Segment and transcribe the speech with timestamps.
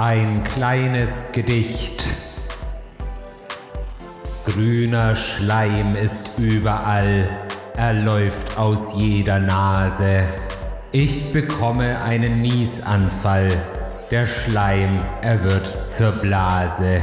[0.00, 2.06] Ein kleines Gedicht.
[4.46, 7.28] Grüner Schleim ist überall,
[7.76, 10.22] er läuft aus jeder Nase.
[10.92, 13.48] Ich bekomme einen Niesanfall,
[14.12, 17.00] der Schleim, er wird zur Blase.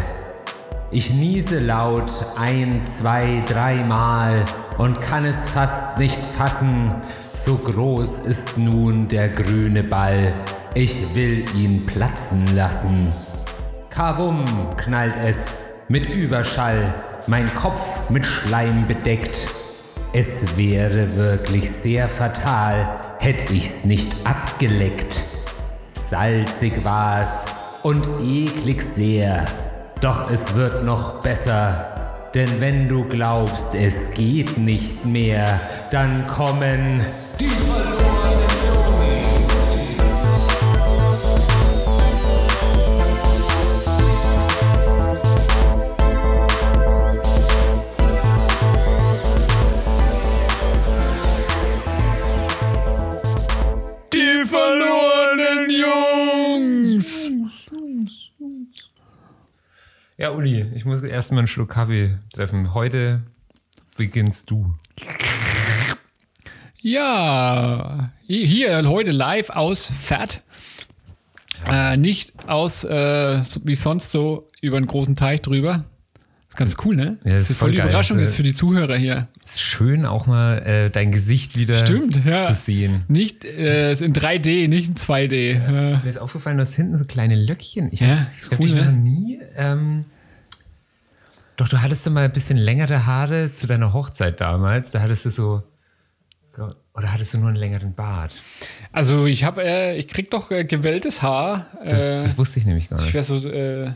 [0.89, 4.45] Ich niese laut ein, zwei, dreimal
[4.77, 10.31] und kann es fast nicht fassen, so groß ist nun der grüne Ball,
[10.75, 13.13] ich will ihn platzen lassen.
[13.89, 14.43] Kavum
[14.75, 16.93] knallt es mit Überschall,
[17.27, 19.47] mein Kopf mit Schleim bedeckt.
[20.11, 22.89] Es wäre wirklich sehr fatal,
[23.19, 25.23] hätt ich's nicht abgeleckt.
[25.93, 27.45] Salzig war's
[27.81, 29.45] und eklig sehr,
[30.01, 32.29] doch es wird noch besser.
[32.33, 37.01] Denn wenn du glaubst, es geht nicht mehr, dann kommen
[37.39, 38.24] die verlorenen
[60.17, 62.73] Ja, Uli, ich muss erstmal einen Schluck Kaffee treffen.
[62.73, 63.23] Heute
[63.97, 64.73] beginnst du.
[66.81, 70.41] Ja, hier heute live aus Fett.
[71.67, 75.83] Äh, nicht aus, äh, wie sonst so, über einen großen Teich drüber.
[76.55, 77.17] Ist ganz cool, ne?
[77.23, 77.87] Ja, das ist das voll voll die geil.
[77.89, 79.27] Überraschung jetzt für die Zuhörer hier.
[79.43, 82.41] Es ist schön, auch mal äh, dein Gesicht wieder Stimmt, ja.
[82.43, 83.03] zu sehen.
[83.07, 85.53] Nicht äh, ist in 3D, nicht in 2D.
[85.53, 85.71] Ja.
[85.71, 87.89] Mir ist aufgefallen, du hast hinten so kleine Löckchen.
[87.91, 88.85] Ich Ja, habe ist hab cool, ne?
[88.85, 89.39] noch nie.
[89.55, 90.05] Ähm,
[91.57, 94.91] doch, du hattest doch mal ein bisschen längere Haare zu deiner Hochzeit damals.
[94.91, 95.63] Da hattest du so.
[96.93, 98.33] Oder hattest du nur einen längeren Bart?
[98.93, 101.65] Also ich habe, äh, ich krieg doch äh, gewelltes Haar.
[101.85, 103.13] Das, äh, das wusste ich nämlich gar Ich nicht.
[103.13, 103.91] wäre so, äh,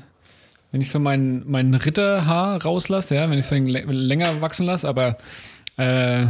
[0.72, 5.18] wenn ich so mein, mein Ritterhaar rauslasse, ja, wenn ich es länger wachsen lasse, aber
[5.78, 6.28] äh,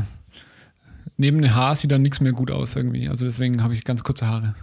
[1.18, 3.10] neben dem Haar sieht dann nichts mehr gut aus irgendwie.
[3.10, 4.56] Also deswegen habe ich ganz kurze Haare.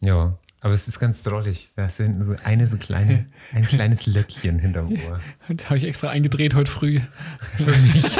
[0.00, 1.68] Ja, aber es ist ganz drollig.
[1.76, 5.20] Da ist hinten so eine so kleine, ein kleines Löckchen hinterm Ohr.
[5.48, 7.00] Das habe ich extra eingedreht heute früh.
[7.58, 8.16] Für mich.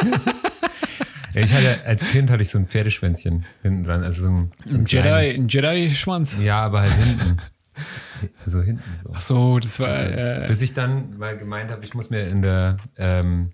[1.35, 4.05] ja, ich hatte, als Kind hatte ich so ein Pferdeschwänzchen hinten dran.
[4.05, 6.39] Also so ein, so ein Ein Jedi, Jedi-Schwanz.
[6.39, 7.39] Ja, aber halt hinten.
[8.45, 9.11] Also hinten so.
[9.15, 10.45] Ach so, das war.
[10.45, 13.51] Äh, Bis ich dann mal gemeint habe, ich muss mir in der, ähm,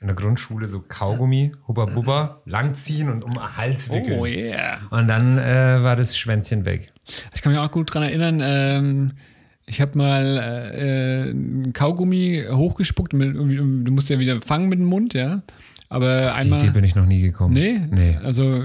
[0.00, 4.18] in der Grundschule so Kaugummi, Hubba Bubba, langziehen und um den Hals wickeln.
[4.18, 4.78] oh yeah.
[4.90, 6.92] Und dann äh, war das Schwänzchen weg.
[7.34, 9.06] Ich kann mich auch gut dran erinnern, ähm,
[9.64, 13.12] ich habe mal äh, Kaugummi hochgespuckt.
[13.12, 15.42] Mit, du musst ja wieder fangen mit dem Mund, ja.
[15.88, 16.58] Aber Auf die einmal.
[16.62, 17.54] Idee bin ich noch nie gekommen.
[17.54, 18.18] Nee, Nee.
[18.24, 18.62] also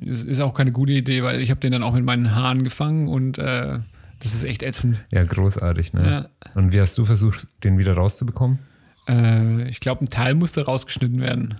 [0.00, 2.62] es ist auch keine gute Idee, weil ich habe den dann auch mit meinen Haaren
[2.62, 3.80] gefangen und äh,
[4.22, 5.04] das ist echt ätzend.
[5.10, 6.30] Ja, großartig, ne?
[6.44, 6.50] Ja.
[6.54, 8.60] Und wie hast du versucht, den wieder rauszubekommen?
[9.08, 11.58] Äh, ich glaube, ein Teil musste rausgeschnitten werden.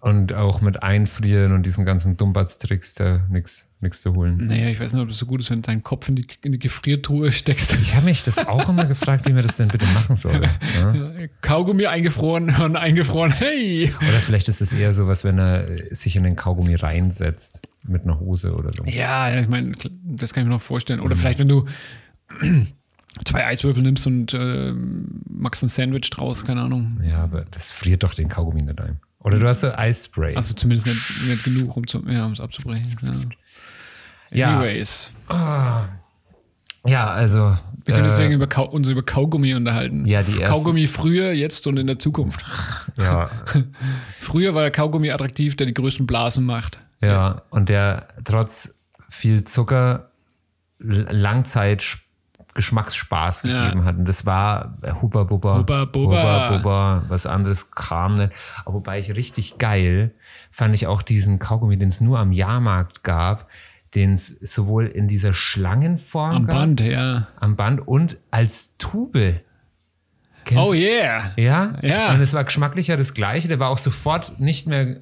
[0.00, 3.66] Und auch mit Einfrieren und diesen ganzen Dumbatz-Tricks da nichts
[4.00, 4.36] zu holen.
[4.36, 6.26] Naja, ich weiß nicht, ob das so gut ist, wenn du deinen Kopf in die,
[6.42, 7.74] in die Gefriertruhe steckst.
[7.82, 10.40] Ich habe mich das auch immer gefragt, wie man das denn bitte machen soll.
[10.78, 10.94] Ja?
[11.40, 13.92] Kaugummi eingefroren und eingefroren, hey!
[13.96, 18.04] Oder vielleicht ist es eher so was, wenn er sich in den Kaugummi reinsetzt mit
[18.04, 18.84] einer Hose oder so.
[18.84, 19.72] Ja, ich meine,
[20.04, 21.00] das kann ich mir noch vorstellen.
[21.00, 21.06] Mhm.
[21.06, 21.66] Oder vielleicht, wenn du
[23.24, 24.72] zwei Eiswürfel nimmst und äh,
[25.28, 27.00] machst ein Sandwich draus, keine Ahnung.
[27.02, 29.00] Ja, aber das friert doch den Kaugummi nicht ein.
[29.20, 30.34] Oder du hast so Eisspray.
[30.34, 32.96] Also zumindest nicht, nicht genug, um es ja, abzubrechen.
[34.30, 34.48] Ja.
[34.50, 35.12] ja, Anyways.
[36.86, 37.56] ja, also.
[37.84, 40.06] Wir können äh, deswegen über Kau uns über Kaugummi unterhalten.
[40.06, 42.44] Ja, die ersten- Kaugummi früher, jetzt und in der Zukunft.
[42.96, 43.30] ja,
[44.20, 46.78] Früher war der Kaugummi attraktiv, der die größten Blasen macht.
[47.00, 48.74] ja, und der trotz
[49.08, 50.10] viel Zucker
[50.78, 51.98] Langzeit
[52.54, 53.64] Geschmacksspaß Ja.
[53.64, 53.96] gegeben hat.
[53.96, 55.58] Und das war äh, Hubba Bubba.
[55.58, 56.22] Hubba Bubba.
[56.22, 57.04] Hubba Bubba.
[57.08, 58.32] Was anderes kam nicht.
[58.64, 60.12] Aber wobei ich richtig geil
[60.50, 63.48] fand ich auch diesen Kaugummi, den es nur am Jahrmarkt gab,
[63.94, 67.26] den es sowohl in dieser Schlangenform Am gab, Band, ja.
[67.40, 69.40] am Band und als Tube.
[70.44, 71.32] Kennst Oh yeah.
[71.36, 71.78] Ja?
[71.82, 72.12] Ja.
[72.12, 73.48] Und es war geschmacklicher das gleiche.
[73.48, 75.00] Der war auch sofort nicht mehr,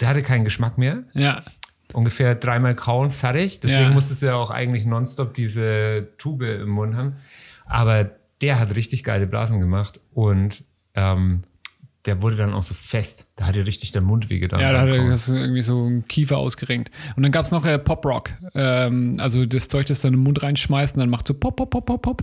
[0.00, 1.02] der hatte keinen Geschmack mehr.
[1.12, 1.42] Ja.
[1.92, 3.60] Ungefähr dreimal kauen, fertig.
[3.60, 3.90] Deswegen Ja.
[3.90, 7.16] musstest du ja auch eigentlich nonstop diese Tube im Mund haben.
[7.66, 8.10] Aber
[8.40, 10.64] der hat richtig geile Blasen gemacht und
[10.94, 11.42] ähm,
[12.06, 13.30] der wurde dann auch so fest.
[13.36, 14.58] Da hat dir richtig der Mund wehgetan.
[14.60, 15.10] Ja, da hat beim er Kauen.
[15.10, 16.90] das irgendwie so einen Kiefer ausgerenkt.
[17.16, 18.30] Und dann gab es noch äh, Pop Rock.
[18.54, 21.70] Ähm, also das Zeug, das dann den Mund reinschmeißt und dann macht so Pop, Pop,
[21.70, 22.22] Pop, Pop, Pop.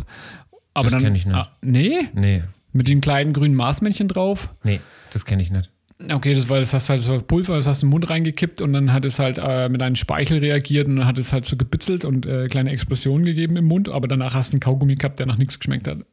[0.73, 1.35] Aber Das dann, kenn ich nicht.
[1.35, 2.07] Ah, nee?
[2.13, 2.43] Nee,
[2.73, 4.49] Mit dem kleinen grünen Marsmännchen drauf?
[4.63, 4.81] nee,
[5.11, 5.69] das kenne ich nicht.
[5.99, 8.61] Okay, das war, das hast halt so Pulver, das hast du in den Mund reingekippt
[8.61, 11.45] und dann hat es halt äh, mit einem Speichel reagiert und dann hat es halt
[11.45, 14.95] so gebitzelt und äh, kleine Explosionen gegeben im Mund, aber danach hast du einen Kaugummi
[14.95, 16.05] gehabt, der nach nichts geschmeckt hat.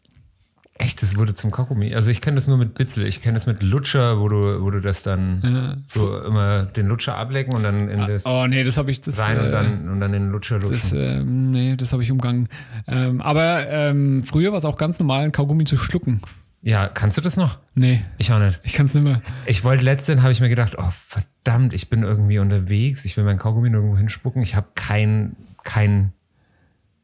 [0.77, 1.95] Echt, das wurde zum Kaugummi.
[1.95, 3.07] Also ich kenne das nur mit Bitzel.
[3.07, 7.17] Ich kenne das mit Lutscher, wo du, wo du das dann so immer den Lutscher
[7.17, 9.89] ablecken und dann in das Oh nee, das habe ich das rein und äh, dann,
[9.89, 10.73] und dann den Lutscher lutschen.
[10.75, 12.49] Das, ähm, nee, das habe ich umgangen.
[12.89, 16.21] Ähm, aber ähm, früher war es auch ganz normal, einen Kaugummi zu schlucken.
[16.67, 17.59] Ja, kannst du das noch?
[17.75, 18.59] Nee, Ich auch nicht.
[18.63, 19.21] ich kann es nicht mehr.
[19.45, 23.25] Ich wollte letztens, habe ich mir gedacht, oh verdammt, ich bin irgendwie unterwegs, ich will
[23.25, 26.15] mein Kaugummi nirgendwo hinspucken, ich habe kein, kein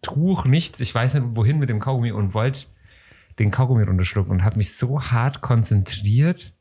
[0.01, 2.65] Tuch, nichts, ich weiß nicht wohin mit dem Kaugummi und wollte
[3.39, 6.55] den Kaugummi runterschlucken und habe mich so hart konzentriert,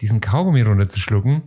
[0.00, 1.42] diesen Kaugummi runterzuschlucken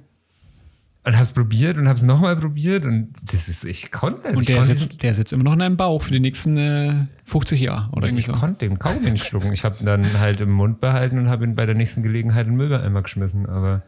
[1.08, 4.42] und habe es probiert und habe es nochmal probiert und das ist, ich konnte Und
[4.42, 7.06] ich der konnte sitzt, der sitzt immer noch in deinem Bauch für die nächsten äh,
[7.24, 8.34] 50 Jahre oder irgendwie Ich so.
[8.34, 9.54] konnte den Kaugummi nicht schlucken.
[9.54, 12.46] Ich habe ihn dann halt im Mund behalten und habe ihn bei der nächsten Gelegenheit
[12.48, 13.84] in den Mülleimer geschmissen, aber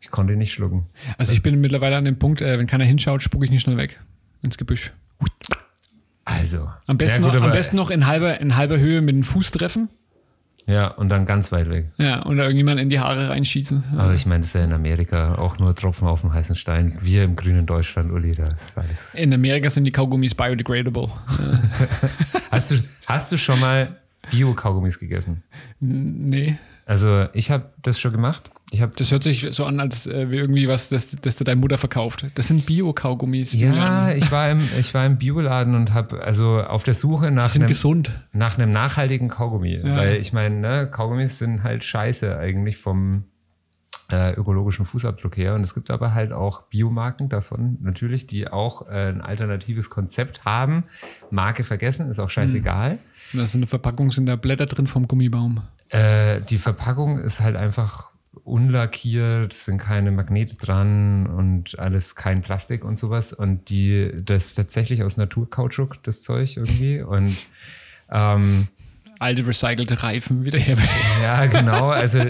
[0.00, 0.86] ich konnte ihn nicht schlucken.
[1.16, 3.76] Also ich bin mittlerweile an dem Punkt, äh, wenn keiner hinschaut, spucke ich nicht schnell
[3.76, 4.00] weg
[4.42, 4.92] ins Gebüsch.
[6.24, 6.68] Also.
[6.86, 9.22] Am besten, ja, gut, noch, am besten noch in halber, in halber Höhe mit dem
[9.22, 9.88] Fuß treffen.
[10.66, 11.90] Ja, und dann ganz weit weg.
[11.98, 13.82] Ja, und da irgendjemand in die Haare reinschießen.
[13.96, 16.96] Aber ich meine, das ist ja in Amerika auch nur Tropfen auf dem heißen Stein.
[17.00, 19.14] Wir im grünen Deutschland, Uli, das alles.
[19.14, 21.08] In Amerika sind die Kaugummis biodegradable.
[22.50, 22.76] Hast du,
[23.06, 23.96] hast du schon mal
[24.30, 25.42] Bio-Kaugummis gegessen?
[25.80, 28.50] Nee, Also, ich habe das schon gemacht.
[28.72, 31.60] Ich habe das hört sich so an, als äh, wie irgendwie was, das, das deine
[31.60, 32.26] Mutter verkauft.
[32.34, 33.52] Das sind Bio-Kaugummis.
[33.52, 37.54] ja, ich war im, ich war im Bioladen und habe also auf der Suche nach
[37.54, 38.10] einem, gesund.
[38.32, 39.80] nach einem nachhaltigen Kaugummi.
[39.82, 43.24] Weil ich meine, ne, Kaugummis sind halt scheiße eigentlich vom
[44.10, 45.54] äh, ökologischen Fußabdruck her.
[45.54, 50.44] Und es gibt aber halt auch Biomarken davon, natürlich, die auch äh, ein alternatives Konzept
[50.44, 50.84] haben.
[51.30, 52.98] Marke vergessen, ist auch scheißegal.
[53.32, 55.62] Da ist eine Verpackung, sind da Blätter drin vom Gummibaum.
[55.88, 58.11] Äh, die Verpackung ist halt einfach
[58.44, 63.32] unlackiert, sind keine Magnete dran und alles kein Plastik und sowas.
[63.32, 67.02] Und die, das ist tatsächlich aus Naturkautschuk, das Zeug irgendwie.
[67.02, 67.36] Und
[68.10, 68.68] ähm,
[69.18, 70.76] Alte recycelte Reifen wieder her.
[71.22, 71.90] ja, genau.
[71.90, 72.20] Also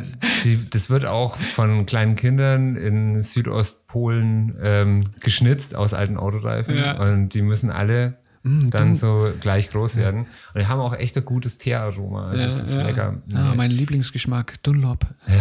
[0.44, 6.76] die, das wird auch von kleinen Kindern in Südostpolen ähm, geschnitzt aus alten Autoreifen.
[6.76, 7.00] Ja.
[7.00, 10.26] Und die müssen alle dann so gleich groß werden.
[10.54, 12.28] Und die haben auch echt ein gutes Teeraroma.
[12.28, 13.22] Also es ist lecker.
[13.34, 15.06] Ah, mein Lieblingsgeschmack, Dunlop.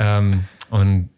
[0.00, 1.10] Ähm, und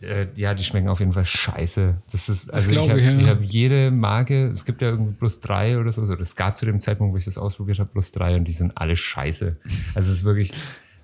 [0.00, 1.96] äh, ja, die schmecken auf jeden Fall scheiße.
[2.10, 3.18] Das ist, also ich glaub habe ich, ja.
[3.18, 6.56] ich hab jede Marke, es gibt ja irgendwie plus drei oder so, oder es gab
[6.56, 9.56] zu dem Zeitpunkt, wo ich das ausprobiert habe, plus drei und die sind alle scheiße.
[9.94, 10.52] Also es ist wirklich,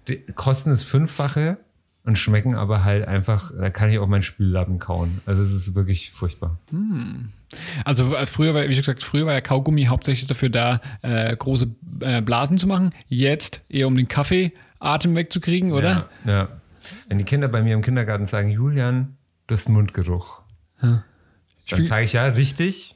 [0.07, 1.59] die kosten das Fünffache
[2.05, 5.21] und schmecken aber halt einfach, da kann ich auch meinen Spüllappen kauen.
[5.27, 6.59] Also es ist wirklich furchtbar.
[7.85, 11.75] Also äh, früher war, wie gesagt, früher war ja Kaugummi hauptsächlich dafür da, äh, große
[12.01, 12.93] äh, Blasen zu machen.
[13.09, 16.09] Jetzt eher um den Kaffeeatem wegzukriegen, oder?
[16.25, 16.49] Ja, ja.
[17.09, 19.17] Wenn die Kinder bei mir im Kindergarten sagen, Julian,
[19.47, 20.43] du hast Mundgeruch.
[20.81, 21.03] Dann
[21.83, 22.95] sage ich ja, richtig.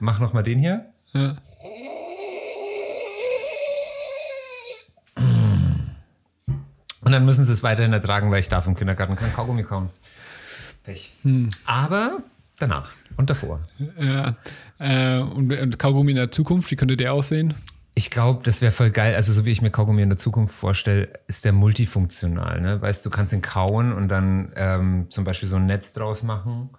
[0.00, 0.86] Mach noch mal den hier.
[1.12, 1.36] Ja.
[7.00, 9.90] Und dann müssen sie es weiterhin ertragen, weil ich darf im Kindergarten kein Kaugummi kauen.
[10.82, 11.14] Pech.
[11.64, 12.18] Aber
[12.58, 13.60] danach und davor.
[14.00, 14.36] Ja.
[14.78, 17.54] Äh, und, und Kaugummi in der Zukunft, wie könnte der aussehen?
[17.94, 19.14] Ich glaube, das wäre voll geil.
[19.16, 22.60] Also, so wie ich mir Kaugummi in der Zukunft vorstelle, ist der multifunktional.
[22.60, 22.80] Ne?
[22.80, 26.22] Weißt du, du kannst ihn kauen und dann ähm, zum Beispiel so ein Netz draus
[26.22, 26.70] machen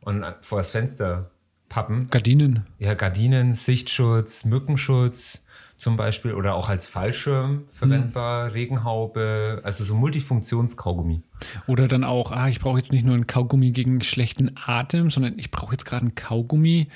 [0.00, 1.30] und vor das Fenster
[1.68, 2.08] pappen.
[2.08, 2.66] Gardinen.
[2.78, 5.44] Ja, Gardinen, Sichtschutz, Mückenschutz
[5.82, 11.22] zum Beispiel oder auch als Fallschirm verwendbar, Regenhaube, also so Multifunktionskaugummi.
[11.66, 15.36] Oder dann auch, ah, ich brauche jetzt nicht nur einen Kaugummi gegen schlechten Atem, sondern
[15.40, 16.86] ich brauche jetzt gerade einen Kaugummi,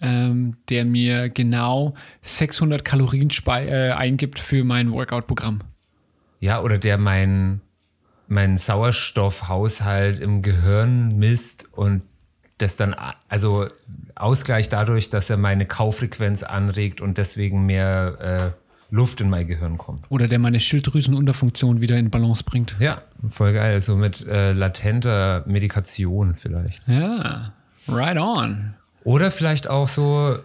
[0.00, 5.62] ähm, der mir genau 600 Kalorien äh, eingibt für mein Workout-Programm.
[6.38, 7.62] Ja, oder der mein,
[8.28, 12.04] mein Sauerstoffhaushalt im Gehirn misst und
[12.58, 12.94] das dann,
[13.28, 13.66] also
[14.14, 19.78] Ausgleich dadurch, dass er meine Kaufrequenz anregt und deswegen mehr äh, Luft in mein Gehirn
[19.78, 20.04] kommt.
[20.08, 22.76] Oder der meine Schilddrüsenunterfunktion wieder in Balance bringt.
[22.78, 23.80] Ja, voll geil.
[23.80, 26.86] So mit äh, latenter Medikation vielleicht.
[26.86, 27.52] Ja,
[27.88, 28.74] right on.
[29.04, 30.38] Oder vielleicht auch so,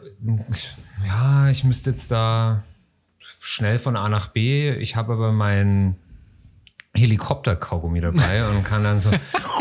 [1.07, 2.63] ja, ich müsste jetzt da
[3.19, 4.71] schnell von A nach B.
[4.71, 5.95] Ich habe aber mein
[6.93, 9.09] Helikopter-Kaugummi dabei und kann dann so.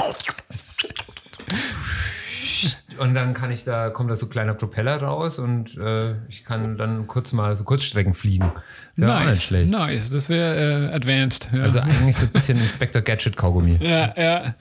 [3.00, 6.76] Und dann kann ich da, kommt da so kleiner Propeller raus und äh, ich kann
[6.76, 8.52] dann kurz mal so Kurzstrecken fliegen.
[8.96, 9.70] Nicht nice, schlecht.
[9.70, 10.10] nice.
[10.10, 11.48] Das wäre äh, advanced.
[11.50, 11.62] Ja.
[11.62, 13.78] Also eigentlich so ein bisschen Inspector Gadget-Kaugummi.
[13.80, 14.54] ja, ja,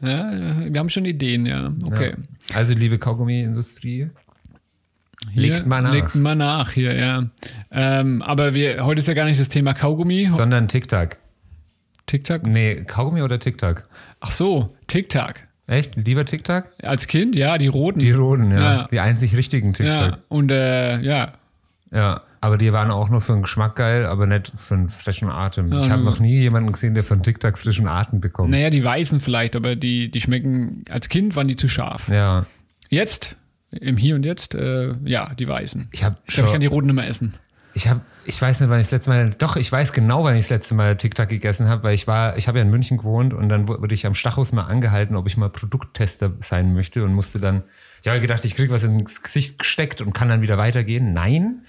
[0.00, 0.72] ja.
[0.72, 1.70] Wir haben schon Ideen, ja.
[1.84, 2.14] Okay.
[2.50, 2.56] Ja.
[2.56, 4.08] Also liebe Kaugummi-Industrie,
[5.30, 5.92] Hier, Legt mal nach.
[5.92, 7.24] Legt mal nach hier, ja.
[7.70, 10.28] Ähm, aber wir, heute ist ja gar nicht das Thema Kaugummi.
[10.30, 11.18] sondern TikTok.
[12.06, 12.46] TikTok?
[12.46, 13.86] Nee, Kaugummi oder TikTok?
[14.20, 15.34] Ach so, TikTok.
[15.72, 15.96] Echt?
[15.96, 16.64] Lieber TikTok?
[16.82, 17.98] Als Kind, ja, die roten.
[17.98, 18.60] Die roten, ja.
[18.60, 18.88] Ja.
[18.90, 19.94] Die einzig richtigen TikTok.
[19.96, 21.32] ja, und äh, ja,
[21.90, 25.30] Ja, aber die waren auch nur für den Geschmack geil, aber nicht für einen frischen
[25.30, 25.72] Atem.
[25.72, 28.50] ich habe noch nie jemanden gesehen, der von TikTok frischen Atem bekommt.
[28.50, 32.08] naja, die weißen vielleicht, aber die, die schmecken, als Kind waren die zu scharf.
[32.08, 32.44] Ja,
[32.90, 33.36] Jetzt,
[33.70, 35.88] im Hier und Jetzt, äh, ja, die weißen.
[35.92, 37.32] ich habe Ich glaube, ich kann die roten nicht mehr essen.
[37.74, 40.36] Ich habe, ich weiß nicht, wann ich das letzte Mal, doch, ich weiß genau, wann
[40.36, 42.98] ich das letzte Mal TikTok gegessen habe, weil ich war, ich habe ja in München
[42.98, 47.04] gewohnt und dann wurde ich am Stachus mal angehalten, ob ich mal Produkttester sein möchte
[47.04, 47.62] und musste dann,
[48.02, 51.12] ich habe gedacht, ich kriege was ins Gesicht gesteckt und kann dann wieder weitergehen.
[51.12, 51.64] Nein,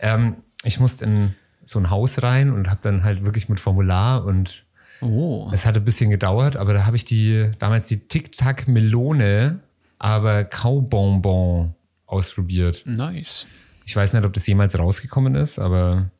[0.00, 4.24] ähm, ich musste in so ein Haus rein und habe dann halt wirklich mit Formular
[4.24, 4.64] und
[5.00, 5.50] Oh.
[5.52, 9.60] Es hat ein bisschen gedauert, aber da habe ich die damals die Tic Tac Melone,
[9.98, 11.74] aber Kaubonbon
[12.06, 12.84] ausprobiert.
[12.86, 13.46] Nice.
[13.84, 16.10] Ich weiß nicht, ob das jemals rausgekommen ist, aber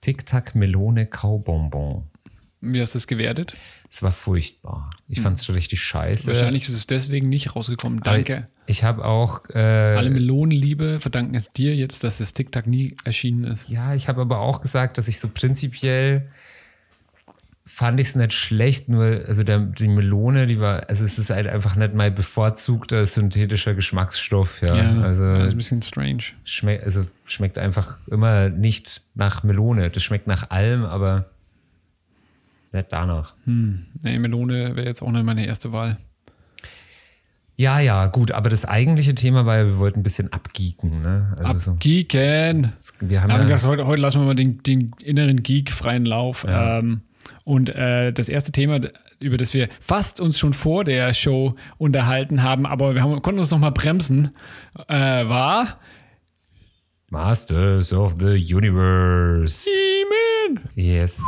[0.00, 2.04] Tic Tac Melone Kaubonbon.
[2.60, 3.54] Wie hast du das gewertet?
[3.90, 4.90] Es war furchtbar.
[5.08, 6.26] Ich fand es richtig scheiße.
[6.28, 8.00] Wahrscheinlich ist es deswegen nicht rausgekommen.
[8.00, 8.46] Aber Danke.
[8.66, 13.44] Ich habe auch äh, Alle Melonenliebe verdanken es dir jetzt, dass das TikTok nie erschienen
[13.44, 13.68] ist.
[13.68, 16.28] Ja, ich habe aber auch gesagt, dass ich so prinzipiell
[17.68, 21.30] fand ich es nicht schlecht, nur also der, die Melone, die war, also es ist
[21.30, 25.02] halt einfach nicht mein bevorzugter synthetischer Geschmacksstoff, ja.
[25.02, 26.22] also das ist ein bisschen strange.
[26.44, 29.90] schmeckt, also schmeckt einfach immer nicht nach Melone.
[29.90, 31.26] Das schmeckt nach allem, aber
[32.72, 33.34] nicht danach.
[33.44, 35.96] Nee, Melone wäre jetzt auch nicht meine erste Wahl.
[37.58, 41.34] Ja, ja, gut, aber das eigentliche Thema war ja, wir wollten ein bisschen abgeeken, ne?
[41.42, 42.74] Also Abgeeken.
[42.76, 46.04] so, wir haben Ja, ja, heute, heute lassen wir mal den, den inneren Geek freien
[46.04, 46.46] Lauf.
[46.46, 47.00] Ähm,
[47.44, 48.80] und äh, das erste Thema,
[49.20, 53.40] über das wir fast uns schon vor der Show unterhalten haben, aber wir haben, konnten
[53.40, 54.30] uns noch mal bremsen,
[54.88, 54.94] äh,
[55.28, 55.78] war
[57.10, 59.68] Masters of the Universe.
[59.68, 60.60] He-Man.
[60.74, 61.22] Yes.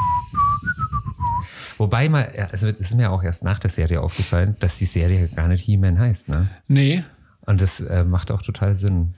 [1.77, 5.29] Wobei mal, also das ist mir auch erst nach der Serie aufgefallen, dass die Serie
[5.29, 6.49] gar nicht He-Man heißt, ne?
[6.67, 7.05] Nee,
[7.47, 9.15] Und das äh, macht auch total Sinn.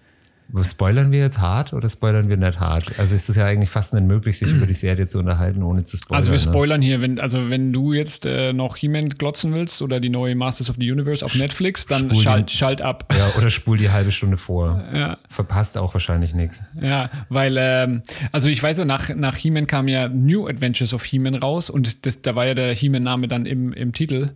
[0.63, 2.99] Spoilern wir jetzt hart oder spoilern wir nicht hart?
[2.99, 5.85] Also ist es ja eigentlich fast nicht möglich, sich über die Serie zu unterhalten, ohne
[5.85, 6.17] zu spoilern.
[6.17, 6.45] also wir ne?
[6.45, 10.35] spoilern hier, wenn, also wenn du jetzt äh, noch He-Man glotzen willst oder die neue
[10.35, 13.13] Masters of the Universe auf Netflix, dann schalt, den- schalt ab.
[13.17, 14.83] Ja, oder spul die halbe Stunde vor.
[14.93, 15.19] Ja.
[15.29, 16.63] Verpasst auch wahrscheinlich nichts.
[16.81, 18.03] Ja, weil, ähm,
[18.33, 22.05] also ich weiß ja, nach, nach He-Man kam ja New Adventures of He-Man raus und
[22.07, 24.31] das, da war ja der He-Man-Name dann im, im Titel.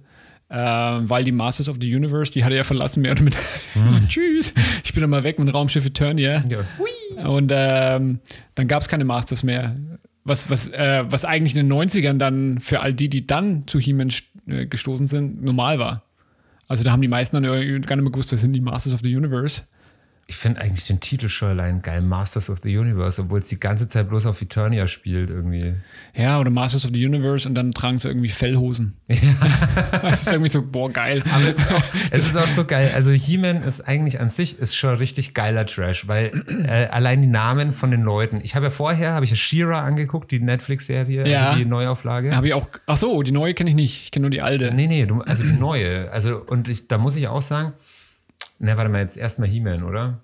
[0.57, 3.39] Ähm, weil die Masters of the Universe, die hat er ja verlassen, mehr oder minder.
[3.75, 6.45] so, tschüss, ich bin dann mal weg mit Raumschiff Eternia.
[6.49, 7.29] Ja.
[7.29, 8.21] Und ähm,
[8.55, 9.75] dann gab es keine Masters mehr.
[10.23, 13.81] Was, was, äh, was eigentlich in den 90ern dann für all die, die dann zu
[13.81, 14.13] He-Man
[14.47, 16.05] äh, gestoßen sind, normal war.
[16.69, 18.95] Also da haben die meisten dann irgendwie gar nicht mehr gewusst, das sind die Masters
[18.95, 19.65] of the Universe.
[20.27, 23.61] Ich finde eigentlich den Titel schon allein geil, Masters of the Universe, obwohl es die
[23.61, 25.75] ganze Zeit bloß auf Eternia spielt irgendwie.
[26.15, 28.95] Ja, oder Masters of the Universe und dann tragen sie irgendwie Fellhosen.
[29.09, 31.23] das ist irgendwie so, boah, geil.
[31.31, 32.91] Aber es ist, auch, es ist auch so geil.
[32.95, 36.33] Also He-Man ist eigentlich an sich ist schon richtig geiler Trash, weil
[36.67, 38.41] äh, allein die Namen von den Leuten.
[38.43, 41.49] Ich habe ja vorher habe ich ja She-Ra angeguckt, die Netflix-Serie, Ja.
[41.49, 42.35] also die Neuauflage.
[42.35, 44.03] Habe ich auch, ach so, die neue kenne ich nicht.
[44.05, 44.73] Ich kenne nur die alte.
[44.75, 46.11] Nee, nee, du, also die neue.
[46.13, 47.75] Also, und ich, da muss ich auch sagen,
[48.65, 50.21] na, warte mal, jetzt erstmal He-Man, oder?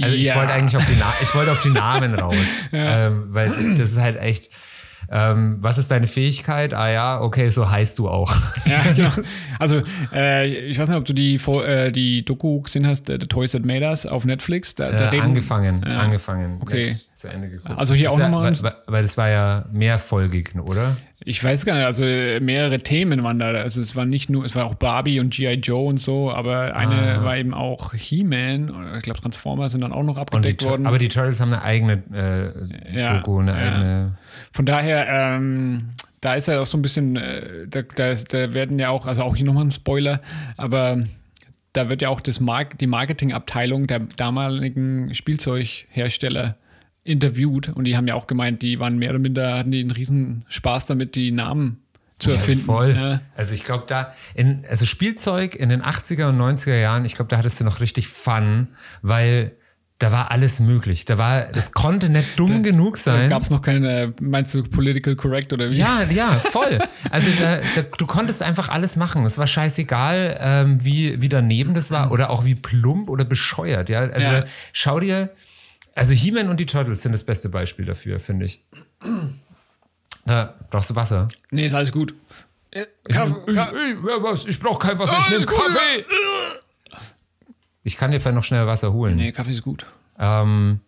[0.00, 0.36] Also ich Ja.
[0.36, 2.36] wollte eigentlich auf die, Na ich wollte auf die Namen raus.
[2.72, 4.50] ähm, weil das ist halt echt.
[5.10, 6.74] Ähm, was ist deine Fähigkeit?
[6.74, 8.30] Ah ja, okay, so heißt du auch.
[8.66, 9.10] Ja, genau.
[9.58, 9.80] Also,
[10.12, 13.52] äh, ich weiß nicht, ob du die, äh, die Doku gesehen hast, äh, The Toys
[13.52, 14.74] That Made Us auf Netflix.
[14.74, 15.98] Da, da Äh, angefangen, Ja.
[16.00, 16.58] angefangen.
[16.60, 16.94] Okay.
[17.14, 17.78] Zu Ende geguckt.
[17.78, 20.98] Also hier Das auch ja, nochmal weil, weil das war ja mehrfolgig, oder?
[21.24, 23.48] Ich weiß gar nicht, also äh, mehrere Themen waren da.
[23.50, 25.54] Also es war nicht nur, es war auch Barbie und G.I.
[25.54, 27.24] Joe und so, aber eine Ah.
[27.24, 28.72] war eben auch He-Man.
[28.96, 30.86] Ich glaube, Transformers sind dann auch noch abgedeckt worden.
[30.86, 32.02] aber die Turtles haben eine eigene
[32.92, 33.56] äh, Ja, Doku, eine ja.
[33.58, 34.18] eigene.
[34.52, 35.88] Von daher, ähm,
[36.20, 39.22] da ist ja auch so ein bisschen, äh, da, da, da werden ja auch, also
[39.24, 40.20] auch hier nochmal ein Spoiler,
[40.56, 41.02] aber
[41.72, 46.56] da wird ja auch das Mark die Marketingabteilung der damaligen Spielzeughersteller
[47.08, 49.90] interviewt und die haben ja auch gemeint, die waren mehr oder minder, hatten die einen
[49.90, 51.78] riesen Spaß damit, die Namen
[52.18, 52.60] zu erfinden.
[52.60, 52.94] Ja, voll.
[52.96, 53.20] Ja.
[53.36, 57.28] Also ich glaube da, in, also Spielzeug in den 80er und 90er Jahren, ich glaube,
[57.28, 58.68] da hattest du noch richtig Fun,
[59.02, 59.52] weil
[60.00, 61.04] da war alles möglich.
[61.06, 63.28] Da war, das konnte nicht dumm genug Da sein.
[63.28, 65.76] gab es noch keine, meinst du, political correct oder wie?
[65.76, 66.78] Ja, ja, voll.
[67.10, 69.24] Also da, da, du konntest einfach alles machen.
[69.24, 73.88] Es war scheißegal, ähm, wie, wie daneben das war oder auch wie plump oder bescheuert.
[73.88, 74.40] Ja, also Ja.
[74.42, 75.30] Da, schau dir,
[75.98, 78.64] also He-Man und die Turtles sind das beste Beispiel dafür, finde ich.
[80.24, 81.26] Da brauchst du Wasser.
[81.50, 82.14] Nee, ist alles gut.
[82.70, 83.76] Äh, Kaffee, Ich, Kaffee.
[83.76, 84.46] ich, ja, was?
[84.46, 86.04] ich brauche kein Wasser, ich nehme Kaffee.
[87.82, 89.16] Ich kann dir vielleicht noch schnell Wasser holen.
[89.16, 89.86] Nee, Kaffee ist gut.
[90.18, 90.80] Ähm,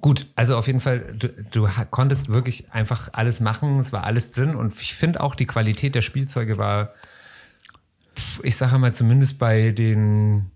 [0.00, 4.32] Gut, also auf jeden Fall, du, du konntest wirklich einfach alles machen, es war alles
[4.32, 6.94] drin und ich finde auch die Qualität der Spielzeuge war,
[8.42, 10.50] ich sage mal zumindest bei den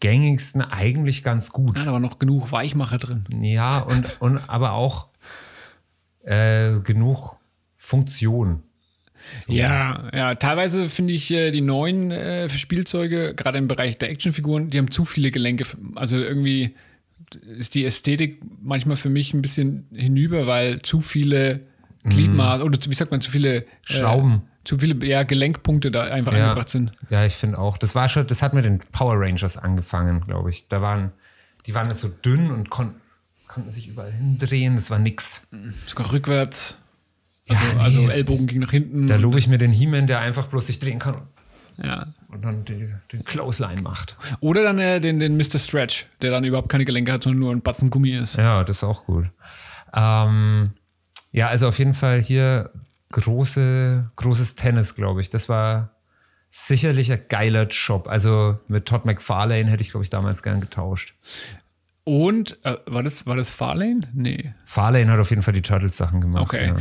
[0.00, 1.78] gängigsten eigentlich ganz gut.
[1.78, 3.24] Ja, da war noch genug Weichmacher drin.
[3.42, 5.08] Ja, und, und aber auch
[6.24, 7.36] äh, genug
[7.76, 8.62] Funktion.
[9.48, 14.70] Ja, ja, teilweise finde ich äh, die neuen äh, Spielzeuge, gerade im Bereich der Actionfiguren,
[14.70, 15.64] die haben zu viele Gelenke.
[15.96, 16.74] Also irgendwie
[17.58, 21.60] ist die Ästhetik manchmal für mich ein bisschen hinüber, weil zu viele
[22.04, 23.64] Gliedmaße oder zu- wie sagt man, zu viele Mhm.
[23.82, 24.42] Schrauben.
[24.68, 26.92] Zu viele ja, Gelenkpunkte da einfach Ja, angebracht sind.
[27.08, 27.78] ja ich finde auch.
[27.78, 30.68] Das war schon, das hat mit den Power Rangers angefangen, glaube ich.
[30.68, 31.12] Da waren,
[31.64, 32.92] die waren so dünn und kon
[33.46, 34.76] konnten sich überall hindrehen.
[34.76, 35.46] Das war nix.
[35.86, 36.76] Sogar rückwärts.
[37.48, 37.80] Also, Ja, nee.
[37.80, 39.06] also Ellbogen ging nach hinten.
[39.06, 41.16] Da lobe ich mir den He-Man, der einfach bloß sich drehen kann
[41.82, 42.06] ja.
[42.28, 44.18] und dann die, den Clothesline macht.
[44.40, 45.58] Oder dann äh, den, den Mr.
[45.58, 48.36] Stretch, der dann überhaupt keine Gelenke hat, sondern nur ein Batzen Gummi ist.
[48.36, 49.30] Ja, das ist auch gut.
[49.94, 50.72] Ähm,
[51.32, 52.70] ja, also auf jeden Fall hier
[53.12, 55.30] große, großes Tennis, glaube ich.
[55.30, 55.90] Das war
[56.50, 58.08] sicherlich ein geiler Job.
[58.08, 61.14] Also mit Todd McFarlane hätte ich, glaube ich, damals gern getauscht.
[62.04, 64.00] Und, äh, war, das, war das Farlane?
[64.14, 64.54] Nee.
[64.64, 66.42] Farlane hat auf jeden Fall die Turtles-Sachen gemacht.
[66.42, 66.72] Okay.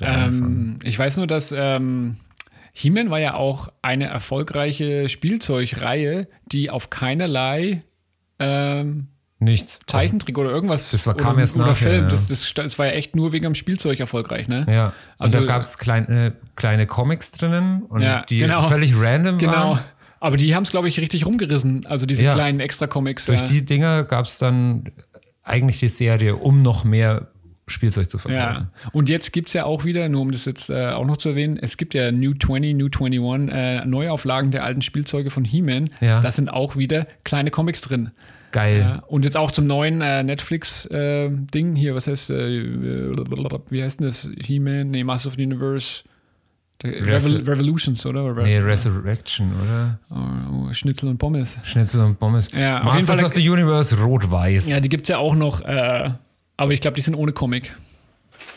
[0.00, 0.26] Ja.
[0.26, 2.16] Ähm, ich weiß nur, dass ähm,
[2.72, 7.84] He-Man war ja auch eine erfolgreiche Spielzeugreihe, die auf keinerlei
[8.40, 9.08] ähm,
[9.40, 9.80] Nichts.
[9.86, 12.02] Zeichentrick oder irgendwas Das war- kam oder, erst oder nachher, Film.
[12.04, 12.08] ja.
[12.08, 14.64] Das, das, das war ja echt nur wegen dem Spielzeug erfolgreich, ne?
[14.70, 14.86] Ja.
[14.86, 18.62] Und Also- da gab es kleine, kleine Comics drinnen und Ja, die genau.
[18.68, 19.52] völlig random Genau.
[19.52, 19.80] waren.
[20.20, 21.84] Aber die haben es, glaube ich, richtig rumgerissen.
[21.86, 22.34] Also diese Ja.
[22.34, 23.26] kleinen Extra-Comics.
[23.26, 24.90] Durch die Dinger gab es dann
[25.42, 27.28] eigentlich die Serie, um noch mehr
[27.66, 28.68] Spielzeug zu verkaufen.
[28.84, 31.16] Ja, und jetzt gibt es ja auch wieder, nur um das jetzt äh, auch noch
[31.18, 35.44] zu erwähnen, es gibt ja New 20, New 21, äh, Neuauflagen der alten Spielzeuge von
[35.44, 35.90] He-Man.
[36.00, 36.20] Ja.
[36.20, 38.10] Da sind auch wieder kleine Comics drin.
[38.54, 38.78] Geil.
[38.80, 42.62] Ja, und jetzt auch zum neuen äh, Netflix-Ding hier, was heißt, äh,
[43.68, 44.28] wie heißt denn das?
[44.40, 44.92] He-Man?
[44.92, 46.04] Nee, Masters of the Universe.
[46.84, 48.24] Revol Revolutions, oder?
[48.24, 49.98] oder Nee, Resurrection, oder?
[50.10, 51.58] oh, Schnitzel und Pommes.
[51.64, 52.48] Schnitzel und Pommes.
[52.52, 54.70] Ja, Masters of the Universe, rot-weiß.
[54.70, 56.10] Ja, die gibt es ja auch noch, äh,
[56.56, 57.74] aber ich glaube, die sind ohne Comic.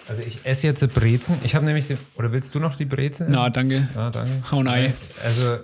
[0.07, 1.37] Also ich esse jetzt die Brezen.
[1.43, 3.27] Ich habe nämlich, die, oder willst du noch die Brezen?
[3.31, 3.89] Na, danke.
[3.95, 4.31] Ja, danke.
[4.51, 4.93] Hau nein.
[5.23, 5.57] Also,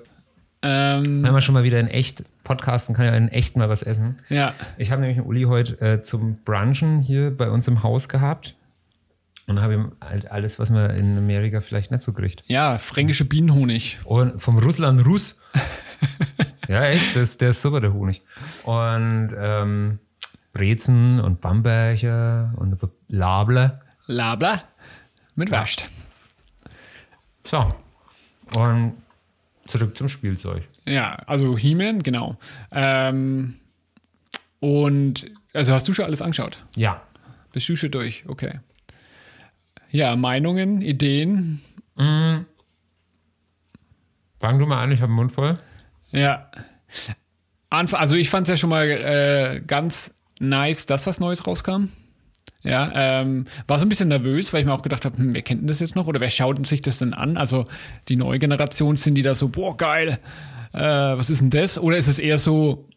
[0.64, 3.84] Ähm, wenn man schon mal wieder in echt podcasten kann, ja in echt mal was
[3.84, 4.18] essen.
[4.30, 4.54] ja.
[4.78, 8.56] Ich habe nämlich Uli heute äh, zum Brunchen hier bei uns im Haus gehabt.
[9.46, 12.44] Und habe ihm halt alles, was man in Amerika vielleicht nicht so kriegt.
[12.48, 14.00] Ja, fränkische Bienenhonig.
[14.06, 15.42] Und vom Russland Russ.
[16.70, 18.22] ja, echt, das, der ist super, der Honig.
[18.64, 20.00] Und ähm,
[20.54, 22.78] Brezen und Bamberger und
[23.10, 23.82] Labler.
[24.06, 24.64] Labla
[25.36, 25.90] mit Wascht.
[27.44, 27.74] So.
[28.56, 28.94] Und
[29.68, 30.64] zurück zum Spielzeug.
[30.86, 32.38] Ja, also He-Man, genau.
[32.72, 33.56] Ähm,
[34.60, 36.66] und also hast du schon alles angeschaut?
[36.76, 37.02] Ja.
[37.52, 38.24] Bist du schon durch?
[38.28, 38.60] Okay.
[39.92, 41.62] Ja, Meinungen, Ideen.
[41.96, 42.46] Fang
[44.60, 45.58] du mal an, ich habe den Mund voll.
[46.12, 46.50] Ja.
[47.70, 51.86] Anf also ich fand es ja schon mal äh, ganz nice, dass was Neues rauskam.
[52.64, 55.42] Ja, ähm, war so ein bisschen nervös, weil ich mir auch gedacht habe, hm, wer
[55.42, 57.36] kennt denn das jetzt noch oder wer schaut sich das denn an?
[57.36, 57.66] Also
[58.08, 60.20] die neue Generation sind die da so, boah, geil,
[60.74, 60.80] äh,
[61.18, 61.80] was ist denn das?
[61.80, 62.88] Oder ist es eher so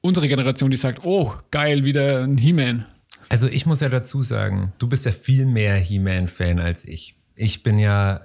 [0.00, 2.86] unsere Generation, die sagt, oh, geil, wieder ein He-Man?
[3.28, 7.16] Also ich muss ja dazu sagen, du bist ja viel mehr He-Man-Fan als ich.
[7.36, 8.20] Ich bin ja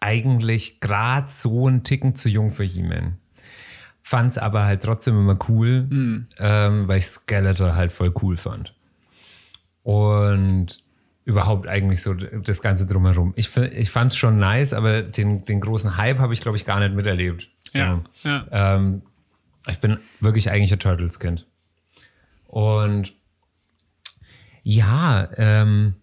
[0.00, 3.18] eigentlich gerade so einen Ticken zu jung für He-Man.
[4.00, 5.88] Fand's aber halt trotzdem immer cool,
[6.38, 8.74] ähm, weil ich Skeletor halt voll cool fand.
[9.82, 10.82] Und
[11.26, 13.34] überhaupt eigentlich so das Ganze drumherum.
[13.36, 16.78] Ich, ich fand's schon nice, aber den, den großen Hype habe ich, glaube ich, gar
[16.78, 17.50] nicht miterlebt.
[17.68, 17.78] So.
[17.80, 18.46] Ja, ja.
[18.52, 19.02] Ähm,
[19.66, 21.44] ich bin wirklich eigentlich ein Turtles-Kind.
[22.46, 23.12] Und
[24.62, 25.96] ja, ähm,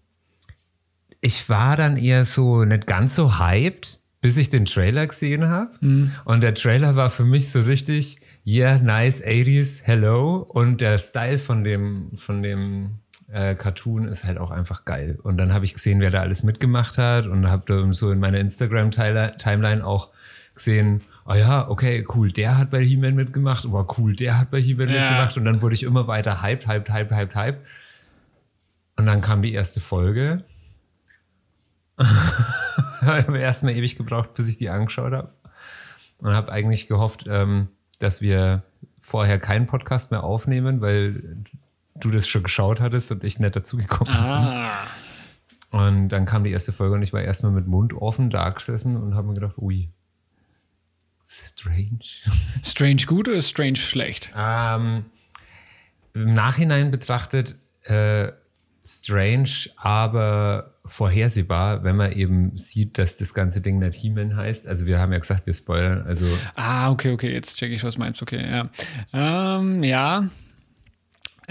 [1.22, 5.72] ich war dann eher so nicht ganz so hyped, bis ich den Trailer gesehen habe.
[6.26, 10.46] Und der Trailer war für mich so richtig, yeah, nice 80s, hello.
[10.50, 13.00] Und der Style von dem, von dem
[13.34, 15.17] äh, Cartoon ist halt auch einfach geil.
[15.24, 18.39] Und dann habe ich gesehen, wer da alles mitgemacht hat und habe so in meiner
[18.39, 20.10] Instagram-Timeline auch
[20.56, 24.60] gesehen, oh ja, okay, cool, der hat bei He-Man mitgemacht, oh cool, der hat bei
[24.62, 25.02] He-Man Ja.
[25.02, 25.38] mitgemacht.
[25.38, 27.62] Und dann wurde ich immer weiter hyped, hyped, hyped, hyped, hyped.
[28.98, 30.43] Und dann kam die erste Folge.
[32.00, 32.08] ich
[33.28, 35.34] habe erstmal ewig gebraucht, bis ich die angeschaut habe.
[36.19, 37.69] Und habe eigentlich gehofft, ähm,
[38.00, 38.63] dass wir
[39.00, 41.38] vorher keinen Podcast mehr aufnehmen, weil
[41.96, 44.24] du das schon geschaut hattest und ich nicht dazugekommen bin.
[44.24, 44.88] Ah.
[45.72, 48.96] Und dann kam die erste Folge und ich war erstmal mit Mund offen da gesessen
[48.96, 49.90] und habe mir gedacht, ui,
[51.26, 52.00] strange.
[52.64, 54.34] Strange gut oder strange schlecht?
[54.38, 55.06] Ähm,
[56.14, 58.32] im Nachhinein betrachtet äh,
[58.86, 64.68] strange, aber vorhersehbar, wenn man eben sieht, dass das ganze Ding nicht He-Man heißt.
[64.68, 66.04] Also wir haben ja gesagt, wir spoilern.
[66.06, 66.26] Also
[66.56, 68.22] Ah, okay, okay, jetzt check ich, was meinst.
[68.22, 68.70] Okay, ja.
[69.14, 70.28] Ähm, ja.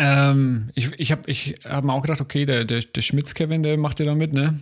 [0.05, 3.79] Ähm, ich ich habe ich hab mir auch gedacht, okay, der, der, der Schmitz-Kevin, der
[3.79, 4.59] macht ja da mit, ne?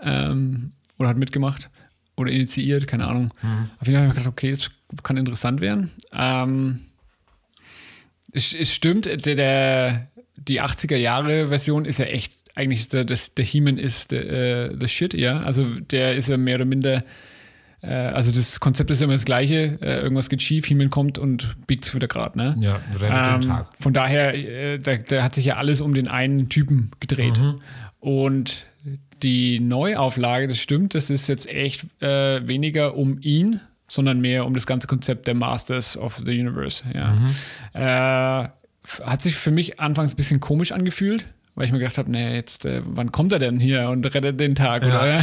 [0.00, 1.70] Ähm, oder hat mitgemacht.
[2.16, 3.32] Oder initiiert, keine Ahnung.
[3.78, 4.70] Auf jeden Fall habe ich mir gedacht, okay, das
[5.04, 5.90] kann interessant werden.
[6.12, 6.80] Ähm,
[8.32, 13.78] es, es stimmt, der, der, die 80er-Jahre-Version ist ja echt eigentlich der, das, der He-Man
[13.78, 15.42] ist der, äh, the shit, ja.
[15.42, 17.04] Also der ist ja mehr oder minder,
[17.88, 21.84] also das Konzept ist immer das gleiche, äh, irgendwas geht schief, He-Man kommt und biegt
[21.84, 22.54] es wieder gerade, ne?
[22.60, 23.66] ja, den Ähm, Tag.
[23.80, 27.38] von daher, äh, da, da hat sich ja alles um den einen Typen gedreht.
[27.40, 27.60] Mhm.
[28.00, 28.66] Und
[29.22, 34.54] die Neuauflage, das stimmt, das ist jetzt echt äh, weniger um ihn, sondern mehr um
[34.54, 36.84] das ganze Konzept der Masters of the Universe.
[36.94, 37.12] Ja.
[37.12, 37.26] Mhm.
[37.74, 38.48] Äh,
[39.04, 41.26] hat sich für mich anfangs ein bisschen komisch angefühlt.
[41.54, 44.40] Weil ich mir gedacht habe, naja, jetzt, äh, wann kommt er denn hier und rettet
[44.40, 44.84] den Tag?
[44.86, 45.02] Ja.
[45.02, 45.20] Oder?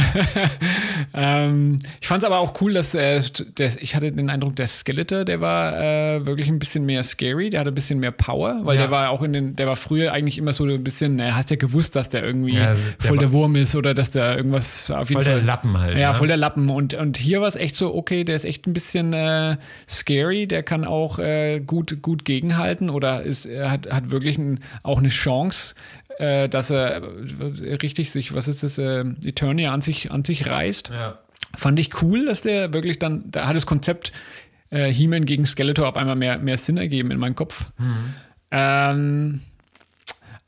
[1.14, 3.20] ähm, ich fand es aber auch cool, dass äh,
[3.58, 7.50] der, ich hatte den Eindruck, der Skeletor, der war äh, wirklich ein bisschen mehr scary,
[7.50, 8.82] der hatte ein bisschen mehr Power, weil Ja.
[8.82, 11.50] der war auch in den, der war früher eigentlich immer so ein bisschen, naja, hast
[11.50, 14.36] ja gewusst, dass der irgendwie Ja, also der voll der Wurm ist oder dass der
[14.36, 15.46] irgendwas auf jeden Voll der Fall.
[15.46, 15.98] Lappen halt.
[15.98, 16.14] Ja, ne?
[16.14, 16.70] voll der Lappen.
[16.70, 19.56] Und, und hier war es echt so, okay, der ist echt ein bisschen äh,
[19.88, 24.60] scary, der kann auch äh, gut, gut gegenhalten oder ist, er hat, hat wirklich ein,
[24.84, 25.74] auch eine Chance,
[26.20, 30.46] äh, dass er äh, richtig sich, was ist das, äh, Eternia an sich, an sich
[30.46, 30.90] reißt.
[30.90, 31.18] Ja.
[31.56, 34.12] Fand ich cool, dass der wirklich dann, da hat das Konzept
[34.68, 37.70] äh, He-Man gegen Skeletor auf einmal mehr, mehr Sinn ergeben in meinem Kopf.
[38.50, 39.40] Ähm,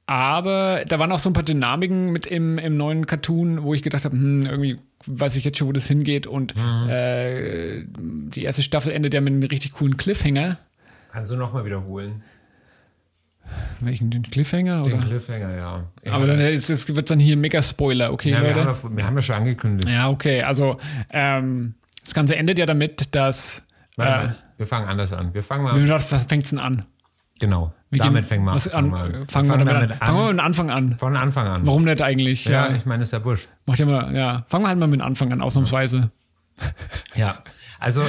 [0.04, 3.82] aber da waren auch so ein paar Dynamiken mit im, im neuen Cartoon, wo ich
[3.82, 6.26] gedacht habe, hm, irgendwie weiß ich jetzt schon, wo das hingeht.
[6.26, 6.54] Und
[6.88, 10.58] äh, die erste Staffel endet ja mit einem richtig coolen Cliffhanger.
[11.10, 12.22] Kannst du nochmal wiederholen?
[13.80, 14.82] Welchen, den Cliffhanger?
[14.82, 15.02] Den Oder?
[15.02, 15.84] Cliffhanger, ja.
[16.04, 16.12] ja.
[16.12, 18.66] Aber dann wird es dann hier mega Spoiler, okay, ja, wir, Leute?
[18.66, 19.88] haben ja, wir haben ja schon angekündigt.
[19.88, 20.42] Ja, okay.
[20.42, 20.78] Also
[21.10, 23.64] ähm, das Ganze endet ja damit, dass.
[23.96, 25.34] Warte Äh, mal, wir fangen anders an.
[25.34, 25.78] Wir fangen mal.
[25.80, 26.84] gesagt, was fängt es denn an?
[27.40, 27.72] Genau.
[27.90, 29.12] Wie damit fangen wir was fangen an.
[29.12, 29.28] wir an.
[29.28, 29.98] Fangen wir, damit damit an.
[29.98, 30.28] Fangen wir an.
[30.28, 30.98] mit dem Anfang an.
[30.98, 31.66] Von Anfang an.
[31.66, 32.44] Warum nicht eigentlich?
[32.44, 33.48] Ja, ich meine, ist ja wurscht.
[33.66, 34.44] Macht ja mal, ja.
[34.48, 36.10] Fangen wir halt mal mit dem Anfang an, ausnahmsweise.
[37.14, 37.38] Ja,
[37.80, 38.02] also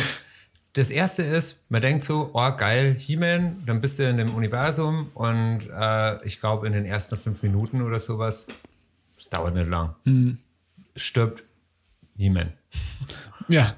[0.73, 5.09] das erste ist, man denkt so, oh geil, He-Man, dann bist du in dem Universum
[5.13, 8.47] und äh, ich glaube in den ersten fünf Minuten oder sowas,
[9.19, 10.37] es dauert nicht lang, Mhm.
[10.95, 11.43] stirbt
[12.17, 12.53] He-Man.
[13.47, 13.75] Ja.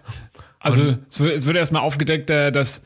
[0.60, 2.84] Also es wird, es wird erstmal aufgedeckt, äh, dass,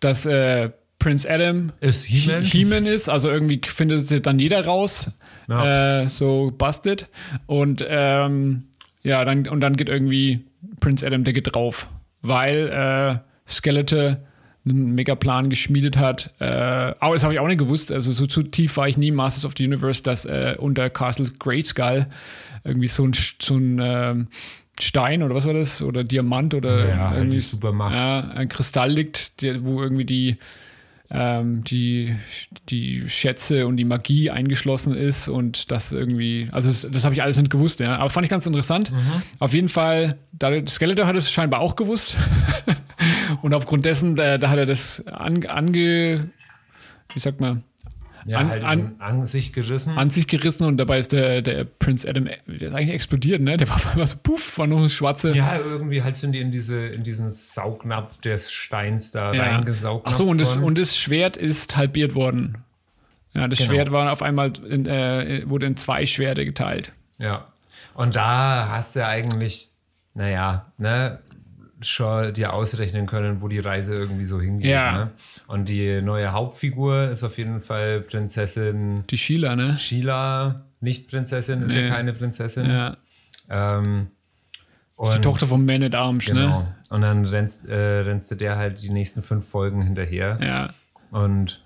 [0.00, 2.42] dass äh, Prince Adam Ist He-Man?
[2.44, 5.10] He-Man ist, also irgendwie findet es dann jeder raus,
[5.48, 6.02] Ja.
[6.02, 7.08] äh, so busted.
[7.46, 8.64] Und ähm,
[9.02, 10.44] ja, dann, und dann geht irgendwie
[10.80, 11.88] Prince Adam, der geht drauf,
[12.22, 14.18] weil Skeletor
[14.64, 16.34] einen Megaplan geschmiedet hat.
[16.38, 17.90] Äh, aber das habe ich auch nicht gewusst.
[17.92, 20.90] Also so zu tief war ich nie im Masters of the Universe, dass äh, unter
[20.90, 22.06] Castle Greyskull
[22.64, 24.28] irgendwie so ein, so ein ähm,
[24.78, 25.82] Stein oder was war das?
[25.82, 27.94] Oder Diamant oder Ja, halt irgendwie die Supermacht.
[27.94, 30.36] Ja, ein Kristall liegt, der, wo irgendwie die,
[31.10, 32.14] ähm, die,
[32.68, 37.22] die Schätze und die Magie eingeschlossen ist und das irgendwie, also das, das habe ich
[37.22, 37.96] alles nicht gewusst, ja.
[37.96, 38.92] Aber fand ich ganz interessant.
[39.38, 40.18] Auf jeden Fall,
[40.68, 42.16] Skeletor hat es scheinbar auch gewusst.
[43.42, 46.30] und aufgrund dessen, da, da hat er das an, ange,
[47.14, 47.62] wie sagt man,
[48.26, 49.96] Ja, An- halt an- an, sich gerissen.
[49.96, 53.56] an sich gerissen und dabei ist der, der Prince Adam, der ist eigentlich explodiert, ne?
[53.56, 55.32] Der war auf einmal so, puff, war nur eine schwarze.
[55.34, 59.44] ja, irgendwie halt sind die in, diese, in diesen Saugnapf des Steins da Ja.
[59.44, 60.06] reingesaugt.
[60.06, 62.58] Ach so, und das, und das Schwert ist halbiert worden.
[63.34, 63.70] Ja, das Genau.
[63.70, 66.92] Schwert war auf einmal, in, äh, wurde in zwei Schwerte geteilt.
[67.18, 67.46] Ja.
[67.94, 69.70] Und da hast du eigentlich,
[70.14, 71.20] naja, ne,
[71.82, 74.70] schon dir ausrechnen können, wo die Reise irgendwie so hingeht.
[74.70, 74.92] Ja.
[75.06, 75.10] Ne?
[75.46, 79.76] Und die neue Hauptfigur ist auf jeden Fall Prinzessin Die Sheila, ne?
[79.76, 81.88] Sheila, nicht Prinzessin, ist Nee.
[81.88, 82.68] ja keine Prinzessin.
[82.70, 82.96] Ja.
[83.48, 84.08] Ähm,
[84.98, 86.60] Die und, Tochter von Man at Arms, Genau.
[86.60, 86.74] ne?
[86.90, 90.70] Und dann rennst, äh, rennst du der halt die nächsten fünf Folgen hinterher Ja.
[91.10, 91.62] und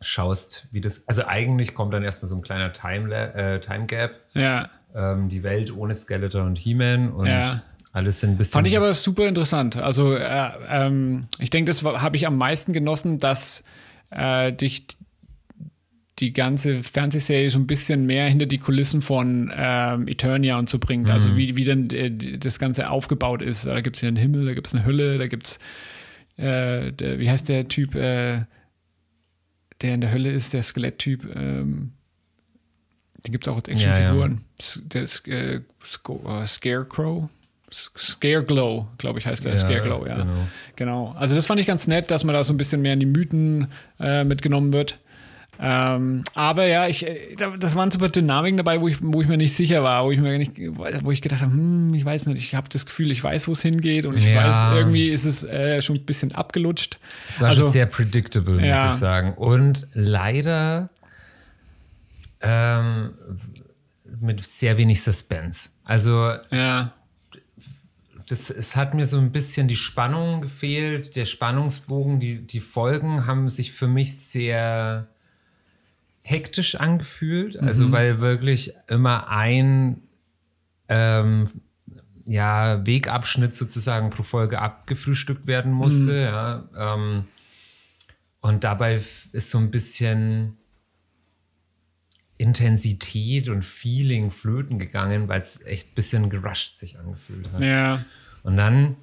[0.00, 1.06] schaust, wie das.
[1.08, 4.20] Also eigentlich kommt dann erstmal so ein kleiner Time, äh, Time Gap.
[4.34, 4.68] Ja.
[4.94, 7.60] ähm, die Welt ohne Skeletor und He-Man und Ja.
[7.96, 8.52] Alles sind ein bisschen.
[8.52, 9.76] Fand ich aber super interessant.
[9.76, 13.64] Also, äh, ähm, ich denke, das habe ich am meisten genossen, dass
[14.10, 14.86] äh, dich
[16.18, 20.78] die ganze Fernsehserie so ein bisschen mehr hinter die Kulissen von ähm, Eternia und so
[20.78, 21.10] bringt.
[21.10, 21.36] Also Mhm.
[21.36, 23.66] wie, wie denn äh, das Ganze aufgebaut ist.
[23.66, 25.58] Da gibt es ja einen Himmel, da gibt es eine Hölle, da gibt es,
[26.38, 28.44] äh, der, wie heißt der Typ, äh,
[29.82, 31.24] der in der Hölle ist, der Skeletttyp.
[31.36, 31.92] Ähm,
[33.26, 34.40] den gibt es auch als Actionfiguren.
[34.58, 37.28] S- Der ist, äh, Sco- äh, Scarecrow.
[37.96, 39.52] Scareglow, glaube ich, heißt der.
[39.52, 40.16] Ja, Scareglow, ja.
[40.16, 40.32] genau.
[40.76, 41.12] Genau.
[41.16, 43.06] Also das fand ich ganz nett, dass man da so ein bisschen mehr in die
[43.06, 43.68] Mythen
[44.00, 44.98] äh, mitgenommen wird.
[45.58, 49.26] Ähm, aber ja, ich, äh, da- das waren super Dynamiken dabei, wo ich, wo ich
[49.28, 52.26] mir nicht sicher war, wo ich mir nicht, wo ich gedacht habe, hm, ich weiß
[52.26, 54.72] nicht, ich habe das Gefühl, ich weiß, wo es hingeht und ich Ja.
[54.72, 56.98] weiß, irgendwie ist es äh, schon ein bisschen abgelutscht.
[57.30, 58.84] Es war Also- schon sehr predictable, Ja.
[58.84, 59.32] muss ich sagen.
[59.32, 60.90] Und leider
[62.42, 63.14] ähm,
[64.20, 65.70] mit sehr wenig Suspense.
[65.84, 66.92] Also Ja,
[68.26, 73.26] das, es hat mir so ein bisschen die Spannung gefehlt, der Spannungsbogen, die, die Folgen
[73.26, 75.08] haben sich für mich sehr
[76.22, 80.02] hektisch angefühlt, also weil wirklich immer ein
[80.88, 81.48] ähm,
[82.26, 86.68] ja, Wegabschnitt sozusagen pro Folge abgefrühstückt werden musste, ja.
[86.76, 87.26] Ähm,
[88.40, 88.96] und dabei
[89.32, 90.56] ist so ein bisschen
[92.38, 97.62] Intensität und Feeling flöten gegangen, weil es echt ein bisschen gerusht sich angefühlt hat.
[97.62, 98.04] ja,
[98.42, 98.96] Und dann,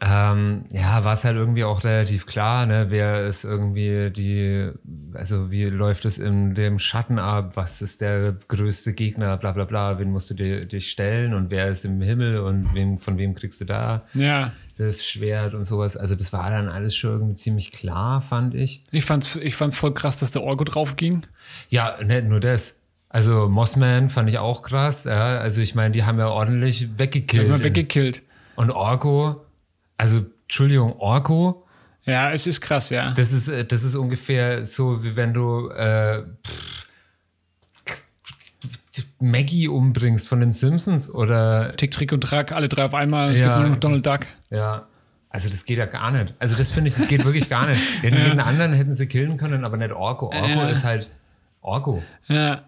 [0.00, 4.72] ähm, ja, war es halt irgendwie auch relativ klar, ne, wer ist irgendwie die,
[5.14, 9.64] also wie läuft es in dem Schatten ab, was ist der größte Gegner, bla bla
[9.64, 13.16] bla, wen musst du dir, dich stellen und wer ist im Himmel und wem, von
[13.16, 14.52] wem kriegst du da ja.
[14.76, 15.96] das Schwert und sowas.
[15.96, 18.82] Also das war dann alles schon irgendwie ziemlich klar, fand ich.
[18.90, 21.22] Ich fand's, ich fand's voll krass, dass der Orgo drauf ging.
[21.68, 22.80] Ja, nicht nur das.
[23.08, 25.04] Also Mossman fand ich auch krass.
[25.04, 25.38] Ja.
[25.38, 27.46] Also ich meine, die haben ja ordentlich weggekillt.
[27.46, 28.22] Immer weggekillt.
[28.56, 29.45] Und Orko,
[29.96, 31.66] also Entschuldigung, Orko,
[32.04, 33.12] Ja, es ist krass, ja.
[33.12, 36.86] das ist, äh, das ist ungefähr so, wie wenn du äh, pff,
[39.18, 43.30] Maggie umbringst von den Simpsons oder Tick, Trick und Track, alle drei auf einmal.
[43.32, 43.46] Es Ja.
[43.56, 44.20] gibt nur noch Donald Duck.
[44.50, 44.86] ja.
[45.28, 46.32] Also das geht ja gar nicht.
[46.38, 47.82] Also das finde ich, das geht wirklich gar nicht.
[48.02, 50.26] Jeden, jeden anderen hätten sie killen können, aber nicht Orko.
[50.26, 50.68] Orko Ja.
[50.70, 51.10] ist halt
[51.60, 52.02] Orko.
[52.28, 52.62] Ja.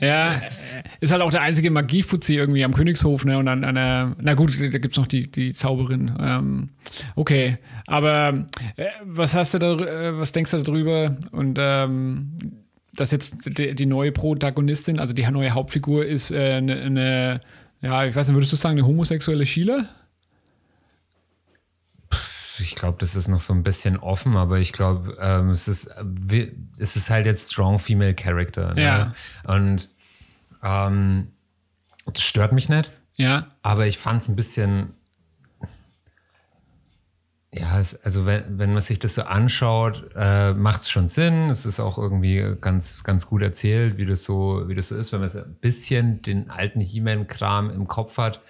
[0.00, 0.32] Ja,
[1.00, 3.38] ist halt auch der einzige Magiefuzzi irgendwie am Königshof, ne?
[3.38, 6.12] Und an einer, na gut, da gibt's noch die, die Zauberin.
[6.20, 6.70] Ähm,
[7.14, 11.16] okay, aber äh, was hast du da, äh, was denkst du darüber?
[11.30, 12.32] Und ähm,
[12.96, 17.40] dass jetzt die, die neue Protagonistin, also die neue Hauptfigur ist äh, eine, eine,
[17.80, 19.88] ja, ich weiß nicht, würdest du sagen, eine homosexuelle Sheila?
[22.64, 25.86] Ich glaube, das ist noch so ein bisschen offen, aber ich glaube, ähm, es, ist,
[25.86, 28.72] äh, es ist halt jetzt Strong Female Character.
[28.72, 28.82] Ne?
[28.82, 29.14] Ja.
[29.44, 29.90] Und
[30.62, 31.28] ähm,
[32.06, 34.94] das stört mich nicht, Ja, aber ich fand es ein bisschen.
[37.52, 41.50] Ja, es, also wenn, wenn man sich das so anschaut, äh, macht es schon Sinn.
[41.50, 45.12] Es ist auch irgendwie ganz, ganz gut erzählt, wie das so, wie das so ist.
[45.12, 48.40] Wenn man so ein bisschen den alten He-Man-Kram im Kopf hat,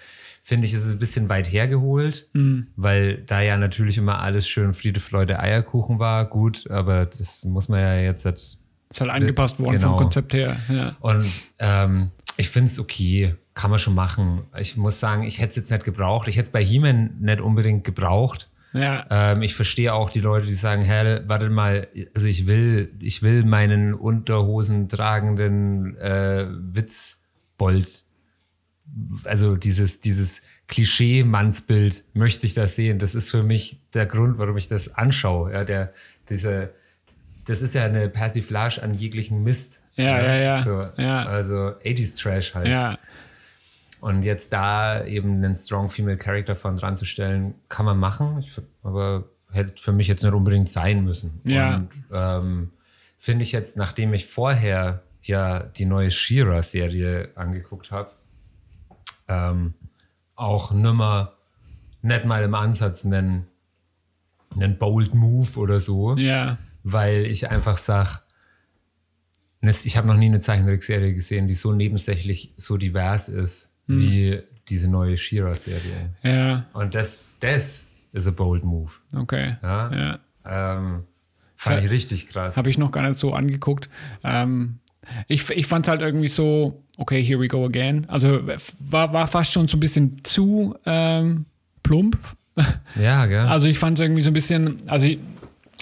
[0.47, 2.29] finde ich, ist es ein bisschen weit hergeholt,
[2.75, 6.23] weil da ja natürlich immer alles schön Friede, Freude, Eierkuchen war.
[6.25, 9.89] Gut, aber das muss man ja jetzt halt ist halt angepasst worden Genau.
[9.89, 10.55] vom Konzept her.
[10.69, 10.95] Ja.
[10.99, 11.25] und
[11.57, 14.43] ähm, ich finde es okay, kann man schon machen.
[14.59, 16.27] Ich muss sagen, ich hätte es jetzt nicht gebraucht.
[16.27, 18.47] Ich hätte es bei He-Man nicht unbedingt gebraucht.
[18.73, 22.91] Ja, Ähm, ich verstehe auch die Leute, die sagen, hä, warte mal, also ich will,
[22.99, 28.03] ich will meinen Unterhosen tragenden äh, Witzbold,
[29.23, 32.99] also dieses, dieses Klischee-Mannsbild möchte ich da sehen.
[32.99, 35.53] Das ist für mich der Grund, warum ich das anschaue.
[35.53, 35.93] Ja, der,
[36.29, 36.73] diese,
[37.45, 39.81] das ist ja eine Persiflage an jeglichen Mist.
[39.95, 40.63] Ja, ja, ja.
[40.63, 41.25] So, Ja.
[41.25, 42.67] Also 80s Trash halt.
[42.67, 42.97] ja.
[44.01, 48.37] Und jetzt da eben einen Strong Female Character von dran zu stellen, kann man machen,
[48.37, 48.51] ich,
[48.83, 51.41] aber hätte für mich jetzt nicht unbedingt sein müssen.
[51.43, 51.77] Ja.
[51.77, 52.71] Und ähm,
[53.17, 58.11] finde ich jetzt, nachdem ich vorher ja die neue She-Ra-Serie angeguckt habe,
[59.27, 59.73] ähm,
[60.35, 61.33] auch nimmer,
[62.01, 63.47] nicht mal im Ansatz einen,
[64.55, 68.21] einen Bold Move oder so Ja, weil ich einfach sag,
[69.61, 74.41] nes- ich habe noch nie eine Zeichentrickserie gesehen, die so nebensächlich so divers ist wie
[74.67, 76.15] diese neue She-Ra-Serie.
[76.23, 78.91] ja, Und das, das ist a bold move.
[79.15, 79.57] okay.
[79.61, 79.93] Ja.
[79.93, 80.19] ja.
[80.77, 81.03] Ähm,
[81.55, 82.57] fand ich richtig krass.
[82.57, 83.89] Habe ich noch gar nicht so angeguckt.
[84.23, 84.79] Ähm,
[85.27, 88.05] ich ich fand es halt irgendwie so, okay, here we go again.
[88.09, 88.41] Also
[88.79, 91.45] war, war fast schon so ein bisschen zu ähm,
[91.83, 92.17] plump.
[93.01, 93.39] ja, gell?
[93.41, 95.19] Also ich fand es irgendwie so ein bisschen, also ich,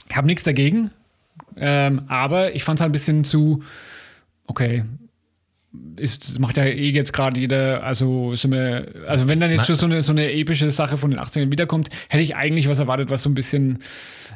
[0.09, 0.89] ich habe nichts dagegen,
[1.57, 3.63] ähm, aber ich fand es halt ein bisschen zu,
[4.47, 4.83] okay,
[5.95, 9.75] ist, macht ja eh jetzt gerade jeder, also sind wir, also wenn dann jetzt schon
[9.75, 13.09] so eine, so eine epische Sache von den 80ern wiederkommt, hätte ich eigentlich was erwartet,
[13.09, 13.79] was so ein bisschen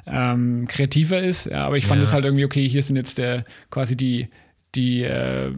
[0.08, 1.46] ähm, kreativer ist.
[1.46, 2.06] Ja, aber ich fand Ja.
[2.06, 4.30] es halt irgendwie, okay, hier sind jetzt der quasi die,
[4.78, 5.52] die, äh,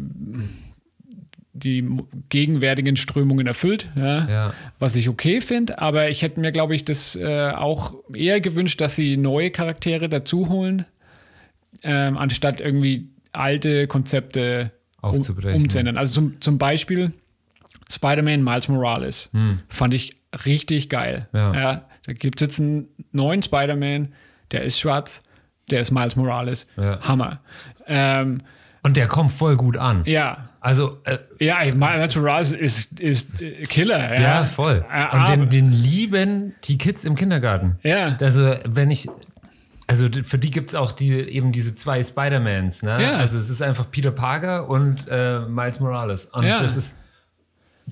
[1.54, 1.88] die
[2.30, 3.88] gegenwärtigen Strömungen erfüllt.
[3.96, 4.54] Ja ja.
[4.80, 8.82] was ich okay finde, aber ich hätte mir, glaube ich, das äh, auch eher gewünscht,
[8.82, 10.86] dass sie neue Charaktere dazu holen,
[11.84, 15.98] ähm, anstatt irgendwie alte Konzepte um, umzuändern.
[15.98, 17.14] Also zum, zum Beispiel
[17.92, 19.30] Spider-Man Miles Morales
[19.68, 21.28] fand ich richtig geil.
[21.32, 21.54] Hm.
[21.54, 21.86] Ja.
[22.06, 24.14] da gibt es jetzt einen neuen Spider-Man,
[24.52, 25.24] der ist schwarz,
[25.70, 26.68] der ist Miles Morales.
[26.78, 27.00] Ja.
[27.02, 27.42] Hammer.
[27.88, 28.42] Ähm,
[28.84, 30.04] Und der kommt voll gut an.
[30.06, 30.46] ja.
[30.62, 34.14] Also, äh, Ja, Morales ist, ist Killer.
[34.16, 34.86] Ja, ja, voll.
[35.14, 37.78] Und den, den lieben die Kids im Kindergarten.
[37.82, 38.18] Ja.
[38.20, 39.08] Also, wenn ich.
[39.88, 43.02] Also für die gibt es auch die, eben diese zwei Spider-Mans, ne?
[43.02, 43.12] Ja.
[43.18, 46.26] Also es ist einfach Peter Parker und äh, Miles Morales.
[46.26, 46.62] Und Ja.
[46.62, 46.96] das ist.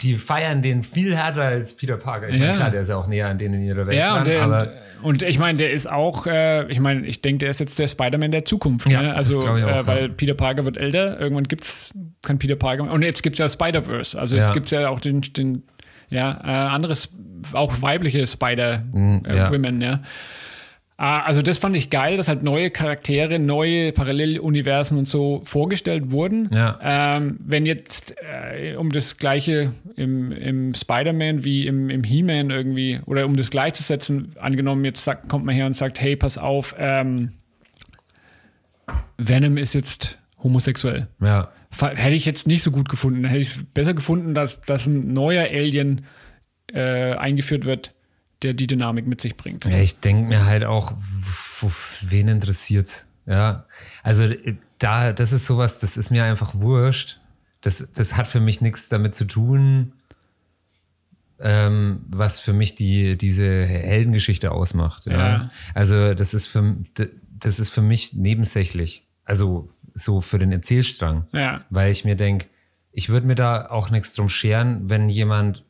[0.01, 2.29] Die feiern den viel härter als Peter Parker.
[2.29, 2.41] Ich Ja.
[2.47, 4.27] meine, klar, der ist ja auch näher an denen in ihrer Welt Ja, dran, und,
[4.27, 4.62] der, aber
[5.01, 7.79] und, und ich meine, der ist auch, äh, ich meine, ich denke, der ist jetzt
[7.79, 8.89] der Spider-Man der Zukunft.
[8.89, 9.15] Ja, ne?
[9.15, 10.13] Also, auch, äh, weil ja.
[10.15, 12.83] Peter Parker wird älter, irgendwann gibt es kein Peter Parker.
[12.91, 14.19] Und jetzt gibt es ja Spider-Verse.
[14.19, 14.53] Also jetzt Ja.
[14.53, 15.63] gibt es ja auch den, den
[16.10, 17.13] ja, äh, anderes,
[17.53, 19.21] auch weibliche Spider-Women,
[19.75, 20.01] Mhm, ja.
[20.99, 26.49] Also das fand ich geil, dass halt neue Charaktere, neue Paralleluniversen und so vorgestellt wurden.
[26.51, 26.79] Ja.
[26.81, 32.99] Ähm, wenn jetzt äh, um das gleiche im, im Spider-Man wie im, im He-Man irgendwie,
[33.05, 36.73] oder um das gleichzusetzen, angenommen, jetzt sagt, kommt man her und sagt, hey, pass auf,
[36.79, 37.33] ähm,
[39.19, 41.07] Venom ist jetzt homosexuell.
[41.21, 41.47] ja.
[41.79, 43.23] Hätte ich jetzt nicht so gut gefunden.
[43.25, 46.05] Hätte ich es besser gefunden, dass, dass ein neuer Alien
[46.73, 47.93] äh, eingeführt wird,
[48.41, 49.65] der die Dynamik mit sich bringt.
[49.65, 50.93] Ja, ich denke mir halt auch,
[52.02, 53.06] wen interessiert's?
[53.26, 53.65] Ja,
[54.04, 57.19] also äh, da, das ist sowas, das ist mir einfach wurscht.
[57.62, 59.93] Das, das hat für mich nichts damit zu tun,
[61.39, 65.06] ähm, was für mich die, diese Heldengeschichte ausmacht.
[65.06, 65.17] Ja.
[65.17, 65.52] Ja.
[65.73, 66.78] Also das ist für,
[67.39, 69.08] das ist für mich nebensächlich.
[69.26, 71.28] Also so für den Erzählstrang.
[71.34, 71.65] Ja.
[71.69, 72.45] Weil ich mir denke,
[72.91, 75.65] ich würde mir da auch nichts drum scheren, wenn jemand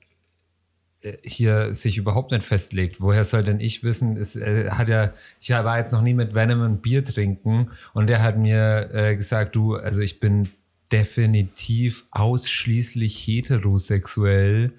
[1.23, 3.01] hier sich überhaupt nicht festlegt.
[3.01, 4.17] Woher soll denn ich wissen?
[4.17, 8.07] Es äh, hat ja, ich war jetzt noch nie mit Venom ein Bier trinken und
[8.09, 10.49] der hat mir äh, gesagt, du, also ich bin
[10.91, 14.73] definitiv ausschließlich heterosexuell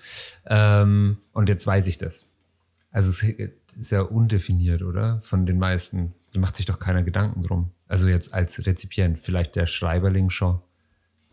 [0.47, 2.25] ähm, und jetzt weiß ich das.
[2.91, 3.23] Also es
[3.77, 5.21] ist ja undefiniert, oder?
[5.21, 6.15] Von den meisten.
[6.33, 7.71] Da macht sich doch keiner Gedanken drum.
[7.87, 10.61] Also jetzt als Rezipient, vielleicht der Schreiberling schon.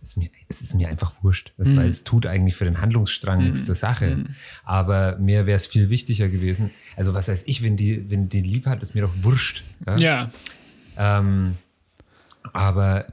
[0.06, 1.54] Ist mir, es ist mir einfach wurscht.
[1.58, 4.26] Das, Weil es tut eigentlich für den Handlungsstrang nichts zur Sache.
[4.64, 6.70] Aber mir wäre es viel wichtiger gewesen.
[6.96, 9.64] Also was weiß ich, wenn die, wenn die lieb hat, ist mir doch wurscht.
[9.88, 9.98] Ja.
[9.98, 10.32] Ja,
[10.96, 11.56] Ähm,
[12.54, 13.08] aber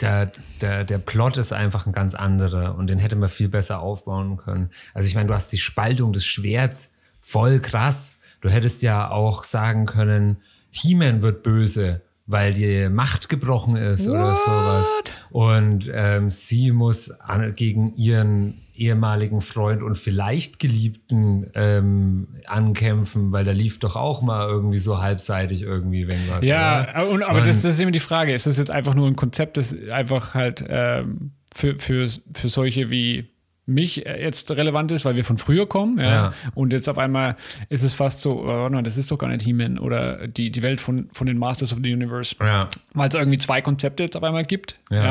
[0.00, 3.80] der, der, der Plot ist einfach ein ganz anderer und den hätte man viel besser
[3.80, 4.68] aufbauen können.
[4.92, 8.16] Also ich meine, du hast die Spaltung des Schwerts voll krass.
[8.42, 10.36] Du hättest ja auch sagen können,
[10.70, 14.86] He-Man wird böse, weil die Macht gebrochen ist oder sowas.
[15.30, 23.44] Und ähm, sie muss an, gegen ihren ehemaligen Freund und vielleicht Geliebten ähm, ankämpfen, weil
[23.44, 26.44] da lief doch auch mal irgendwie so halbseitig irgendwie irgendwas.
[26.46, 27.08] ja, oder?
[27.08, 28.32] und, aber das, Und- das ist immer die Frage.
[28.34, 32.88] Ist das jetzt einfach nur ein Konzept, das einfach halt ähm, für, für, für solche
[32.90, 33.26] wie
[33.68, 36.04] mich äh, jetzt relevant ist, weil wir von früher kommen, ja.
[36.04, 36.34] Ja.
[36.54, 37.36] Und jetzt auf einmal
[37.68, 40.62] ist es fast so, oh nein, das ist doch gar nicht He-Man oder die, die
[40.62, 42.34] Welt von, von den Masters of the Universe.
[42.40, 42.68] Ja.
[42.94, 44.78] weil es irgendwie zwei Konzepte jetzt auf einmal gibt.
[44.90, 45.04] Ja.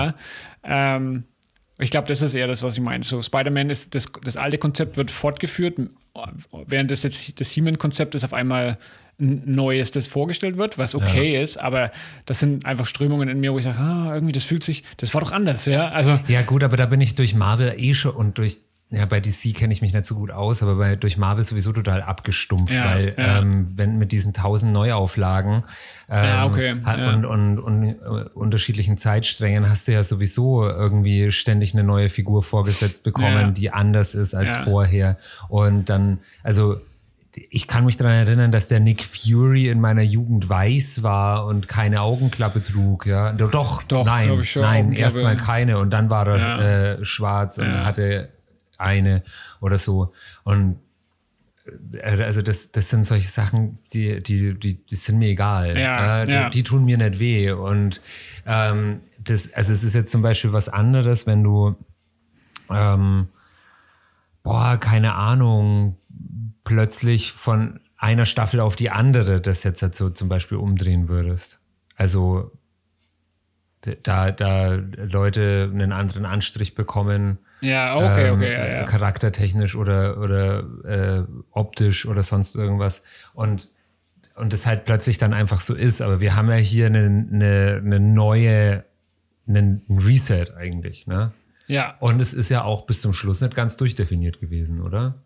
[0.66, 0.96] Ja.
[0.98, 1.24] Ähm,
[1.80, 3.04] ich glaube, das ist eher das, was ich meine.
[3.04, 5.80] So, Spider-Man ist, das, das alte Konzept wird fortgeführt,
[6.66, 8.78] während das jetzt das He-Man-Konzept ist auf einmal ein
[9.20, 11.92] neues, das vorgestellt wird, was okay ist, aber
[12.26, 15.14] das sind einfach Strömungen in mir, wo ich sage, ah, irgendwie, das fühlt sich, das
[15.14, 15.90] war doch anders, ja.
[15.90, 18.60] Also, Ja, gut, aber da bin ich durch Marvel eh schon und durch,
[18.92, 21.74] ja, bei DC kenne ich mich nicht so gut aus, aber bei, durch Marvel sowieso
[21.74, 23.40] total abgestumpft, Ja, weil ja.
[23.40, 25.64] Ähm, wenn mit diesen tausend Neuauflagen
[26.10, 27.10] ähm, Ja, okay, hat- ja.
[27.10, 27.96] und, und, und äh,
[28.36, 33.52] unterschiedlichen Zeitsträngen hast du ja sowieso irgendwie ständig eine neue Figur vorgesetzt bekommen, Ja.
[33.52, 34.62] die anders ist als Ja.
[34.62, 35.18] vorher.
[35.50, 36.78] Und dann, also
[37.50, 41.68] ich kann mich daran erinnern, dass der Nick Fury in meiner Jugend weiß war und
[41.68, 43.06] keine Augenklappe trug.
[43.06, 46.58] Ja, doch, Doch, nein, nein, erstmal keine und dann war er Ja.
[46.60, 47.86] äh, schwarz und Ja.
[47.86, 48.30] hatte
[48.78, 49.24] eine
[49.62, 50.14] oder so.
[50.44, 50.78] Und
[51.94, 55.78] äh, also das, das sind solche Sachen, die, die, die, die sind mir egal.
[55.78, 56.50] Ja, Äh, die, ja.
[56.50, 57.52] die tun mir nicht weh.
[57.52, 58.02] Und
[58.46, 61.76] ähm, das, also es ist jetzt zum Beispiel was anderes, wenn du
[62.70, 63.28] ähm,
[64.44, 65.98] boah, keine Ahnung,
[66.68, 71.62] plötzlich von einer Staffel auf die andere das jetzt so zum Beispiel umdrehen würdest.
[71.96, 72.52] Also
[74.04, 78.84] da, da Leute einen anderen Anstrich bekommen, ja, okay, ähm, okay, ja, ja.
[78.84, 83.02] charaktertechnisch oder, oder äh, optisch oder sonst irgendwas.
[83.34, 83.70] Und,
[84.36, 86.02] und das halt plötzlich dann einfach so ist.
[86.02, 88.84] Aber wir haben ja hier eine, eine, eine neue,
[89.48, 91.08] einen Reset eigentlich.
[91.08, 91.32] Ne?
[91.68, 95.24] Ja, Und es ist ja auch bis zum Schluss nicht ganz durchdefiniert gewesen, oder?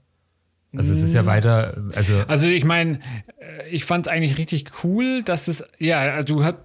[0.76, 3.00] Also es ist ja weiter, also Also ich meine,
[3.70, 6.60] ich fand es eigentlich richtig cool, dass das, ja, also du hat,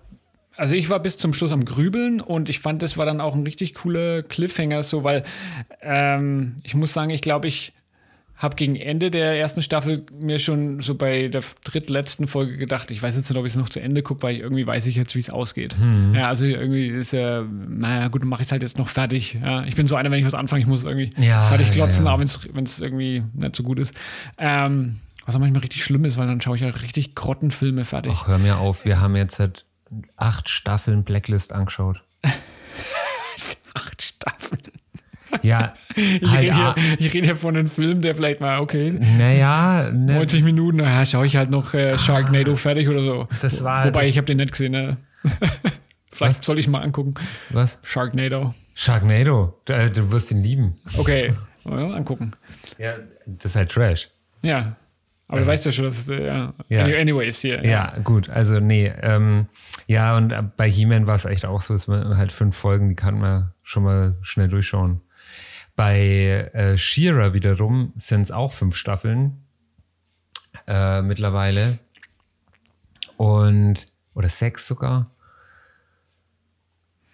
[0.57, 3.35] also ich war bis zum Schluss am Grübeln und ich fand, das war dann auch
[3.35, 5.25] ein richtig cooler Cliffhanger, so weil
[5.83, 7.73] ähm, ich muss sagen, ich glaube, ich
[8.37, 13.03] habe gegen Ende der ersten Staffel mir schon so bei der drittletzten Folge gedacht, ich
[13.03, 15.15] weiß jetzt nicht, ob ich es noch zu Ende gucke, weil irgendwie weiß ich jetzt,
[15.15, 15.77] wie es ausgeht.
[15.79, 16.15] Hm.
[16.15, 19.39] Ja, also irgendwie ist ja, naja, gut, dann mache ich es halt jetzt noch fertig.
[19.43, 21.73] Ja, ich bin so einer, wenn ich was anfange, ich muss irgendwie Ja, fertig ja,
[21.75, 22.13] klotzen, ja.
[22.13, 22.21] aber
[22.53, 23.95] wenn es irgendwie nicht so gut ist.
[24.37, 28.13] Ähm, was auch manchmal richtig schlimm ist, weil dann schaue ich ja richtig Grottenfilme fertig.
[28.15, 29.65] Ach, hör mir auf, wir haben jetzt halt
[30.17, 32.03] acht Staffeln Blacklist angeschaut.
[33.75, 34.63] Acht Staffeln.
[35.43, 38.61] Ja, Ich halt, rede ah, hier, ich rede hier von einem Film, der vielleicht mal,
[38.61, 43.29] okay, naja, ne, 90 Minuten, naja, schaue ich halt noch äh, Sharknado fertig oder so.
[43.43, 44.73] das war, Wobei, das, ich habe den nicht gesehen.
[44.73, 44.97] Ne?
[46.13, 47.15] Vielleicht soll ich mal angucken.
[47.51, 47.79] was?
[47.83, 48.55] Sharknado.
[48.75, 50.77] Sharknado, du, du wirst ihn lieben.
[50.97, 52.33] Okay, ja, angucken.
[52.79, 52.95] Ja,
[53.27, 54.09] das ist halt Trash.
[54.43, 54.77] Ja.
[55.29, 56.55] Aber du weißt ja schon, dass äh, ja.
[56.69, 56.85] Ja.
[56.85, 57.65] Anyways, hier.
[57.65, 59.47] Ja, gut, also nee, ähm,
[59.89, 62.89] ja, und äh, bei He-Man war es echt auch so, dass man halt fünf Folgen,
[62.89, 65.01] die kann man schon mal schnell durchschauen.
[65.77, 69.45] Bei äh, She-Ra wiederum sind es auch fünf Staffeln
[70.67, 71.79] äh, mittlerweile.
[73.17, 75.11] Und, oder sechs sogar.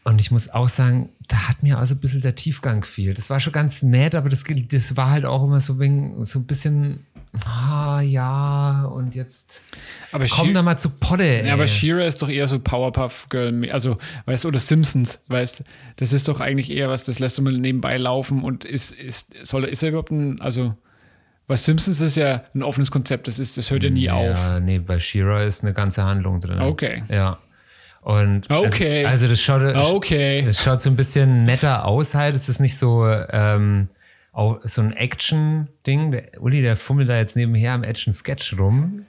[0.05, 3.19] Und ich muss auch sagen, da hat mir also ein bisschen der Tiefgang gefehlt.
[3.19, 6.41] Das war schon ganz nett, aber das, das war halt auch immer so, wegen, so
[6.41, 7.07] ein bisschen,
[7.45, 7.62] ah
[8.03, 9.63] ja, und jetzt
[10.13, 11.45] Aber komm She- da mal zu Podde.
[11.47, 15.63] Ja, aber She-Ra ist doch eher so Powerpuff Girl, also, weißt du, oder Simpsons, weißt
[15.97, 19.35] das ist doch eigentlich eher was, das lässt du mal nebenbei laufen und ist, ist,
[19.47, 20.75] soll, ist er überhaupt ein, also,
[21.49, 24.37] was Simpsons ist ja ein offenes Konzept, das ist, das hört ja nie auf.
[24.39, 26.61] Ja, nee, bei She-Ra ist eine ganze Handlung drin.
[26.61, 27.03] Okay.
[27.09, 27.39] Ja.
[28.01, 29.05] Und Okay.
[29.05, 29.63] Also, also das schaut,
[29.95, 30.41] Okay.
[30.49, 32.35] es schaut so ein bisschen netter aus halt.
[32.35, 33.89] Es ist nicht so, ähm,
[34.33, 36.11] auch so ein Action-Ding.
[36.13, 39.07] Der Uli, der fummelt da jetzt nebenher am Action-Sketch rum.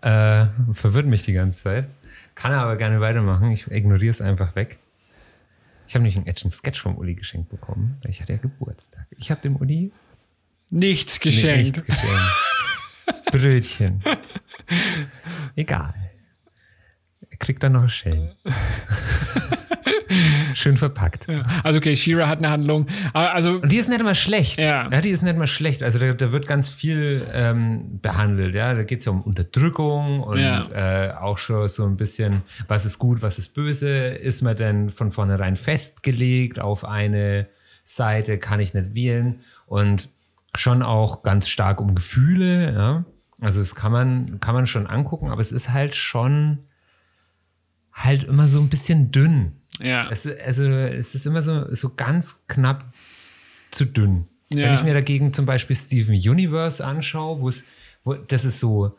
[0.00, 1.88] Äh, verwirrt mich die ganze Zeit.
[2.34, 3.50] Kann er aber gerne weitermachen.
[3.50, 4.78] Ich ignoriere es einfach weg.
[5.86, 7.98] Ich habe nämlich einen Action-Sketch vom Uli geschenkt bekommen.
[8.02, 9.06] weil Ich hatte ja Geburtstag.
[9.10, 9.92] Ich habe dem Uli
[10.70, 11.76] Nichts geschenkt.
[11.76, 13.26] Nichts geschenkt.
[13.30, 14.02] Brötchen.
[15.54, 15.94] Egal.
[17.30, 18.34] Er kriegt dann noch ein Schellen.
[20.56, 21.26] Schön verpackt.
[21.64, 22.86] Also okay, She-Ra hat eine Handlung.
[23.12, 24.58] Also Und die ist nicht immer schlecht.
[24.58, 24.88] Ja.
[25.02, 25.82] die ist nicht immer schlecht.
[25.82, 28.54] Also da, da wird ganz viel ähm, behandelt.
[28.54, 30.62] Ja, da geht es ja um Unterdrückung und Ja.
[30.72, 33.88] äh, auch schon so ein bisschen, was ist gut, was ist böse.
[34.08, 37.48] Ist man denn von vornherein festgelegt auf eine
[37.84, 38.38] Seite?
[38.38, 39.40] Kann ich nicht wählen?
[39.66, 40.08] Und
[40.56, 42.72] schon auch ganz stark um Gefühle.
[42.72, 43.04] Ja?
[43.42, 46.60] Also das kann man, kann man schon angucken, aber es ist halt schon
[47.92, 49.52] halt immer so ein bisschen dünn.
[49.80, 50.08] Ja.
[50.10, 52.84] Es, also es ist immer so, so ganz knapp
[53.70, 54.26] zu dünn.
[54.48, 54.66] Ja.
[54.66, 57.64] Wenn ich mir dagegen zum Beispiel Steven Universe anschaue, wo es,
[58.04, 58.96] wo, das ist so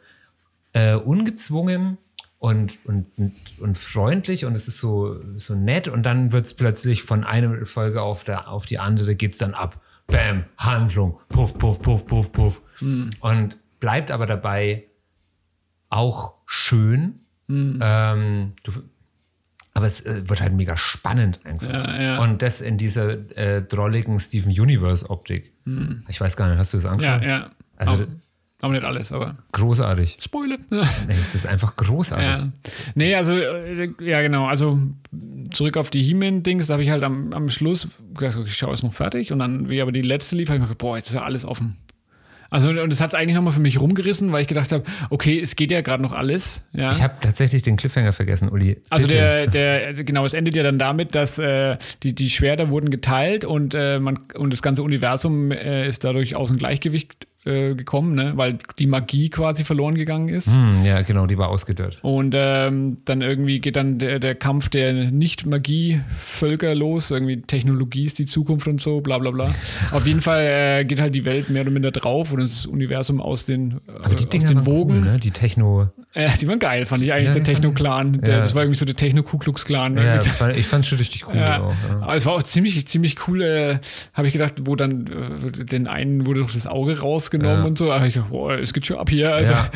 [0.73, 1.97] äh, ungezwungen
[2.39, 6.53] und, und, und, und freundlich und es ist so, so nett und dann wird es
[6.53, 9.82] plötzlich von einer Folge auf, der, auf die andere geht es dann ab.
[10.07, 12.61] Bam, Handlung, puff, puff, puff, puff, puff.
[12.80, 13.09] Hm.
[13.19, 14.86] Und bleibt aber dabei
[15.89, 17.19] auch schön.
[17.47, 17.80] Hm.
[17.82, 18.71] Ähm, du,
[19.78, 21.71] aber es äh, wird halt mega spannend einfach.
[21.71, 22.17] Ja, ja.
[22.17, 25.53] Und das in dieser äh, drolligen Steven Universe-Optik.
[26.07, 26.99] Ich weiß gar nicht, hast du das Hm.
[26.99, 27.28] ja, angeschaut?
[27.30, 27.49] ja.
[27.78, 28.07] Also aber,
[28.61, 30.17] aber nicht alles, aber großartig.
[30.19, 30.57] Spoiler.
[30.71, 32.43] Nee, es ist einfach großartig.
[32.43, 32.51] Ja.
[32.95, 34.47] Nee, also, äh, ja, genau.
[34.47, 34.80] Also,
[35.51, 38.82] zurück auf die He-Man-Dings, da habe ich halt am, am Schluss gesagt, ich schaue es
[38.82, 39.32] noch fertig.
[39.32, 41.21] Und dann, wie aber die letzte lief, habe ich mir gedacht, boah, jetzt ist ja
[41.23, 41.78] alles offen.
[42.50, 45.39] Also, und das hat es eigentlich nochmal für mich rumgerissen, weil ich gedacht habe, okay,
[45.39, 46.64] es geht ja gerade noch alles.
[46.74, 46.91] Ja.
[46.91, 48.82] Ich habe tatsächlich den Cliffhanger vergessen, Uli.
[48.89, 49.20] Also Bitte.
[49.20, 53.45] der, der, genau, es endet ja dann damit, dass äh, die, die Schwerter wurden geteilt
[53.45, 58.14] und, äh, man, und das ganze Universum äh, ist dadurch aus dem Gleichgewicht äh, gekommen,
[58.16, 58.34] ne?
[58.36, 60.56] weil die Magie quasi verloren gegangen ist.
[60.56, 61.98] Hm, ja, genau, die war ausgedörrt.
[62.02, 64.93] Und ähm, dann irgendwie geht dann der, der Kampf der
[65.72, 67.12] Nicht-Magie-Völker los.
[67.12, 69.45] Irgendwie Technologie ist die Zukunft und so, bla bla bla.
[69.91, 73.22] Auf jeden Fall äh, geht halt die Welt mehr oder minder drauf und das Universum
[73.22, 74.93] aus den, äh, Aber die aus Dinger den Wogen.
[75.04, 75.20] cool, ne?
[75.20, 75.89] Die Techno.
[76.14, 78.22] äh, die waren geil, fand ich eigentlich, Ja, der Techno-Clan.
[78.22, 78.39] Der- Ja.
[78.41, 79.98] Das war irgendwie so der Techno-Ku-Klux-Clan.
[79.98, 80.30] Ja, Irgendwie.
[80.30, 81.36] fand- ich fand es schon richtig cool.
[81.38, 82.00] Ja, Auch, ja.
[82.02, 83.80] aber es war auch ziemlich, ziemlich cool, äh,
[84.14, 87.02] habe ich gedacht, wo dann äh, den einen wurde doch das Auge
[87.45, 87.65] rausgenommen Ja.
[87.65, 87.95] und so.
[88.05, 89.33] Ich boah, es geht schon ab hier.
[89.33, 89.69] Also, Ja.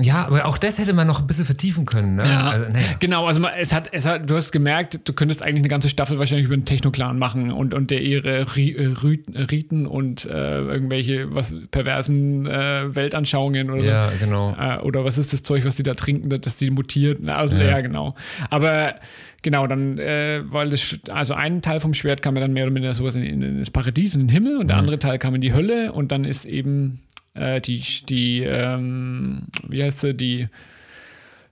[0.00, 2.16] ja, aber auch das hätte man noch ein bisschen vertiefen können.
[2.16, 2.24] Ne?
[2.28, 2.84] Ja, Also, naja.
[2.98, 3.26] genau.
[3.28, 6.46] Also es hat, es hat, du hast gemerkt, du könntest eigentlich eine ganze Staffel wahrscheinlich
[6.46, 11.54] über den Techno-Clan machen und, und der ihre äh, Rü- Riten und äh, irgendwelche was
[11.70, 13.88] perversen äh, Weltanschauungen oder so.
[13.88, 14.56] ja, genau.
[14.58, 17.28] Äh, oder was ist das Zeug, was die da trinken, dass die mutiert?
[17.30, 17.62] Also, ja.
[17.64, 17.80] Ja.
[17.80, 18.16] genau.
[18.50, 18.96] Aber
[19.44, 22.72] genau, dann, äh, weil das, also ein Teil vom Schwert kam ja dann mehr oder
[22.72, 25.40] minder sowas in, in das Paradies, in den Himmel, und der andere Teil kam in
[25.40, 27.00] die Hölle und dann ist eben
[27.34, 30.48] äh, die, die ähm, wie heißt sie, die,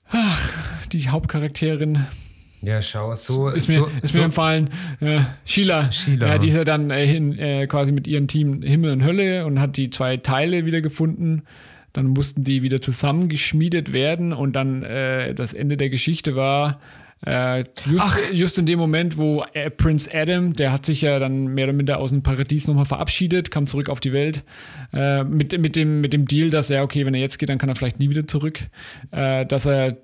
[0.08, 0.50] ach,
[0.92, 2.06] die Hauptcharakterin,
[2.62, 4.70] Ja, schau, so ist mir, so, ist so, mir empfallen.
[5.00, 6.28] Äh, Sheila, Sheila.
[6.28, 9.46] Ja, die ist ja dann äh, hin, äh, quasi mit ihrem Team Himmel und Hölle
[9.46, 11.42] und hat die zwei Teile wieder gefunden.
[11.92, 16.80] Dann mussten die wieder zusammengeschmiedet werden und dann äh, das Ende der Geschichte war,
[17.24, 21.46] äh, just, just in dem Moment, wo äh, Prince Adam, der hat sich ja dann
[21.46, 24.42] mehr oder minder aus dem Paradies nochmal verabschiedet, kam zurück auf die Welt,
[24.96, 27.58] äh, mit, mit, dem, mit dem Deal, dass er, okay, wenn er jetzt geht, dann
[27.58, 28.60] kann er vielleicht nie wieder zurück,
[29.12, 29.96] äh, dass er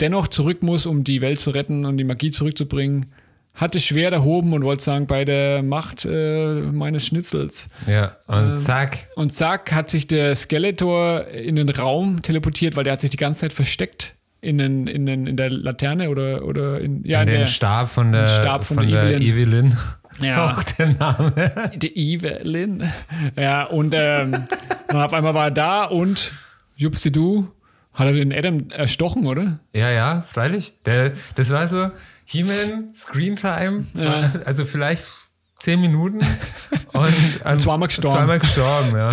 [0.00, 3.12] dennoch zurück muss, um die Welt zu retten und die Magie zurückzubringen.
[3.54, 7.68] Hatte Schwert erhoben und wollte sagen, bei der Macht äh, meines Schnitzels.
[7.86, 9.08] ja, und Ähm, zack.
[9.14, 13.18] Und zack, hat sich der Skeletor in den Raum teleportiert, weil der hat sich die
[13.18, 17.28] ganze Zeit versteckt in, den, in, den, in der Laterne oder, oder in, ja, in
[17.28, 19.68] in den der, Stab von der, Stab von von der der Evelyn.
[19.72, 19.78] Evelyn.
[20.20, 20.46] Ja.
[20.58, 21.32] Auch der Name.
[21.76, 22.92] der Evelyn.
[23.36, 24.32] Ja, und ähm,
[24.88, 26.32] dann auf einmal war er da und
[26.76, 27.48] Jupsti-Du
[27.94, 29.60] hat er den Adam erstochen, oder?
[29.72, 30.74] Ja, ja, freilich.
[30.86, 31.90] Der, das war so
[32.24, 34.32] He-Man, Screentime, Ja.
[34.44, 35.06] also vielleicht
[35.60, 36.20] zehn Minuten
[36.92, 37.14] und
[37.44, 38.16] an- Zweimal gestorben.
[38.16, 39.12] Zweimal gestorben, ja.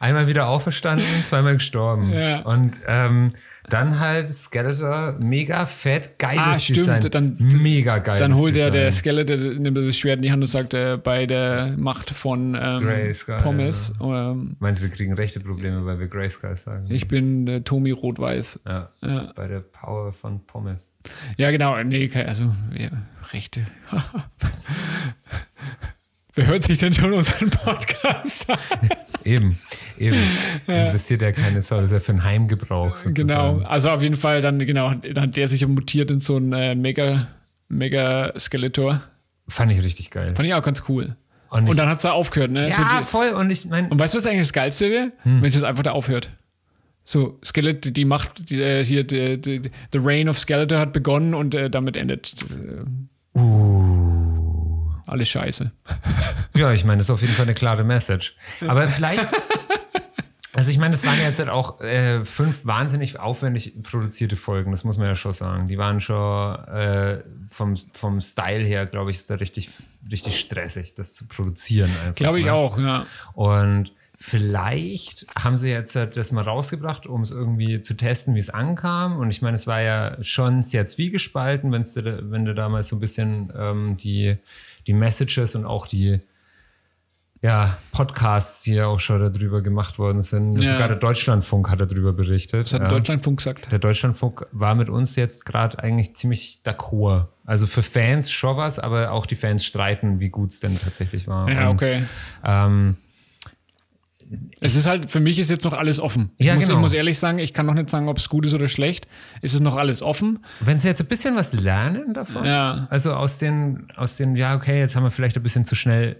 [0.00, 2.10] Einmal wieder auferstanden, zweimal gestorben.
[2.12, 2.40] Ja.
[2.40, 3.32] Und ähm,
[3.72, 7.00] dann halt Skeletor, mega fett, geiles Ah, stimmt, Design.
[7.10, 8.18] dann- mega geil.
[8.18, 11.26] Dann holt er der Skeletor, nimmt das Schwert in die Hand und sagt, äh, bei
[11.26, 16.08] der Macht von ähm, Grayskull, Pommes, ähm, Meinst du, wir kriegen rechte Probleme, weil wir
[16.08, 16.86] Grayskull sagen?
[16.90, 18.60] ich bin äh, Tommy Rot-Weiß.
[18.66, 18.90] ja.
[19.02, 19.32] Ja.
[19.34, 20.92] Bei der Power von Pommes.
[21.36, 21.82] Ja, genau.
[21.82, 22.90] Nee, also, ja,
[23.32, 23.62] Rechte.
[26.34, 28.58] Wer hört sich denn schon unseren Podcast an?
[29.24, 29.58] Eben,
[29.98, 30.16] eben.
[30.66, 33.58] Interessiert ja keine Sau, das ist ja für einen Heimgebrauch sozusagen.
[33.58, 33.58] Genau.
[33.68, 36.74] Also auf jeden Fall dann, genau, dann hat der sich mutiert in so einen äh,
[36.74, 37.26] Mega,
[37.68, 39.02] Mega Skeletor.
[39.46, 40.32] Fand ich richtig geil.
[40.34, 41.16] Fand ich auch ganz cool.
[41.50, 42.64] Und, Und dann hat es da aufgehört, ne?
[42.66, 43.28] So ja, die, voll.
[43.30, 45.12] Und ich meine, und weißt du, was eigentlich das Geilste wäre?
[45.24, 45.42] Hm.
[45.42, 46.30] Wenn es jetzt einfach da aufhört.
[47.04, 49.62] So, Skelett, die Macht, die, äh, hier, die, die,
[49.92, 52.34] The Reign of Skeletor hat begonnen und äh, damit endet.
[52.50, 54.19] Äh, Uh.
[55.10, 55.72] Alles scheiße.
[56.54, 58.36] ja, ich meine, das ist auf jeden Fall eine klare Message.
[58.66, 59.26] Aber vielleicht,
[60.52, 64.70] also ich meine, das waren ja jetzt halt auch äh, fünf wahnsinnig aufwendig produzierte Folgen,
[64.70, 65.66] das muss man ja schon sagen.
[65.66, 69.70] Die waren schon äh, vom, vom Style her, glaube ich, ist da richtig,
[70.10, 71.90] richtig stressig, das zu produzieren.
[72.14, 72.54] Glaube ich ne?
[72.54, 73.04] auch, ja.
[73.34, 73.92] Und
[74.22, 78.50] vielleicht haben sie jetzt halt das mal rausgebracht, um es irgendwie zu testen, wie es
[78.50, 79.18] ankam.
[79.18, 83.00] Und ich meine, es war ja schon sehr zwiegespalten, wenn's wenn du damals so ein
[83.00, 84.36] bisschen ähm, die,
[84.86, 86.20] die Messages und auch die
[87.42, 90.60] ja, Podcasts, die ja auch schon darüber gemacht worden sind.
[90.60, 90.72] Ja.
[90.72, 92.64] Sogar der Deutschlandfunk hat darüber berichtet.
[92.66, 92.88] Das hat ja.
[92.88, 93.72] Deutschlandfunk gesagt.
[93.72, 97.28] Der Deutschlandfunk war mit uns jetzt gerade eigentlich ziemlich d'accord.
[97.46, 101.28] Also für Fans schon was, aber auch die Fans streiten, wie gut es denn tatsächlich
[101.28, 101.50] war.
[101.50, 102.02] Ja, Und, okay.
[102.44, 102.96] Ähm,
[104.60, 106.30] Es ist halt, für mich ist jetzt noch alles offen.
[106.38, 106.78] Ja, ich, muss, genau.
[106.78, 109.06] ich muss ehrlich sagen, ich kann noch nicht sagen, ob es gut ist oder schlecht.
[109.42, 110.38] Es ist noch alles offen.
[110.60, 112.86] Wenn sie jetzt ein bisschen was lernen davon, Ja.
[112.90, 116.16] also aus den, aus den, ja, okay, jetzt haben wir vielleicht ein bisschen zu schnell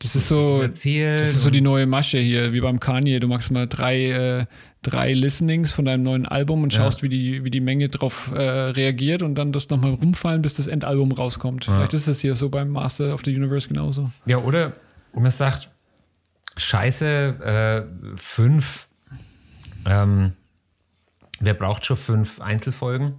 [0.00, 1.20] Das ist so, erzählt.
[1.20, 3.20] das ist so die neue Masche hier, wie beim Kanye.
[3.20, 4.46] Du machst mal drei, äh,
[4.82, 8.42] drei Listenings von deinem neuen Album und schaust, wie, die, wie die Menge drauf äh,
[8.42, 11.64] reagiert und dann das nochmal rumfallen, bis das Endalbum rauskommt.
[11.66, 14.10] Vielleicht ist das hier so beim Master of the Universe genauso.
[14.26, 14.72] ja, oder
[15.14, 15.70] man sagt,
[16.56, 18.88] scheiße, äh, fünf,
[19.86, 20.32] ähm,
[21.40, 23.14] wer braucht schon fünf Einzelfolgen?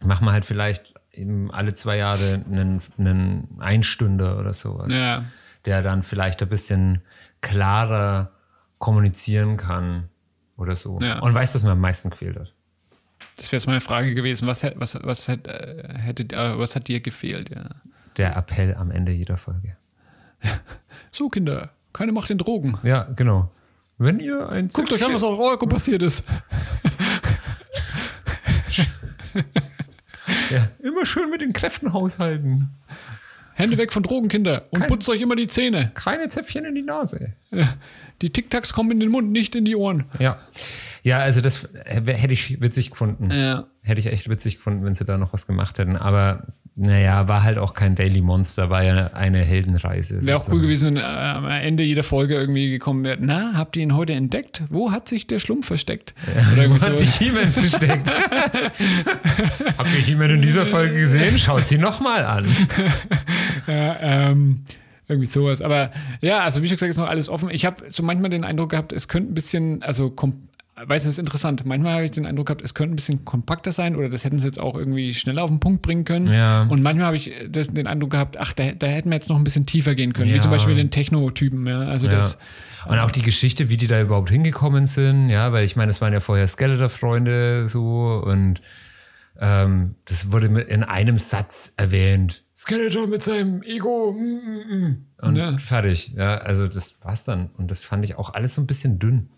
[0.00, 4.92] Machen wir halt vielleicht eben alle zwei Jahre einen, einen Einstünder oder sowas.
[4.92, 5.24] Ja.
[5.64, 7.02] der dann vielleicht ein bisschen
[7.40, 8.30] klarer
[8.78, 10.08] kommunizieren kann
[10.56, 11.00] oder so.
[11.00, 11.18] Ja.
[11.20, 12.52] Und weiß, dass mir am meisten gefehlt hat.
[13.36, 14.46] Das wäre jetzt meine Frage gewesen.
[14.46, 17.50] Was, was, was, hätt, äh, hätte, äh, was hat dir gefehlt?
[17.50, 17.70] Ja.
[18.16, 19.76] Der Appell am Ende jeder Folge.
[21.12, 22.76] So, Kinder, keine Macht den Drogen.
[22.82, 23.50] Ja, genau.
[23.98, 26.22] Wenn ihr ein Guckt euch an, was auf Euro passiert ist.
[30.50, 32.68] ja, immer schön mit den Kräften haushalten.
[33.54, 34.66] Hände weg von Drogen, Kinder.
[34.70, 35.90] Und Kein- putzt euch immer die Zähne.
[35.94, 37.32] Keine Zäpfchen in die Nase.
[38.20, 40.04] Die Tic-Tacs kommen in den Mund, nicht in die Ohren.
[40.18, 40.38] Ja.
[41.02, 43.30] Ja, also das hätte ich witzig gefunden.
[43.30, 43.62] Ja.
[43.82, 45.96] Hätte ich echt witzig gefunden, wenn sie da noch was gemacht hätten.
[45.96, 46.48] Aber
[46.78, 50.24] naja, war halt auch kein Daily Monster, war ja eine Heldenreise.
[50.26, 53.16] Wäre auch cool gewesen, wenn äh, am Ende jeder Folge irgendwie gekommen wäre.
[53.18, 54.62] Na, habt ihr ihn heute entdeckt?
[54.68, 56.14] Wo hat sich der Schlumpf versteckt?
[56.52, 57.00] Oder Wo irgendwie hat so.
[57.00, 58.12] sich He-Man versteckt?
[59.78, 61.38] Habt ihr He-Man in dieser Folge gesehen?
[61.38, 62.46] Schaut sie nochmal an.
[63.66, 64.60] Ja, ähm,
[65.08, 65.60] irgendwie sowas.
[65.60, 67.48] Aber ja, also wie schon gesagt, ist noch alles offen.
[67.50, 70.34] Ich habe so manchmal den Eindruck gehabt, es könnte ein bisschen, also kom-
[70.84, 71.64] weiß nicht, ist interessant.
[71.64, 74.38] Manchmal habe ich den Eindruck gehabt, es könnte ein bisschen kompakter sein oder das hätten
[74.38, 76.32] sie jetzt auch irgendwie schneller auf den Punkt bringen können.
[76.32, 76.62] Ja.
[76.68, 79.36] Und manchmal habe ich das, den Eindruck gehabt, ach, da, da hätten wir jetzt noch
[79.36, 80.30] ein bisschen tiefer gehen können.
[80.30, 80.42] Wie Ja.
[80.42, 81.66] zum Beispiel den Techno-Typen.
[81.66, 81.80] Ja.
[81.80, 82.36] Also das.
[82.86, 86.00] Und auch die Geschichte, wie die da überhaupt hingekommen sind, ja, weil ich meine, es
[86.00, 88.60] waren ja vorher Skeletor-Freunde so und
[89.38, 92.42] Ähm, das wurde in einem Satz erwähnt.
[92.56, 94.12] Skeletor mit seinem Ego.
[94.12, 94.96] mm, mm, mm.
[95.20, 96.14] Und fertig.
[96.16, 97.50] Ja, also das war's dann.
[97.58, 99.28] Und das fand ich auch alles so ein bisschen dünn.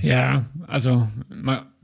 [0.00, 1.08] Ja, also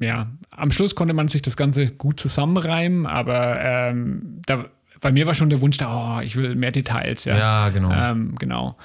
[0.00, 4.66] ja, am Schluss konnte man sich das Ganze gut zusammenreimen, aber ähm, da,
[5.00, 7.24] bei mir war schon der Wunsch da, oh, ich will mehr Details.
[7.24, 7.92] Ja, Ja, genau.
[7.92, 8.76] Ähm, genau.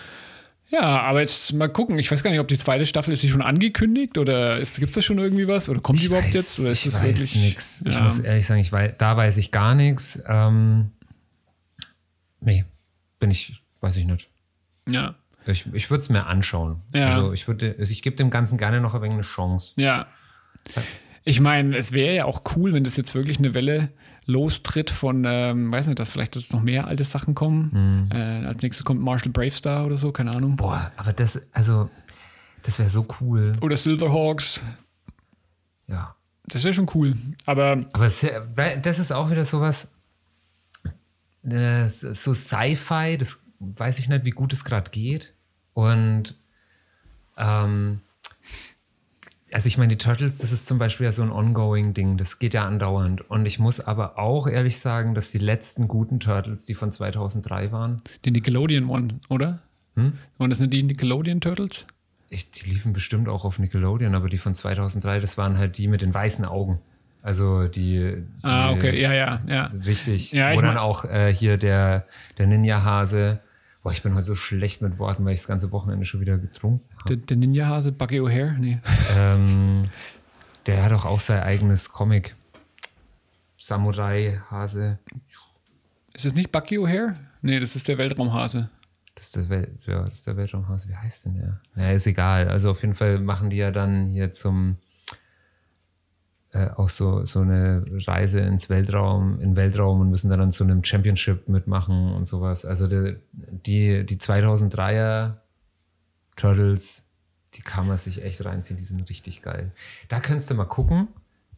[0.70, 2.00] Ja, aber jetzt mal gucken.
[2.00, 4.92] Ich weiß gar nicht, ob die zweite Staffel ist die schon angekündigt oder gibt es
[4.92, 6.60] da schon irgendwie was oder kommt die überhaupt weiß, jetzt?
[6.60, 7.84] Oder ist ich das weiß nichts.
[7.88, 8.02] Ich Ja.
[8.02, 10.22] muss ehrlich sagen, ich weiß, da weiß ich gar nichts.
[10.28, 10.90] Ähm,
[12.42, 12.66] nee,
[13.20, 14.30] bin ich, weiß ich nicht.
[14.90, 15.14] Ja,
[15.46, 16.82] Ich, ich würde es mir anschauen.
[16.94, 17.08] Ja.
[17.08, 19.74] Also ich würde, also ich gebe dem Ganzen gerne noch ein wenig eine Chance.
[19.78, 20.08] ja.
[21.26, 23.92] Ich meine, es wäre ja auch cool, wenn das jetzt wirklich eine Welle
[24.26, 28.10] lostritt von, ähm, weiß nicht, dass vielleicht jetzt noch mehr alte Sachen kommen.
[28.12, 30.52] Äh, als nächstes kommt Marshall Bravestar oder so, keine Ahnung.
[30.52, 30.56] Mhm.
[30.58, 31.90] Boah, aber das, also,
[32.64, 33.54] das wäre so cool.
[33.62, 34.62] Oder Silverhawks.
[35.88, 36.16] Ja.
[36.46, 37.16] Das wäre schon cool.
[37.46, 38.12] Aber Aber
[38.56, 39.92] weil das ist auch wieder sowas,
[41.44, 45.33] äh, so Sci-Fi, das weiß ich nicht, wie gut es gerade geht.
[45.74, 46.36] Und
[47.38, 48.02] ähm,
[49.52, 52.40] also ich meine, die Turtles, das ist zum Beispiel ja so ein ongoing Ding, das
[52.40, 53.30] geht ja andauernd.
[53.30, 57.72] Und ich muss aber auch ehrlich sagen, dass die letzten guten Turtles, die von 2003
[57.72, 59.60] waren, die Nickelodeon One, oder?
[59.96, 60.14] Hm?
[60.38, 61.86] Waren das nicht die Nickelodeon Turtles?
[62.34, 65.88] ich, die liefen bestimmt auch auf Nickelodeon, aber die von 2003, das waren halt die
[65.88, 66.80] mit den weißen Augen.
[67.22, 69.66] Also die, die Ah, okay, ja, ja, ja.
[69.86, 70.34] Richtig.
[70.34, 72.06] Ja, Wo dann auch äh, hier der,
[72.38, 73.40] der Ninja-Hase.
[73.84, 76.38] Boah, ich bin heute so schlecht mit Worten, weil ich das ganze Wochenende schon wieder
[76.38, 77.18] getrunken habe.
[77.18, 78.58] Der, der Ninja-Hase, Bucky O'Hare?
[78.58, 78.80] Nee.
[79.18, 79.90] ähm,
[80.66, 82.34] der hat doch auch sein eigenes Comic.
[83.58, 85.00] Samurai-Hase.
[86.14, 87.18] Ist das nicht Bucky O'Hare?
[87.42, 88.70] Nee, das ist der Weltraumhase.
[89.16, 90.88] Das ist der, Wel ja, das ist der Weltraumhase.
[90.88, 91.60] Wie heißt denn der?
[91.76, 92.48] Naja, ist egal.
[92.48, 94.78] Also auf jeden Fall machen die ja dann hier zum
[96.54, 100.84] äh, auch so, so eine Reise ins Weltraum, in Weltraum und müssen dann zu einem
[100.84, 102.64] Championship mitmachen und sowas.
[102.64, 105.38] Also die, die, die 2003er
[106.36, 107.06] Turtles,
[107.56, 109.72] die kann man sich echt reinziehen, die sind richtig geil.
[110.10, 111.08] Da könntest du mal gucken.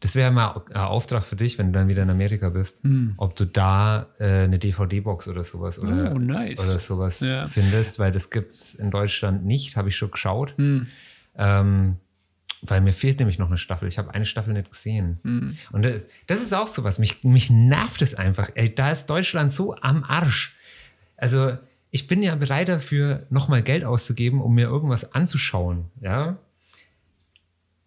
[0.00, 2.82] Das wäre mal ein Auftrag für dich, wenn du dann wieder in Amerika bist,
[3.16, 6.60] ob du da äh, eine DVD-Box oder sowas oder, Oh, nice.
[6.60, 7.46] oder sowas Ja.
[7.46, 10.54] findest, weil das gibt es in Deutschland nicht, habe ich schon geschaut.
[11.38, 11.96] Ähm,
[12.68, 13.88] weil mir fehlt nämlich noch eine Staffel.
[13.88, 15.56] Ich habe eine Staffel nicht gesehen.
[15.72, 16.98] Und das, das ist auch sowas.
[16.98, 18.50] Mich, mich nervt es einfach.
[18.54, 20.56] Ey, da ist Deutschland so am Arsch.
[21.16, 21.56] Also,
[21.90, 25.86] ich bin ja bereit dafür, nochmal Geld auszugeben, um mir irgendwas anzuschauen.
[26.00, 26.36] Ja.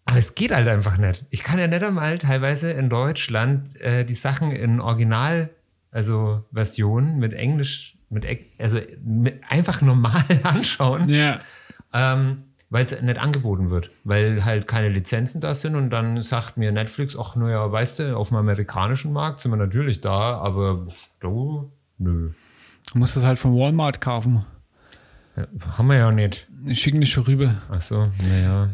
[0.06, 1.24] Aber es geht halt einfach nicht.
[1.30, 5.50] Ich kann ja nicht einmal teilweise in Deutschland äh, die Sachen in Original,
[5.92, 8.26] also Version mit Englisch, mit,
[8.58, 11.40] also mit einfach normal anschauen Ja.
[11.92, 16.56] ähm, weil es nicht angeboten wird, weil halt keine Lizenzen da sind und dann sagt
[16.56, 20.86] mir Netflix, ach naja, weißt du, auf dem amerikanischen Markt sind wir natürlich da, aber
[21.18, 22.30] du, nö.
[22.92, 24.46] Du musst das halt von Walmart kaufen.
[25.36, 25.46] Ja,
[25.76, 26.48] haben wir ja nicht.
[26.72, 27.56] Schicken das schon rüber.
[27.70, 28.70] Ach so, naja.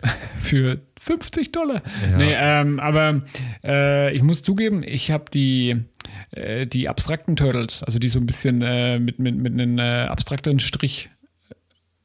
[0.38, 1.82] für 50 Dollar.
[2.02, 2.16] Ja.
[2.16, 3.22] Nee, ähm, aber
[3.64, 5.84] äh, ich muss zugeben, ich habe die,
[6.32, 10.06] äh, die abstrakten Turtles, also die so ein bisschen äh, mit, mit, mit einem äh,
[10.06, 11.10] abstrakteren Strich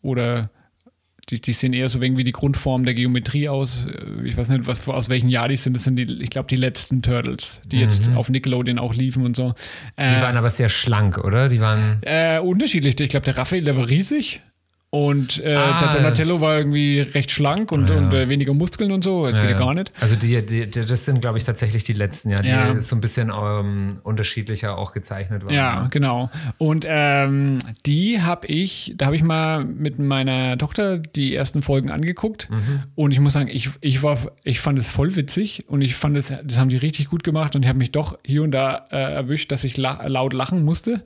[0.02, 0.50] oder
[1.30, 3.86] die, die sehen eher so irgendwie die Grundform der Geometrie aus.
[3.88, 5.76] Äh, Ich weiß nicht, was, aus welchem Jahr die sind.
[5.76, 9.36] Das sind die, ich glaube, die letzten Turtles, die jetzt auf Nickelodeon auch liefen und
[9.36, 9.49] so.
[9.49, 9.53] Mhm.
[9.99, 11.47] Die Äh, waren aber sehr schlank, oder?
[11.49, 11.99] Die waren.
[12.01, 12.99] äh, unterschiedlich.
[12.99, 14.41] Ich glaube, der Raphael, der war riesig.
[14.94, 15.80] Und äh, Ah.
[15.80, 17.96] der Donatello war irgendwie recht schlank und, Ja.
[17.98, 19.26] und äh, weniger Muskeln und so.
[19.26, 19.89] Das geht ja gar nicht.
[20.02, 22.82] Also die, die, das sind, glaube ich, tatsächlich die letzten, ja, die Ja.
[22.82, 25.54] so ein bisschen ähm, unterschiedlicher auch gezeichnet waren.
[25.54, 26.30] Ja, genau.
[26.58, 31.89] Und ähm, die habe ich, da habe ich mal mit meiner Tochter die ersten Folgen
[31.89, 32.50] angeguckt.
[32.50, 32.84] Mhm.
[32.96, 36.18] Und ich muss sagen, ich, ich, war, ich fand es voll witzig und ich fand
[36.18, 38.88] es, das haben die richtig gut gemacht und ich habe mich doch hier und da
[38.92, 41.02] äh, erwischt, dass ich la laut lachen musste.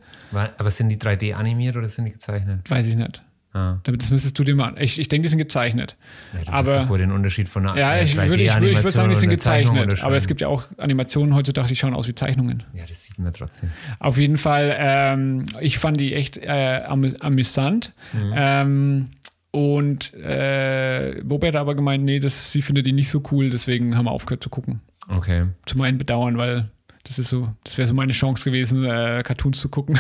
[0.57, 2.61] Aber sind die 3D animiert oder sind die gezeichnet?
[2.67, 3.21] Weiß ich nicht.
[3.55, 3.79] Ah.
[3.83, 4.75] Damit- Das müsstest du dir mal.
[4.81, 5.95] Ich, ich denke, die sind gezeichnet.
[6.33, 8.93] Ja, du Aber- doch wohl den Unterschied von einer Ja, ich würde ich, ich würd
[8.93, 10.03] sagen, die sind gezeichnet.
[10.03, 12.63] Aber es gibt ja auch Animationen heutzutage, die schauen aus wie Zeichnungen.
[12.73, 13.69] Ja, das sieht man trotzdem.
[13.99, 17.93] Auf jeden Fall, ähm, ich fand die echt äh, amü amüsant.
[18.11, 18.33] Mhm.
[18.35, 19.07] Ähm,
[19.51, 23.95] und äh, Bob hat aber gemeint, nee, das, sie findet die nicht so cool, deswegen
[23.95, 24.81] haben wir aufgehört zu gucken.
[25.07, 25.45] Okay.
[25.65, 26.69] Zu meinem Bedauern, weil
[27.05, 29.97] das ist so, das wäre so meine Chance gewesen, äh, Cartoons zu gucken.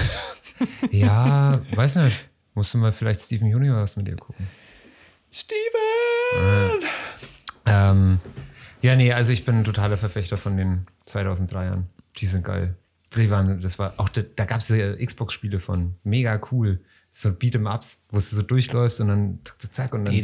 [0.91, 2.25] Ja, weiß nicht.
[2.55, 4.47] Musst du mal vielleicht Steven Universe mit dir gucken.
[5.31, 6.81] Steven!
[7.65, 8.17] Ähm,
[8.81, 11.83] ja, nee, also ich bin ein totaler Verfechter von den 2003ern.
[12.17, 12.75] Die sind geil.
[13.15, 15.95] Die waren, das war auch, da, da gab es ja Xbox-Spiele von.
[16.03, 16.81] Mega cool.
[17.09, 20.13] So Beat'em-Ups, wo du so durchläufst und dann zack, zack, zack und dann.
[20.13, 20.21] Die,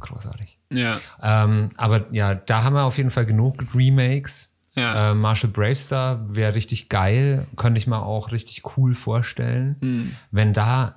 [0.00, 0.58] großartig.
[0.70, 1.00] Ja.
[1.22, 4.52] Ähm, aber ja, da haben wir auf jeden Fall genug Remakes.
[4.76, 5.10] Ja.
[5.10, 9.76] Äh, Marshall Bravestar wäre richtig geil, könnte ich mir auch richtig cool vorstellen.
[9.80, 10.16] Mhm.
[10.30, 10.96] Wenn da,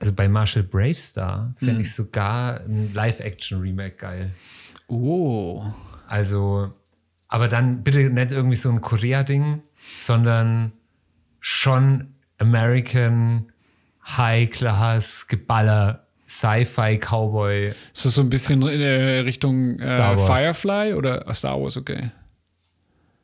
[0.00, 1.80] also bei Marshall Bravestar fände Mhm.
[1.80, 4.30] ich sogar ein Live-Action-Remake geil.
[4.88, 5.64] Oh.
[6.08, 6.72] Also,
[7.28, 9.62] aber dann bitte nicht irgendwie so ein Korea-Ding,
[9.96, 10.72] sondern
[11.38, 13.52] schon American
[14.04, 17.72] High-Class, Geballer, Sci-Fi-Cowboy.
[17.92, 18.82] So, so ein bisschen in
[19.24, 19.84] Richtung äh.
[20.16, 22.10] Firefly oder äh, Star Wars, okay.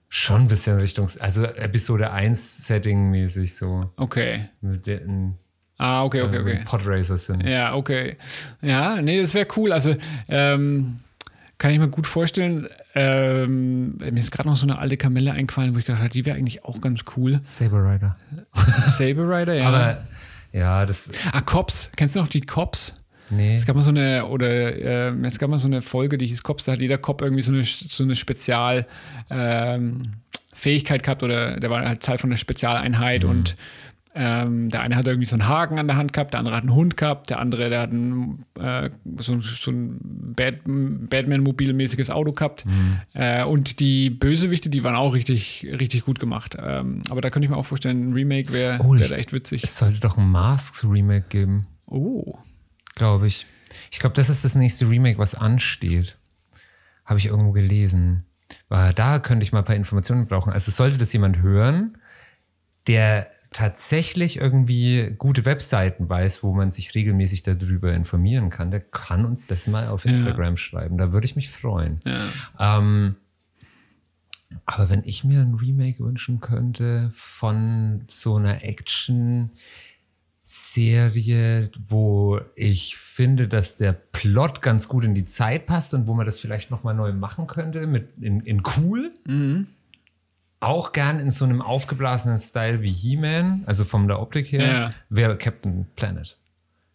[0.09, 3.90] Schon ein bisschen Richtung, also Episode 1 Setting-mäßig so.
[3.96, 4.48] Okay.
[4.61, 5.36] Mit den
[5.78, 6.54] Ah, okay, okay, äh, okay.
[6.54, 7.44] mit Podracers sind.
[7.46, 8.16] Ja, okay.
[8.62, 9.72] Ja, nee, das wäre cool.
[9.72, 9.94] Also,
[10.28, 10.96] ähm,
[11.59, 12.66] kann ich mir gut vorstellen.
[12.94, 16.24] Ähm, mir ist gerade noch so eine alte Kamelle eingefallen, wo ich gedacht habe, die
[16.24, 17.40] wäre eigentlich auch ganz cool.
[17.42, 18.16] Saber Rider.
[18.86, 19.68] Saber Rider, ja.
[19.68, 20.02] Aber
[20.52, 21.11] ja, das.
[21.32, 21.90] ah, Cops.
[21.96, 22.94] Kennst du noch die Cops?
[23.31, 23.57] Nee.
[23.57, 26.43] Es gab mal so eine, oder äh, es gab mal so eine Folge, die hieß
[26.43, 28.87] Cops, da hat jeder Cop irgendwie so eine, so eine Spezial
[29.31, 30.12] ähm,
[30.55, 33.57] Fähigkeit gehabt oder der war halt Teil von einer Spezialeinheit und
[34.18, 36.62] ähm, der eine hat irgendwie so einen Haken an der Hand gehabt, der andere hat
[36.62, 39.99] einen Hund gehabt, der andere, der hat ein, äh, so, so ein
[40.35, 42.64] Bad, Batman-mobilmäßiges Auto gehabt.
[43.12, 46.57] Äh, und die Bösewichte, die waren auch richtig, richtig gut gemacht.
[46.59, 49.62] Ähm, aber da könnte ich mir auch vorstellen, ein Remake wäre Oh, wär echt witzig.
[49.62, 52.39] Es sollte doch ein Masks-Remake geben, Oh.
[52.97, 53.47] Glaube ich.
[53.92, 56.18] Ich glaube, das ist das nächste Remake, was ansteht.
[57.05, 58.26] Habe ich irgendwo gelesen.
[58.68, 60.53] Weil da könnte ich mal ein paar Informationen brauchen.
[60.53, 61.99] Also sollte das jemand hören,
[62.88, 69.24] der tatsächlich irgendwie gute Webseiten weiß, wo man sich regelmäßig darüber informieren kann, der kann
[69.24, 70.99] uns das mal auf Instagram schreiben.
[70.99, 72.01] Da würde ich mich freuen.
[72.59, 73.16] Ähm,
[74.64, 78.62] aber wenn ich mir ein Remake wünschen könnte von so einer
[80.47, 86.14] Action-Serie, wo ich finde, dass der Plot ganz gut in die Zeit passt und wo
[86.14, 89.12] man das vielleicht nochmal neu machen könnte, mit in, in cool.
[90.61, 94.90] Auch gern in so einem aufgeblasenen Style wie He-Man, also von der Optik her, Ja.
[95.11, 96.38] wäre Captain Planet.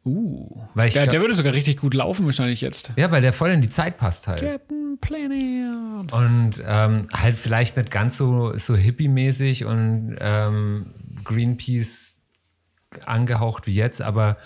[0.04, 0.64] Uh.
[0.74, 2.92] Weil ich der, glaub- der würde sogar richtig gut laufen, wahrscheinlich jetzt.
[2.96, 4.42] Ja, weil der voll in die Zeit passt halt.
[4.42, 6.12] Captain Planet.
[6.12, 10.88] Und ähm, halt vielleicht nicht ganz so, so hippie-mäßig und ähm,
[11.24, 12.21] Greenpeace
[13.06, 14.38] angehaucht wie jetzt, aber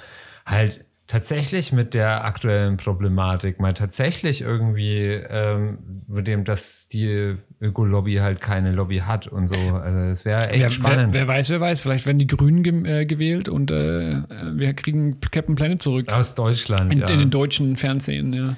[0.46, 5.78] halt tatsächlich mit der aktuellen Problematik, mal tatsächlich irgendwie ähm,
[6.08, 9.56] mit dem, dass die Ökolobby halt keine Lobby hat und so.
[9.56, 11.14] Also es wäre echt Wer, wer, spannend.
[11.14, 11.82] wer weiß, wer weiß.
[11.82, 14.24] Vielleicht werden die Grünen ge äh, gewählt und äh,
[14.56, 16.12] wir kriegen Captain Planet zurück.
[16.12, 17.08] Aus Deutschland, In, ja.
[17.10, 18.56] in den deutschen Fernsehen, ja.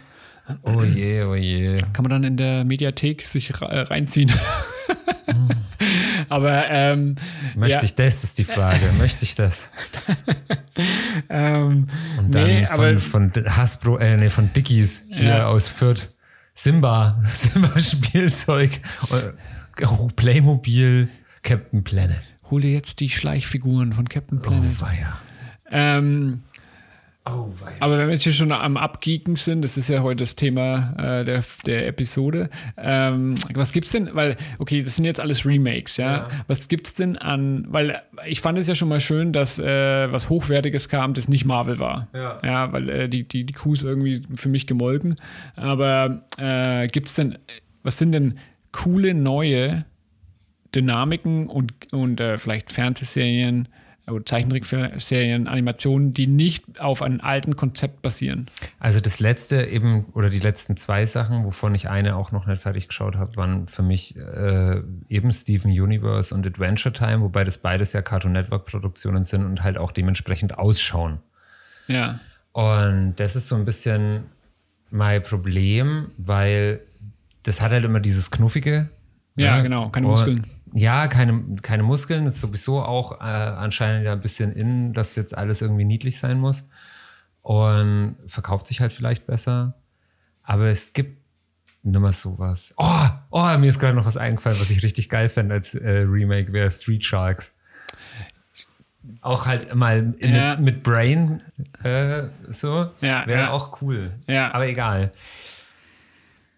[0.64, 1.76] oh je, oh je.
[1.92, 4.32] Kann man dann in der Mediathek sich äh, reinziehen.
[6.30, 7.16] Aber ähm,
[7.56, 8.92] Möchte ja, ich das, ist die Frage.
[8.98, 9.70] Möchte ich das?
[11.30, 15.48] ähm, Und dann nee, von, von Hasbro, äh, nee, von Dickies hier Ja.
[15.48, 16.10] aus Fürth.
[16.54, 18.82] Simba, Simba Spielzeug,
[19.86, 21.08] oh, Playmobil,
[21.44, 22.20] Captain Planet.
[22.50, 24.72] hol dir jetzt die Schleichfiguren von Captain Planet.
[24.78, 25.18] Oh weia.
[25.70, 26.44] Ähm,
[27.30, 27.54] Oh.
[27.80, 30.94] Aber wenn wir jetzt hier schon am Abgeeken sind, das ist ja heute das Thema
[30.98, 32.50] äh, der, der Episode.
[32.78, 34.10] Ähm, was gibt's denn?
[34.14, 36.28] Weil, okay, das sind jetzt alles Remakes, ja.
[36.48, 37.66] Was gibt's denn an?
[37.70, 41.46] Weil ich fand es ja schon mal schön, dass äh, was Hochwertiges kam, das nicht
[41.46, 42.08] Marvel war.
[42.14, 42.38] Ja.
[42.44, 45.16] Ja, weil äh, die, die, die Kuh ist irgendwie für mich gemolken.
[45.56, 47.38] Aber äh, gibt's denn,
[47.84, 48.38] was sind denn
[48.72, 49.86] coole neue
[50.76, 53.68] Dynamiken und, und äh, vielleicht Fernsehserien
[54.10, 58.48] oder Zeichentrickserien, Animationen, die nicht auf einem alten Konzept basieren.
[58.80, 62.62] Also das letzte eben, oder die letzten zwei Sachen, wovon ich eine auch noch nicht
[62.62, 67.58] fertig geschaut habe, waren für mich äh, eben Steven Universe und Adventure Time, wobei das
[67.58, 71.20] beides ja Cartoon Network Produktionen sind und halt auch dementsprechend ausschauen.
[71.88, 72.20] Ja.
[72.54, 74.24] Und das ist so ein bisschen
[74.90, 76.82] mein Problem, weil
[77.44, 78.90] das hat halt immer dieses Knuffige.
[79.36, 79.64] Ja, ne?
[79.64, 80.46] genau, keine Muskeln.
[80.78, 82.26] Ja, keine, keine Muskeln.
[82.26, 86.20] Das ist sowieso auch äh, anscheinend ja ein bisschen in, dass jetzt alles irgendwie niedlich
[86.20, 86.68] sein muss.
[87.42, 89.74] Und verkauft sich halt vielleicht besser.
[90.44, 91.18] Aber es gibt
[91.82, 92.76] nimmer sowas.
[92.78, 96.06] Oh, oh, mir ist gerade noch was eingefallen, was ich richtig geil fände als äh,
[96.08, 97.54] Remake, wäre Street Sharks.
[99.22, 100.56] Auch halt mal in, Ja.
[100.58, 101.42] mit, mit Brain
[101.84, 102.92] äh, so.
[103.02, 103.52] Ja, wäre ja.
[103.52, 104.12] auch cool.
[104.28, 104.54] Ja.
[104.54, 105.12] Aber egal.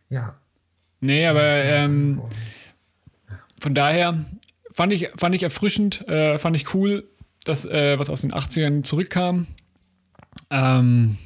[0.10, 0.36] Ja.
[1.00, 2.22] Nee, aber ähm,
[3.60, 4.26] von daher
[4.74, 7.08] fand ich, fand ich erfrischend, äh, fand ich cool,
[7.46, 9.48] dass äh, was aus den 80ern zurückkam.
[10.50, 11.18] Ähm,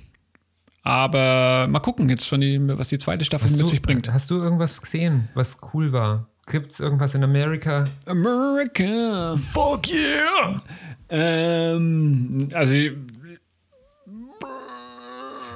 [0.84, 4.12] aber mal gucken jetzt, von die, was die zweite Staffel Hast mit du, sich bringt.
[4.12, 6.28] hast du irgendwas gesehen, was cool war?
[6.46, 7.86] Gibt es irgendwas in Amerika?
[8.06, 9.36] America.
[9.38, 10.62] Fuck yeah!
[11.10, 12.74] Ähm, also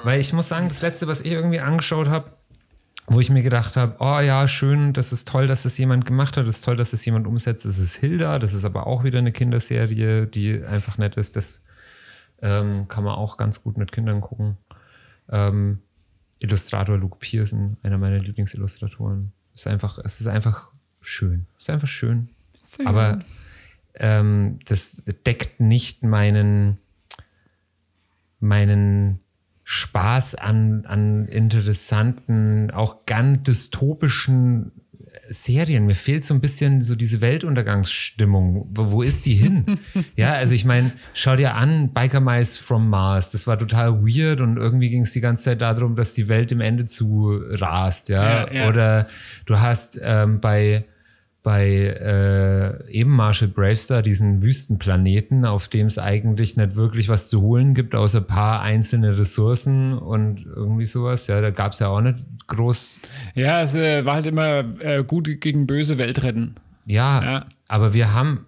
[0.04, 2.37] Weil ich muss sagen, das letzte, was ich irgendwie angeschaut habe,
[3.08, 6.36] wo ich mir gedacht habe, oh ja, schön, das ist toll, dass das jemand gemacht
[6.36, 7.64] hat, das ist toll, dass das jemand umsetzt.
[7.64, 11.38] Das ist Hilda, das ist aber auch wieder eine Kinderserie, die einfach nett ist.
[11.38, 11.64] Das
[12.42, 14.58] ähm, kann man auch ganz gut mit Kindern gucken.
[15.30, 15.80] Ähm,
[16.40, 19.32] Illustrator Luke Pearson, einer meiner Lieblingsillustratoren.
[19.56, 21.48] Ist einfach, es ist einfach schön.
[21.58, 22.30] Ist einfach schön.
[22.84, 23.22] Aber
[23.96, 26.78] ähm, das deckt nicht meinen,
[28.40, 29.22] meinen
[29.70, 34.72] Spaß an, an interessanten, auch ganz dystopischen
[35.28, 35.86] Serien.
[35.86, 38.70] Mir fehlt so ein bisschen so diese Weltuntergangsstimmung.
[38.72, 39.80] Wo, wo ist die hin?
[40.16, 43.32] ja, also ich meine, schau dir an, Biker Mice from Mars.
[43.32, 46.54] Das war total weird und irgendwie ging es die ganze Zeit darum, dass die Welt
[46.54, 48.08] im Ende zu rast.
[48.08, 48.70] Ja, Ja, ja.
[48.70, 49.10] oder
[49.46, 50.86] du hast ähm, bei
[51.48, 57.42] bei äh, eben Marshall Bravestar, diesen Wüstenplaneten, auf dem es eigentlich nicht wirklich was zu
[57.42, 61.28] holen gibt, außer ein paar einzelne Ressourcen und irgendwie sowas.
[61.28, 62.18] Ja, da gab es ja auch nicht
[62.48, 63.00] groß.
[63.34, 66.56] Ja, es äh, war halt immer äh, gut gegen böse Welt retten.
[66.86, 67.46] Ja, Ja.
[67.70, 68.46] aber wir haben,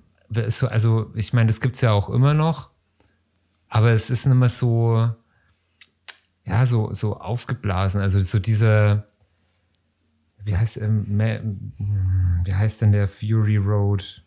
[0.50, 2.70] so- also ich meine, das gibt es ja auch immer noch,
[3.70, 5.10] aber es ist nicht mehr so,
[6.46, 8.02] ja, so, so aufgeblasen.
[8.02, 9.06] Also so dieser,
[10.46, 11.40] wie heißt, ähm, Ma-
[12.46, 14.24] wie heißt denn der Fury Road?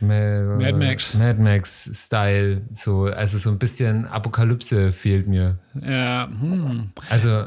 [0.00, 1.14] Ma- Mad Max.
[1.14, 2.62] Mad Max-Style.
[2.70, 5.58] So, also so ein bisschen Apokalypse fehlt mir.
[5.80, 6.90] Ja, hm.
[7.08, 7.46] Also,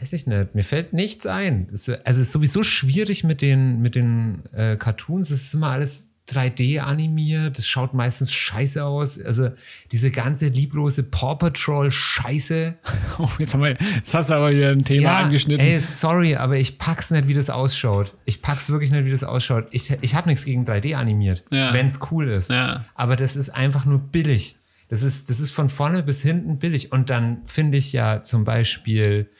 [0.00, 0.54] weiß ich nicht.
[0.54, 1.68] Mir fällt nichts ein.
[1.70, 5.30] Also, es ist sowieso schwierig mit den, mit den äh, Cartoons.
[5.30, 7.56] Es ist immer alles 3D animiert.
[7.56, 9.20] Das schaut meistens scheiße aus.
[9.20, 9.50] Also,
[9.92, 12.74] diese ganze lieblose Paw Patrol Scheiße.
[13.18, 15.64] Oh, jetzt, haben wir, jetzt hast du aber hier ein Thema angeschnitten.
[15.64, 18.12] ey, sorry, aber ich pack's nicht, wie das ausschaut.
[18.26, 19.68] Ich pack's wirklich nicht, wie das ausschaut.
[19.70, 21.72] Ich, ich habe nichts gegen 3D animiert, Ja.
[21.72, 22.50] wenn's cool ist.
[22.50, 22.84] Ja.
[22.94, 24.56] Aber das ist einfach nur billig.
[24.90, 26.92] Das ist, das ist von vorne bis hinten billig.
[26.92, 29.30] Und dann finde ich ja zum Beispiel,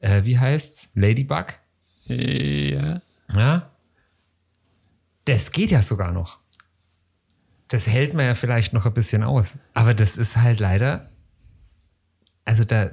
[0.00, 0.88] äh, wie heißt's?
[0.94, 1.46] Ladybug.
[2.06, 3.00] ja.
[3.34, 3.70] Ja.
[5.26, 6.38] Das geht ja sogar noch.
[7.68, 9.58] Das hält man ja vielleicht noch ein bisschen aus.
[9.74, 11.10] Aber das ist halt leider,
[12.44, 12.92] also da,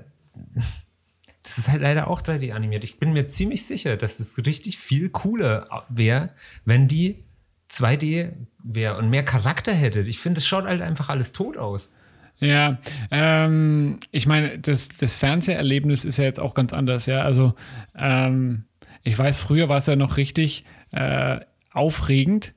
[1.43, 2.83] das ist halt leider auch 3D animiert.
[2.83, 6.31] Ich bin mir ziemlich sicher, dass das richtig viel cooler wäre,
[6.65, 7.23] wenn die
[7.69, 10.01] 2D wäre und mehr Charakter hätte.
[10.01, 11.91] Ich finde, es schaut halt einfach alles tot aus.
[12.39, 12.79] Ja,
[13.11, 17.21] ähm, ich meine, das, das Fernseherlebnis ist ja jetzt auch ganz anders, ja.
[17.21, 17.53] Also,
[17.95, 18.65] ähm,
[19.03, 21.39] ich weiß, früher war es ja noch richtig äh,
[21.73, 22.53] aufregend,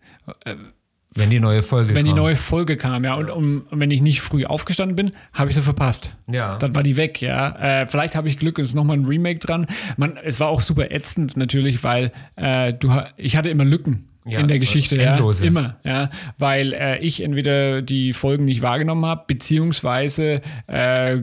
[1.15, 2.23] Wenn die neue Folge wenn die kommt.
[2.23, 3.15] neue Folge kam, ja.
[3.15, 6.15] Und, um, wenn ich nicht früh aufgestanden bin, habe ich sie verpasst.
[6.31, 6.59] Ja.
[6.59, 7.83] Dann war die weg, ja.
[7.83, 9.67] Äh, vielleicht habe ich Glück, es ist nochmal ein Remake dran.
[9.97, 14.09] Man, es war auch super ätzend natürlich, weil äh, du, ich hatte immer Lücken.
[14.29, 15.47] Ja, in der Geschichte, ja, endlose.
[15.47, 21.19] immer, ja, weil äh, ich entweder die Folgen nicht wahrgenommen habe, beziehungsweise äh,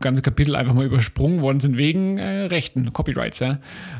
[0.00, 3.58] ganze Kapitel einfach mal übersprungen worden sind wegen äh, Rechten, Copyrights, ja.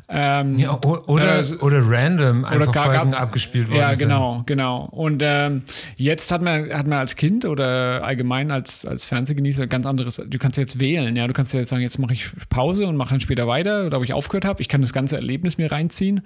[0.09, 4.09] Ähm, ja, oder, äh, oder random einfach gar- Folgen abgespielt worden Ja, sind.
[4.09, 4.85] genau, genau.
[4.93, 5.63] Und ähm,
[5.97, 10.23] jetzt hat man, hat man als Kind oder allgemein als, als Fernsehgenießer ganz anderes.
[10.25, 11.27] Du kannst jetzt wählen, ja.
[11.27, 13.99] Du kannst ja jetzt sagen, jetzt mache ich Pause und mache dann später weiter oder
[13.99, 14.61] wo ich aufgehört habe.
[14.63, 16.21] Ich kann das ganze Erlebnis mir reinziehen.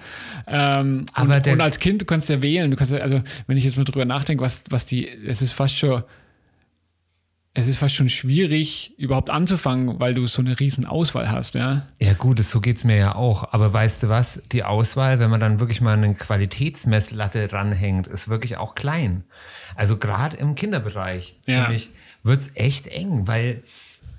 [0.46, 2.70] Ähm, Aber und, der- und als Kind, du kannst ja wählen.
[2.70, 5.52] Du kannst ja, also, wenn ich jetzt mal drüber nachdenke, was, was die, es ist
[5.52, 6.02] fast schon.
[7.52, 11.88] Es ist fast schon schwierig, überhaupt anzufangen, weil du so eine riesen Auswahl hast, ja.
[11.98, 13.52] Ja, gut, so geht's mir ja auch.
[13.52, 14.40] Aber weißt du was?
[14.52, 19.24] Die Auswahl, wenn man dann wirklich mal eine Qualitätsmesslatte ranhängt, ist wirklich auch klein.
[19.74, 21.62] Also gerade im Kinderbereich, Ja.
[21.62, 21.90] finde ich,
[22.22, 23.62] wird's echt eng, weil,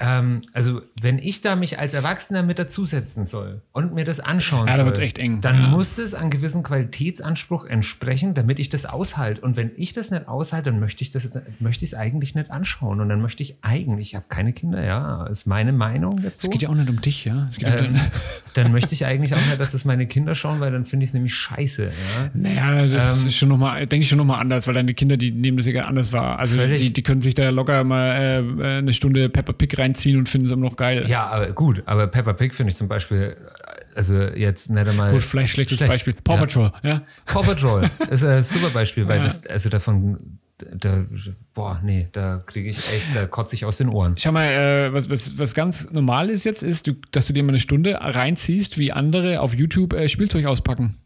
[0.01, 4.67] ähm, also wenn ich da mich als Erwachsener mit dazusetzen soll und mir das anschauen
[4.67, 5.67] Ja, soll, eng, dann ja.
[5.67, 9.41] muss es einen gewissen Qualitätsanspruch entsprechen, damit ich das aushalte.
[9.41, 11.29] Und wenn ich das nicht aushalte, dann möchte ich das,
[11.59, 12.99] möchte ich es eigentlich nicht anschauen.
[12.99, 16.47] Und dann möchte ich eigentlich, ich habe keine Kinder, ja, ist meine Meinung dazu.
[16.47, 17.47] Es geht ja auch nicht um dich, ja.
[17.51, 17.99] Es geht ja Ähm,
[18.55, 21.11] dann möchte ich eigentlich auch nicht, dass das meine Kinder schauen, weil dann finde ich
[21.11, 21.83] es nämlich scheiße.
[21.85, 22.29] Ja?
[22.33, 25.31] Naja, das Ähm, ist schon nochmal, denke ich schon nochmal anders, weil deine Kinder, die
[25.31, 26.39] nehmen das ja anders wahr.
[26.39, 28.15] Also die, die können sich da locker mal
[28.59, 31.05] äh, eine Stunde Pepper Pig reinziehen und finden es immer noch geil.
[31.07, 33.35] ja, aber gut, aber Peppa Pig finde ich zum Beispiel,
[33.95, 35.11] also jetzt nicht einmal.
[35.11, 35.91] Gut, vielleicht schlechtes schlecht.
[35.91, 36.13] Beispiel.
[36.13, 36.39] Paw Ja.
[36.39, 37.01] Patrol, ja.
[37.25, 39.23] Paw Patrol ist ein super Beispiel, weil Ja.
[39.23, 40.39] das, also davon,
[40.75, 41.03] da,
[41.53, 44.15] boah, nee, da kriege ich echt, da kotze ich aus den Ohren.
[44.17, 47.43] Schau mal, äh, was, was, was ganz normal ist jetzt, ist, du, dass du dir
[47.43, 50.97] mal eine Stunde reinziehst, wie andere auf YouTube äh, Spielzeug auspacken.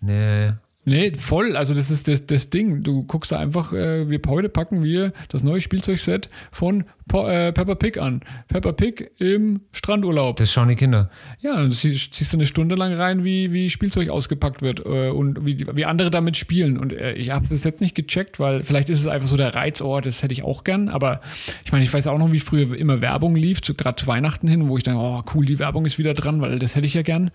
[0.00, 0.52] Nee,
[0.86, 1.56] Nee, voll.
[1.56, 2.82] Also das ist das, das Ding.
[2.82, 7.52] Du guckst da einfach, äh, wir heute packen wir das neue Spielzeugset von po äh,
[7.52, 8.20] Peppa Pig an.
[8.48, 10.36] Peppa Pig im Strandurlaub.
[10.36, 11.10] Das schauen die Kinder.
[11.40, 15.46] Ja, dann ziehst du eine Stunde lang rein, wie, wie Spielzeug ausgepackt wird äh, und
[15.46, 16.78] wie, wie andere damit spielen.
[16.78, 19.54] Und äh, ich habe das jetzt nicht gecheckt, weil vielleicht ist es einfach so der
[19.54, 20.90] Reiz, oh, das hätte ich auch gern.
[20.90, 21.20] Aber
[21.64, 24.48] ich meine, ich weiß auch noch, wie früher immer Werbung lief, so gerade zu Weihnachten
[24.48, 26.94] hin, wo ich dann, oh, cool, die Werbung ist wieder dran, weil das hätte ich
[26.94, 27.30] ja gern.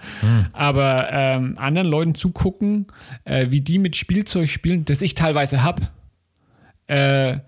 [0.54, 2.88] Aber ähm, anderen Leuten zugucken,
[3.26, 5.90] äh, wie die mit Spielzeug spielen, das ich teilweise habe,
[6.88, 7.40] äh,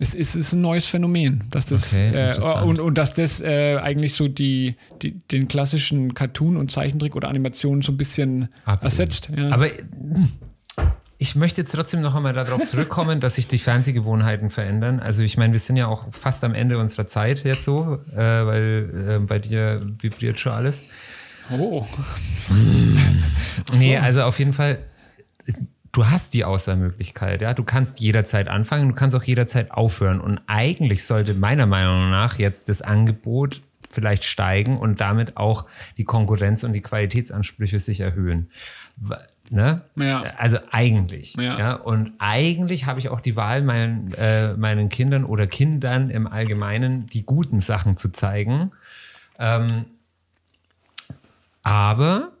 [0.00, 3.78] es ist, ist ein neues Phänomen, dass das Okay, äh, und, und dass das äh,
[3.82, 8.82] eigentlich so die, die den klassischen Cartoon und Zeichentrick oder Animation so ein bisschen Ablöst.
[9.00, 9.30] ersetzt.
[9.36, 9.50] Ja.
[9.50, 9.66] Aber
[11.18, 15.00] ich möchte jetzt trotzdem noch einmal darauf zurückkommen, dass sich die Fernsehgewohnheiten verändern.
[15.00, 18.16] Also ich meine, wir sind ja auch fast am Ende unserer Zeit jetzt so, äh,
[18.16, 20.84] weil äh, bei dir vibriert schon alles.
[21.50, 21.84] oh.
[23.72, 24.78] Nee, also auf jeden Fall,
[25.92, 27.54] du hast die Auswahlmöglichkeit, ja.
[27.54, 30.20] Du kannst jederzeit anfangen, du kannst auch jederzeit aufhören.
[30.20, 36.04] Und eigentlich sollte meiner Meinung nach jetzt das Angebot vielleicht steigen und damit auch die
[36.04, 38.50] Konkurrenz und die Qualitätsansprüche sich erhöhen.
[39.50, 39.82] Ne?
[39.96, 40.22] Ja.
[40.36, 41.34] Also eigentlich.
[41.34, 41.58] Ja.
[41.58, 41.74] Ja.
[41.74, 47.06] Und eigentlich habe ich auch die Wahl, meinen, äh, meinen Kindern oder Kindern im Allgemeinen
[47.06, 48.72] die guten Sachen zu zeigen.
[49.38, 49.86] Ähm,
[51.62, 52.32] aber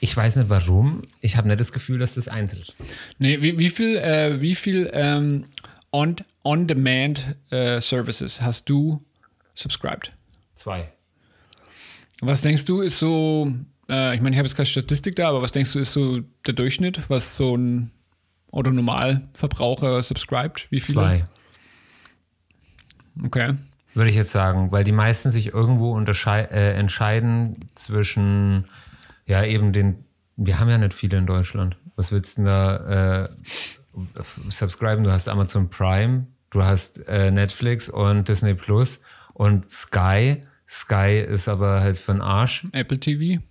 [0.00, 1.02] ich weiß nicht warum.
[1.20, 2.74] Ich habe nicht das Gefühl, dass das eintritt.
[3.18, 5.44] Nee, wie, wie viel, äh, wie viel ähm,
[5.92, 9.04] on, On-Demand äh, Services hast du
[9.54, 10.12] subscribed?
[10.54, 10.90] Zwei.
[12.22, 13.52] Was denkst du, ist so,
[13.88, 16.20] äh, ich meine, ich habe jetzt keine Statistik da, aber was denkst du, ist so
[16.46, 17.90] der Durchschnitt, was so ein
[18.52, 20.66] Otto-Normalverbraucher subscribt?
[20.70, 20.98] Wie viele?
[21.00, 21.24] Zwei.
[23.24, 23.54] Okay.
[23.94, 28.66] Würde ich jetzt sagen, weil die meisten sich irgendwo äh, entscheiden zwischen,
[29.30, 30.04] ja, eben den,
[30.36, 31.76] wir haben ja nicht viele in Deutschland.
[31.96, 33.28] Was willst du denn da äh,
[34.48, 35.02] subscriben?
[35.04, 39.00] Du hast Amazon Prime, du hast äh, Netflix und Disney Plus
[39.34, 40.40] und Sky.
[40.68, 42.66] Sky ist aber halt für den Arsch.
[42.72, 43.42] Apple TV?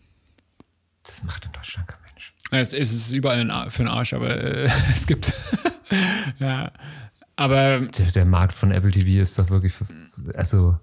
[1.03, 2.33] Das macht in Deutschland kein Mensch.
[2.51, 5.33] Es, es ist überall für den Arsch, aber äh, es gibt.
[6.39, 6.71] ja.
[7.35, 9.85] Aber Der, der Markt von Apple TV ist doch wirklich, für,
[10.35, 10.77] also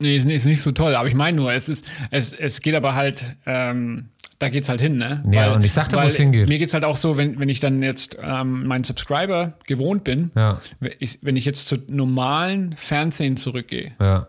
[0.00, 0.94] nee, ist, nicht- ist nicht so toll.
[0.94, 4.80] Aber ich meine nur, es ist, es, es geht aber halt, ähm, da geht's halt
[4.80, 5.24] hin, ne?
[5.30, 6.48] Ja, und ich sag dir, wo weil es hingeht.
[6.48, 10.30] Mir geht's halt auch so, wenn, wenn ich dann jetzt ähm, meinen Subscriber gewohnt bin,
[10.34, 14.28] ja, wenn ich, wenn ich jetzt zu normalen Fernsehen zurückgehe, ja.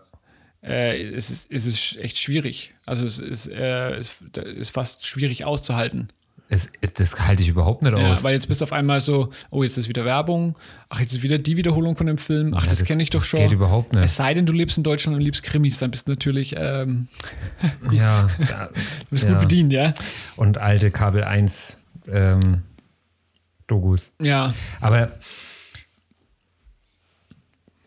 [0.62, 2.74] äh, es, ist, es ist echt schwierig.
[2.86, 6.08] Also es ist, äh, es ist fast schwierig auszuhalten.
[6.50, 8.22] Es, das halte ich überhaupt nicht Ja, aus.
[8.24, 10.56] weil jetzt bist du auf einmal so, oh, jetzt ist wieder Werbung,
[10.88, 13.10] ach, jetzt ist wieder die Wiederholung von dem Film, ach, Ja, das, das- kenne ich
[13.10, 13.40] doch das schon.
[13.40, 14.04] geht überhaupt nicht.
[14.04, 17.08] Es sei denn, du lebst in Deutschland und liebst Krimis, dann bist du natürlich ähm,
[17.90, 19.92] Ja, ja, du bist gut bedient, ja?
[20.36, 21.80] Und alte Kabel 1
[22.10, 22.62] ähm,
[23.66, 24.12] Dogus.
[24.18, 25.12] Ja, Aber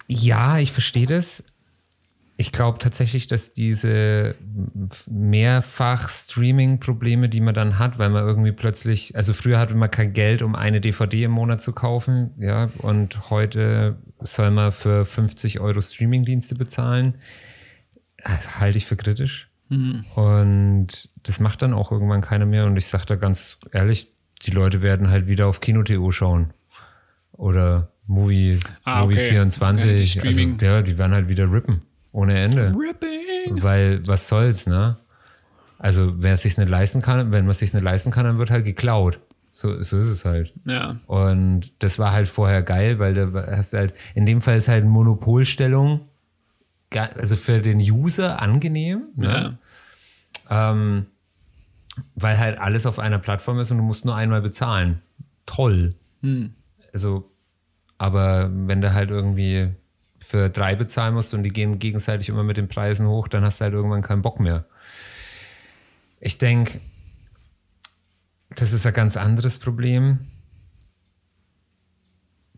[0.07, 1.43] ja, ich verstehe das.
[2.38, 4.36] Ich glaube tatsächlich, dass diese
[5.08, 10.14] mehrfach Streaming-Probleme, die man dann hat, weil man irgendwie plötzlich, also früher hatte man kein
[10.14, 15.60] Geld, um eine DVD im Monat zu kaufen, ja, und heute soll man für 50
[15.60, 17.16] Euro Streaming-Dienste bezahlen.
[18.24, 19.50] Das halte ich für kritisch.
[20.16, 20.88] Und
[21.24, 22.66] das macht dann auch irgendwann keiner mehr.
[22.66, 26.54] Und ich sage da ganz ehrlich, die Leute werden halt wieder auf Kino.to schauen.
[27.32, 29.30] Oder Movie, Ah, Movie okay.
[29.30, 30.18] 24.
[30.20, 31.84] Okay, also, ja, die werden halt wieder rippen.
[32.12, 32.74] Ohne Ende.
[32.78, 33.64] Ripping.
[33.64, 34.97] Weil was soll's, ne?
[35.80, 38.38] Also, wer es sich nicht leisten kann, wenn man es sich nicht leisten kann, dann
[38.38, 39.20] wird halt geklaut.
[39.49, 40.53] So, so ist es halt.
[40.66, 44.68] Ja, Und das war halt vorher geil, weil da hast halt, in dem Fall ist
[44.68, 46.01] halt Monopolstellung,
[46.93, 49.57] also für den User angenehm, ne?
[50.49, 51.05] ähm,
[52.16, 55.01] weil halt alles auf einer Plattform ist und du musst nur einmal bezahlen.
[55.45, 55.95] Toll.
[56.93, 57.30] Also,
[57.97, 59.70] aber wenn du halt irgendwie
[60.22, 63.59] für drei bezahlen musst und die gehen gegenseitig immer mit den Preisen hoch, dann hast
[63.59, 64.65] du halt irgendwann keinen Bock mehr.
[66.19, 66.80] Ich denke,
[68.51, 70.19] das ist ein ganz anderes Problem.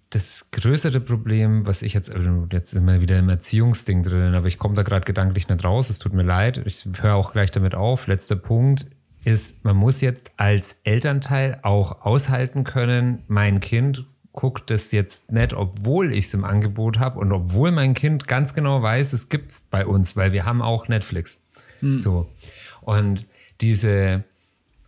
[0.10, 4.60] Das größere Problem, was ich jetzt, also jetzt immer wieder im Erziehungsding drin, aber ich
[4.60, 7.74] komme da gerade gedanklich nicht raus, es tut mir leid, ich höre auch gleich damit
[7.74, 8.08] auf.
[8.08, 8.86] Letzter Punkt
[9.24, 15.54] ist, man muss jetzt als Elternteil auch aushalten können, mein Kind guckt das jetzt nicht,
[15.54, 19.52] obwohl ich es im Angebot habe und obwohl mein Kind ganz genau weiß, es gibt
[19.52, 21.42] es bei uns, weil wir haben auch Netflix.
[21.98, 22.30] So.
[22.82, 23.26] Und
[23.62, 24.24] diese,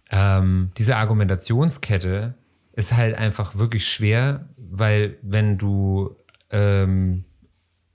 [0.10, 2.34] ähm, diese Argumentationskette
[2.74, 6.16] ist halt einfach wirklich schwer, weil wenn du
[6.50, 7.24] ähm,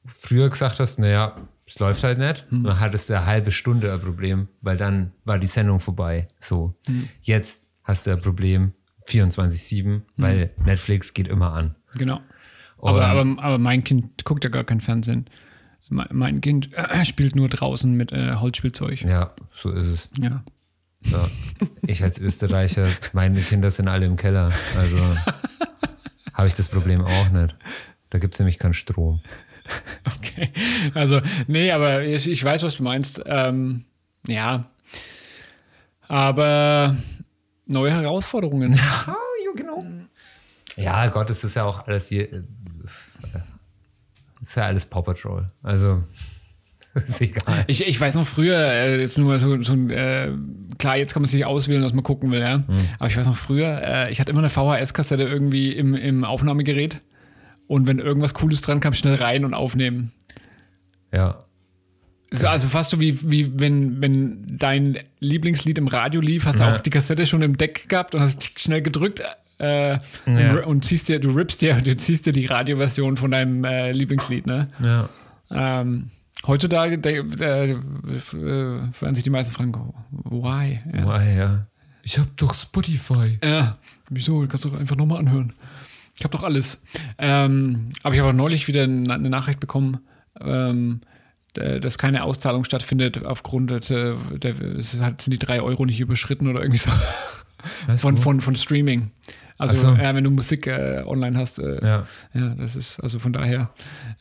[0.06, 1.36] früher gesagt hast, naja,
[1.66, 5.38] es läuft halt nicht, dann hattest du eine halbe Stunde ein Problem, weil dann war
[5.38, 6.26] die Sendung vorbei.
[6.38, 6.74] So.
[7.22, 8.72] Jetzt hast du ein Problem
[9.06, 11.74] 24-7, weil Netflix geht immer an.
[11.94, 12.20] Genau.
[12.78, 15.26] Aber, aber, aber mein Kind guckt ja gar kein Fernsehen.
[15.90, 19.02] Me- Mein Kind äh, spielt nur draußen mit äh, Holzspielzeug.
[19.02, 20.08] Ja, so ist es.
[20.20, 20.44] Ja.
[21.04, 21.28] Ja.
[21.86, 24.52] Ich als Österreicher, meine Kinder sind alle im Keller.
[24.76, 24.98] Also
[26.34, 27.56] habe ich das Problem auch nicht.
[28.10, 29.20] Da gibt es nämlich keinen Strom.
[30.18, 30.50] Okay.
[30.94, 33.20] Also, nee, aber ich, ich weiß, was du meinst.
[33.26, 33.84] Ähm,
[34.26, 34.70] ja.
[36.08, 36.96] Aber
[37.70, 38.78] neue Herausforderungen.
[39.06, 39.14] Ah,
[39.44, 39.84] ja, genau.
[40.76, 42.32] Ja, Gott, es ist ja auch alles hier.
[42.32, 42.42] äh,
[44.40, 45.46] Ist ja alles Paw Patrol.
[45.62, 46.04] Also,
[46.94, 47.64] ist egal.
[47.66, 50.32] Ich, ich weiß noch früher, äh, jetzt nur mal so, so ein, äh,
[50.78, 52.62] klar, jetzt kann man sich auswählen, was man gucken will, ja.
[52.98, 57.00] Aber ich weiß noch früher, äh, ich hatte immer eine VHS-Kassette irgendwie im, im Aufnahmegerät.
[57.66, 60.10] Und wenn irgendwas Cooles dran kam, schnell rein und aufnehmen.
[61.12, 61.44] Ja.
[62.44, 66.76] Also fast so wie, wie wenn, wenn dein Lieblingslied im Radio lief, hast du Ja.
[66.76, 69.22] auch die Kassette schon im Deck gehabt und hast schnell gedrückt
[69.58, 69.98] äh, Ja.
[70.26, 73.90] und, und ziehst dir, du rippst dir, du ziehst dir die Radioversion von deinem äh,
[73.92, 74.68] Lieblingslied, ne?
[74.78, 75.08] Ja.
[75.52, 76.10] Ähm,
[76.46, 77.76] heutzutage äh,
[79.00, 80.80] werden sich die meisten fragen, why?
[80.94, 81.06] Ja.
[81.06, 81.66] Why, ja.
[82.02, 83.38] Ich hab doch Spotify.
[83.44, 83.74] Ja,
[84.08, 84.46] wieso?
[84.46, 85.52] Kannst du einfach nochmal anhören.
[86.16, 86.82] Ich habe doch alles.
[87.18, 89.98] Ähm, aber ich habe auch neulich wieder eine Nachricht bekommen,
[90.40, 91.00] ähm,
[91.54, 96.78] dass keine Auszahlung stattfindet aufgrund der, der sind die drei Euro nicht überschritten oder irgendwie
[96.78, 96.90] so
[97.86, 98.20] Was, von, wo?
[98.22, 99.10] von, von Streaming.
[99.58, 99.92] Also so.
[99.92, 102.06] äh, wenn du Musik äh, online hast, äh, ja.
[102.32, 102.54] Ja.
[102.54, 103.68] das ist also von daher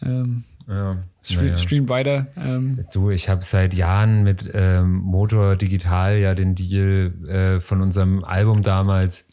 [0.04, 0.98] ähm, ja.
[1.24, 1.58] stream, Naja.
[1.58, 2.28] stream weiter.
[2.36, 7.82] Ähm, Du, ich habe seit Jahren mit ähm, Motor Digital ja den Deal äh, von
[7.82, 9.29] unserem Album damals,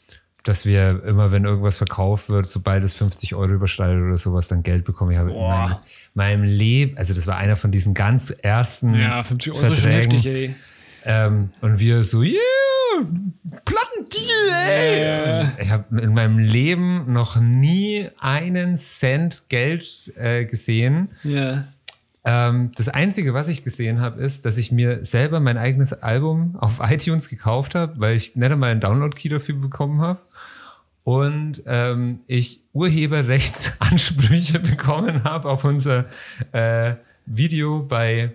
[0.48, 4.62] dass wir immer, wenn irgendwas verkauft wird, sobald es 50 Euro überschreitet oder sowas, dann
[4.62, 5.10] Geld bekommen.
[5.12, 5.82] Ich habe in Boah.
[6.14, 10.12] meinem, meinem Leben, also das war einer von diesen ganz ersten ja, 50 Euro Verträgen.
[10.12, 10.54] heftig, ey.
[11.04, 12.40] Ähm, und wir so, yeah,
[13.64, 15.46] Plattendeal, ey.
[15.62, 21.10] Ich habe in meinem Leben noch nie einen Cent Geld äh, gesehen.
[21.22, 21.64] Ja.
[22.28, 26.56] Ähm, das Einzige, was ich gesehen habe, ist, dass ich mir selber mein eigenes Album
[26.56, 30.20] auf iTunes gekauft habe, weil ich nicht einmal einen Download-Key dafür bekommen habe.
[31.06, 36.06] Und ähm, ich Urheberrechtsansprüche bekommen habe auf unser
[36.50, 36.96] äh,
[37.26, 38.32] Video bei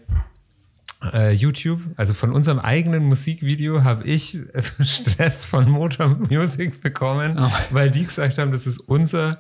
[1.12, 1.82] äh, YouTube.
[1.98, 7.52] Also von unserem eigenen Musikvideo habe ich äh, Stress von Motor Music bekommen, Oh.
[7.72, 9.38] weil die gesagt haben, das ist unser,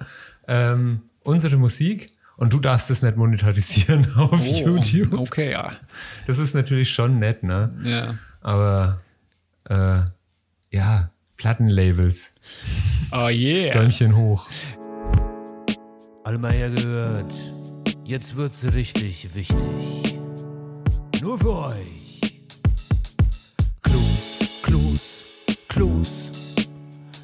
[0.49, 2.11] ähm, unsere Musik.
[2.35, 5.13] Und du darfst es nicht monetarisieren auf Oh, YouTube.
[5.13, 5.71] Okay, ja.
[6.27, 7.73] Das ist natürlich schon nett, ne?
[7.85, 8.15] ja.
[8.41, 8.99] Aber
[9.69, 10.01] äh,
[10.69, 11.11] ja,
[11.41, 12.33] Plattenlabels,
[13.11, 13.71] Oh yeah.
[13.71, 14.47] Däumchen hoch.
[16.23, 17.33] Allmeier gehört.
[18.05, 20.19] Jetzt wird's richtig wichtig.
[21.19, 22.43] Nur für euch.
[23.81, 25.23] Klos, Klos,
[25.67, 26.09] Klos.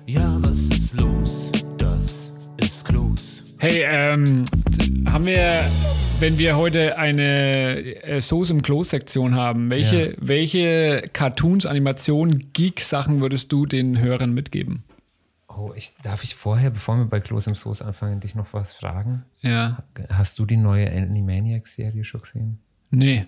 [0.08, 1.52] Ja, was ist los?
[1.78, 3.54] Das ist Klos.
[3.60, 4.44] Hey, ähm,
[5.08, 5.62] haben wir,
[6.20, 10.16] wenn wir heute eine äh, Soße im Klo-Sektion haben, welche, Ja.
[10.20, 14.84] welche Cartoons, Animationen, Geek-Sachen würdest du den Hörern mitgeben?
[15.48, 18.74] Oh, ich, darf ich vorher, bevor wir bei Klos im Soße anfangen, dich noch was
[18.74, 19.26] fragen?
[19.42, 19.84] Ja.
[20.10, 22.60] Hast du die neue Animaniacs-Serie schon gesehen?
[22.90, 23.26] Nee.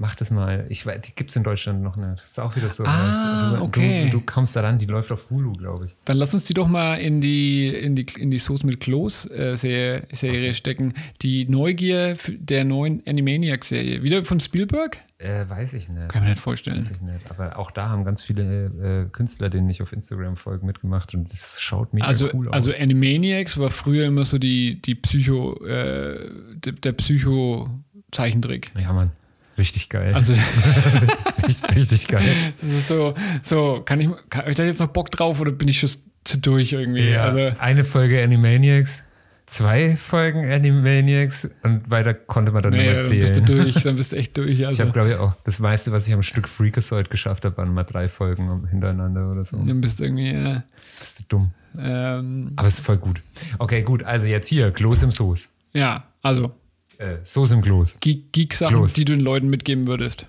[0.00, 0.64] Mach das mal.
[0.68, 2.22] Ich weiß, die gibt es in Deutschland noch nicht.
[2.22, 2.84] Das ist auch wieder so.
[2.86, 4.04] Ah, du, okay.
[4.12, 5.96] Du, du kommst da ran, die läuft auf Hulu, glaube ich.
[6.04, 9.28] Dann lass uns die doch mal in die, in die, in die Soße mit Klos
[9.28, 10.94] äh, Serie, Serie stecken.
[11.22, 14.04] Die Neugier der neuen Animaniacs-Serie.
[14.04, 14.98] Wieder von Spielberg?
[15.18, 16.08] Äh, weiß ich nicht.
[16.10, 16.78] Kann ich mir nicht vorstellen.
[16.78, 17.28] Weiß ich nicht.
[17.32, 21.32] Aber auch da haben ganz viele äh, Künstler, denen ich auf Instagram folge, mitgemacht und
[21.32, 22.54] das schaut mega Also, cool aus.
[22.54, 28.70] also Animaniacs war früher immer so die, die Psycho, äh, der, der Psycho-Zeichentrick.
[28.78, 29.10] ja, Mann.
[29.58, 30.14] Richtig geil.
[30.14, 30.32] Also,
[31.46, 32.22] richtig, richtig geil.
[32.60, 35.50] das ist so, so, kann ich, kann, hab ich da jetzt noch Bock drauf oder
[35.52, 35.90] bin ich schon
[36.24, 37.10] zu durch irgendwie?
[37.10, 39.02] Ja, Also, eine Folge Animaniacs,
[39.46, 43.20] zwei Folgen Animaniacs und weiter konnte man dann nee, nicht mehr dann zählen.
[43.20, 44.60] bist du durch, dann bist du echt durch.
[44.60, 47.56] Ich Also, habe, glaube ich, auch das meiste, was ich am Stück Freakazoid geschafft habe,
[47.56, 49.56] waren mal drei Folgen hintereinander oder so.
[49.56, 50.60] dann bist du irgendwie, äh,
[50.98, 51.50] Das ist dumm.
[51.78, 53.22] ähm, Aber es ist voll gut.
[53.58, 54.02] Okay, gut.
[54.04, 55.48] Also jetzt hier, Kloß im Soße.
[55.72, 56.52] ja, also,
[56.98, 57.62] Äh, Soße im.
[57.62, 60.26] Geek- Geek-Sachen, die du den Leuten mitgeben würdest.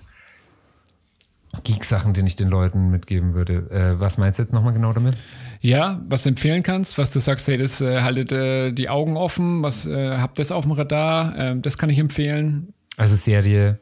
[1.64, 3.68] Geek-Sachen, den ich den Leuten mitgeben würde.
[3.70, 5.16] Äh, was meinst du jetzt nochmal genau damit?
[5.60, 9.16] Ja, was du empfehlen kannst, was du sagst, hey, das äh, haltet äh, die Augen
[9.16, 12.72] offen, was äh, habt das auf dem Radar, ähm, das kann ich empfehlen.
[12.96, 13.80] Also Serie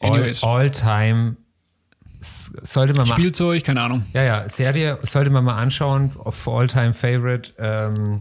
[0.00, 0.42] All, Anyways.
[0.42, 1.36] all Time.
[2.20, 3.14] S- Sollte man mal.
[3.14, 4.04] Spielzeug, keine Ahnung.
[4.12, 6.10] Ja, ja, Serie sollte man mal anschauen.
[6.16, 8.20] Of All Time Favorite ähm,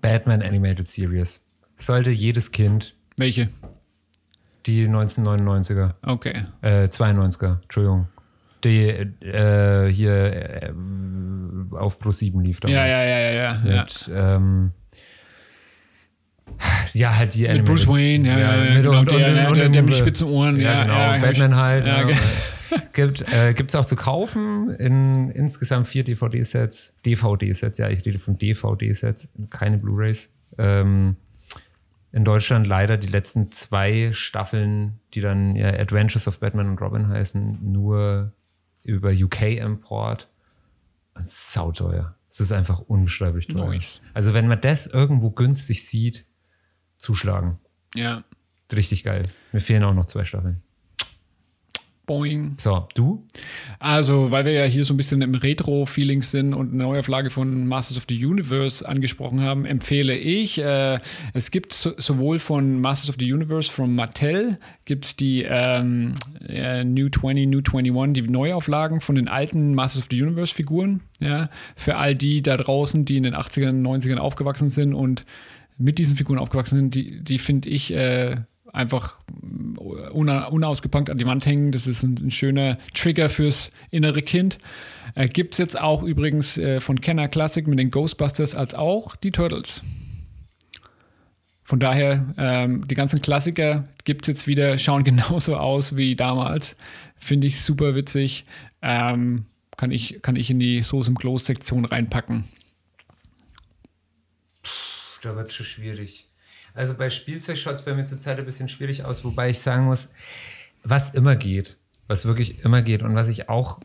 [0.00, 1.42] Batman Animated Series.
[1.76, 3.48] Sollte jedes Kind Welche?
[4.66, 6.44] die 1999er, Okay.
[6.60, 8.06] äh, 92er, Entschuldigung.
[8.62, 10.12] Die äh, hier
[10.62, 10.72] äh,
[11.72, 12.76] auf Pro 7 lief damals.
[12.76, 13.60] Ja, ja, ja, ja, ja.
[13.64, 13.82] ja.
[13.82, 14.70] Mit, ähm,
[16.92, 19.34] ja, halt die Mit Bruce Animated- Wayne, ja, ja, ja, mit genau, und, der, und,
[19.34, 20.60] der, und, der, der mit spitzen Ohren.
[20.60, 20.94] Ja, ja, genau.
[20.94, 21.86] ja, Batman halt.
[21.86, 22.16] Ja, Ja, ge-
[22.92, 26.94] gibt äh, gibt's auch zu kaufen in insgesamt vier DVD-Sets.
[27.04, 30.30] DVD-Sets, ja, ich rede von DVD-Sets, keine Blu-Rays.
[30.58, 31.16] Ähm,
[32.12, 37.08] in Deutschland leider die letzten zwei Staffeln, die dann ja, Adventures of Batman und Robin
[37.08, 38.32] heißen, nur
[38.82, 40.28] über UK-Import.
[41.14, 42.16] Und sauteuer.
[42.28, 43.68] Es ist einfach unbeschreiblich teuer.
[43.68, 44.00] Nice.
[44.14, 46.26] Also wenn man das irgendwo günstig sieht,
[46.96, 47.58] zuschlagen.
[47.94, 48.24] ja.
[48.74, 49.24] Richtig geil.
[49.52, 50.62] Mir fehlen auch noch zwei Staffeln.
[52.06, 52.54] Boing.
[52.56, 53.24] So, du?
[53.78, 57.66] Also, weil wir ja hier so ein bisschen im Retro-Feeling sind und eine Neuauflage von
[57.66, 60.98] Masters of the Universe angesprochen haben, empfehle ich, äh,
[61.32, 66.14] es gibt so, sowohl von Masters of the Universe von Mattel, gibt die ähm,
[66.48, 71.02] äh, New 20, New 21, die Neuauflagen von den alten Masters of the Universe-Figuren.
[71.20, 75.24] Ja, für all die da draußen, die in den 80ern, 90ern aufgewachsen sind und
[75.78, 78.36] mit diesen Figuren aufgewachsen sind, die, die finde ich äh,
[78.72, 79.20] einfach
[80.12, 81.72] una, unausgepackt an die Wand hängen.
[81.72, 84.58] Das ist ein, ein schöner Trigger fürs innere Kind.
[85.14, 89.14] Äh, Gibt es jetzt auch übrigens äh, von Kenner Classic mit den Ghostbusters als auch
[89.16, 89.82] die Turtles.
[91.64, 96.76] Von daher, ähm, die ganzen Klassiker gibt es jetzt wieder, schauen genauso aus wie damals.
[97.16, 98.44] Finde ich super witzig.
[98.80, 99.44] Ähm,
[99.76, 102.44] kann, ich, kann ich in die Soße im Kloß-Sektion reinpacken.
[105.22, 106.26] Da wird es schon schwierig.
[106.74, 109.84] Also bei Spielzeug schaut es bei mir zurzeit ein bisschen schwierig aus, wobei ich sagen
[109.84, 110.08] muss,
[110.82, 111.76] was immer geht,
[112.06, 113.80] was wirklich immer geht und was ich auch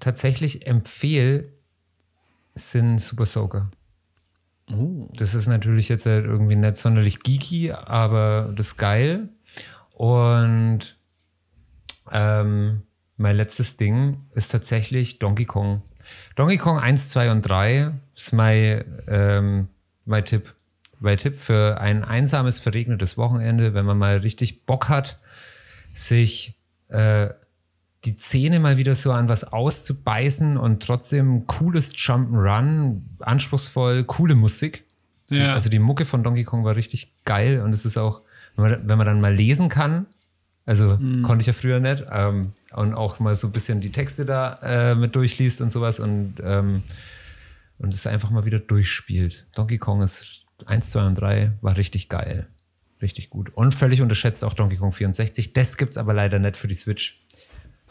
[0.00, 1.48] tatsächlich empfehle,
[2.54, 3.70] sind Super Soaker.
[5.14, 9.28] Das ist natürlich jetzt halt irgendwie nicht sonderlich geeky, aber das ist geil.
[9.92, 10.96] Und
[12.10, 12.82] ähm,
[13.16, 15.82] mein letztes Ding ist tatsächlich Donkey Kong.
[16.36, 19.68] Donkey Kong 1, 2 und 3 ist mein, ähm,
[20.04, 20.54] mein Tipp.
[21.02, 25.18] Mein Tipp für ein einsames, verregnetes Wochenende, wenn man mal richtig Bock hat,
[25.92, 26.58] sich
[26.88, 27.28] äh,
[28.04, 34.84] die Zähne mal wieder so an was auszubeißen und trotzdem cooles Jump'n'Run, anspruchsvoll, coole Musik.
[35.28, 35.52] Ja.
[35.54, 38.22] Also die Mucke von Donkey Kong war richtig geil und es ist auch,
[38.56, 40.06] wenn man, wenn man dann mal lesen kann,
[40.66, 44.24] also konnte ich ja früher nicht, ähm, und auch mal so ein bisschen die Texte
[44.24, 46.82] da äh, mit durchliest und sowas und, ähm,
[47.78, 49.46] und es einfach mal wieder durchspielt.
[49.54, 52.46] Donkey Kong ist 1, 2 und 3, war richtig geil.
[53.00, 53.50] Richtig gut.
[53.54, 55.52] Und völlig unterschätzt auch Donkey Kong 64.
[55.54, 57.22] Das gibt's aber leider nicht für die Switch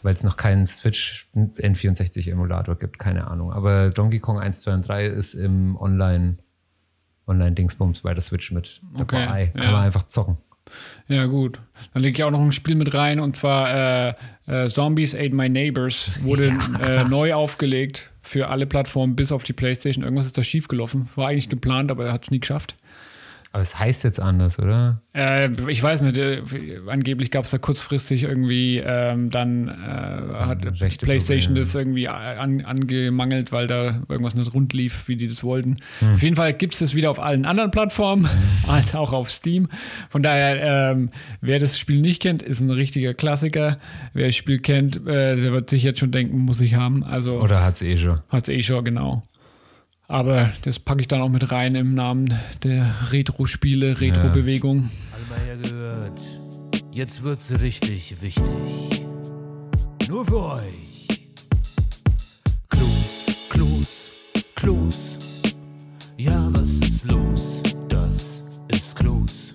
[0.02, 3.52] weil es noch keinen Switch N64-Emulator gibt, keine Ahnung.
[3.52, 6.34] Aber Donkey Kong 1, 2 und 3 ist im Online,
[7.26, 9.46] Online-Dingsbums bei der Switch mit Okay, dabei.
[9.48, 9.70] Kann ja.
[9.70, 10.38] man einfach zocken.
[11.08, 11.60] Ja, gut.
[11.94, 14.14] Dann lege ich auch noch ein Spiel mit rein und zwar äh,
[14.46, 16.22] äh, Zombies Ate My Neighbors.
[16.22, 20.04] Wurde äh, neu aufgelegt für alle Plattformen bis auf die Playstation.
[20.04, 21.08] Irgendwas ist da schiefgelaufen.
[21.16, 22.76] War eigentlich geplant, aber er hat es nie geschafft.
[23.52, 25.02] Aber es heißt jetzt anders, oder?
[25.14, 26.42] Äh, ich weiß nicht, äh,
[26.86, 31.66] angeblich gab es da kurzfristig irgendwie, ähm, dann äh, hat Rechte PlayStation Probleme.
[31.66, 35.76] das irgendwie an, angemangelt, weil da irgendwas nicht rund lief, wie die das wollten.
[35.98, 36.14] Hm.
[36.14, 38.26] Auf jeden Fall gibt es das wieder auf allen anderen Plattformen,
[38.68, 39.68] als auch auf Steam.
[40.08, 41.10] Von daher, ähm,
[41.42, 43.76] wer das Spiel nicht kennt, ist ein richtiger Klassiker.
[44.14, 47.04] Wer das Spiel kennt, äh, der wird sich jetzt schon denken, muss ich haben.
[47.04, 48.20] Also Oder hat's eh schon?
[48.30, 49.22] Hat's eh schon, genau.
[50.08, 52.34] Aber das packe ich dann auch mit rein im Namen
[52.64, 54.90] der Retro-Spiele, Retro-Bewegung.
[55.12, 56.20] Allmeier gehört.
[56.90, 59.06] Jetzt wird's richtig wichtig.
[60.08, 61.08] Nur für euch.
[62.68, 64.10] Klos, Klos,
[64.54, 65.18] Klos.
[66.18, 67.62] Ja, was ist los?
[67.88, 69.54] Das ist Klos.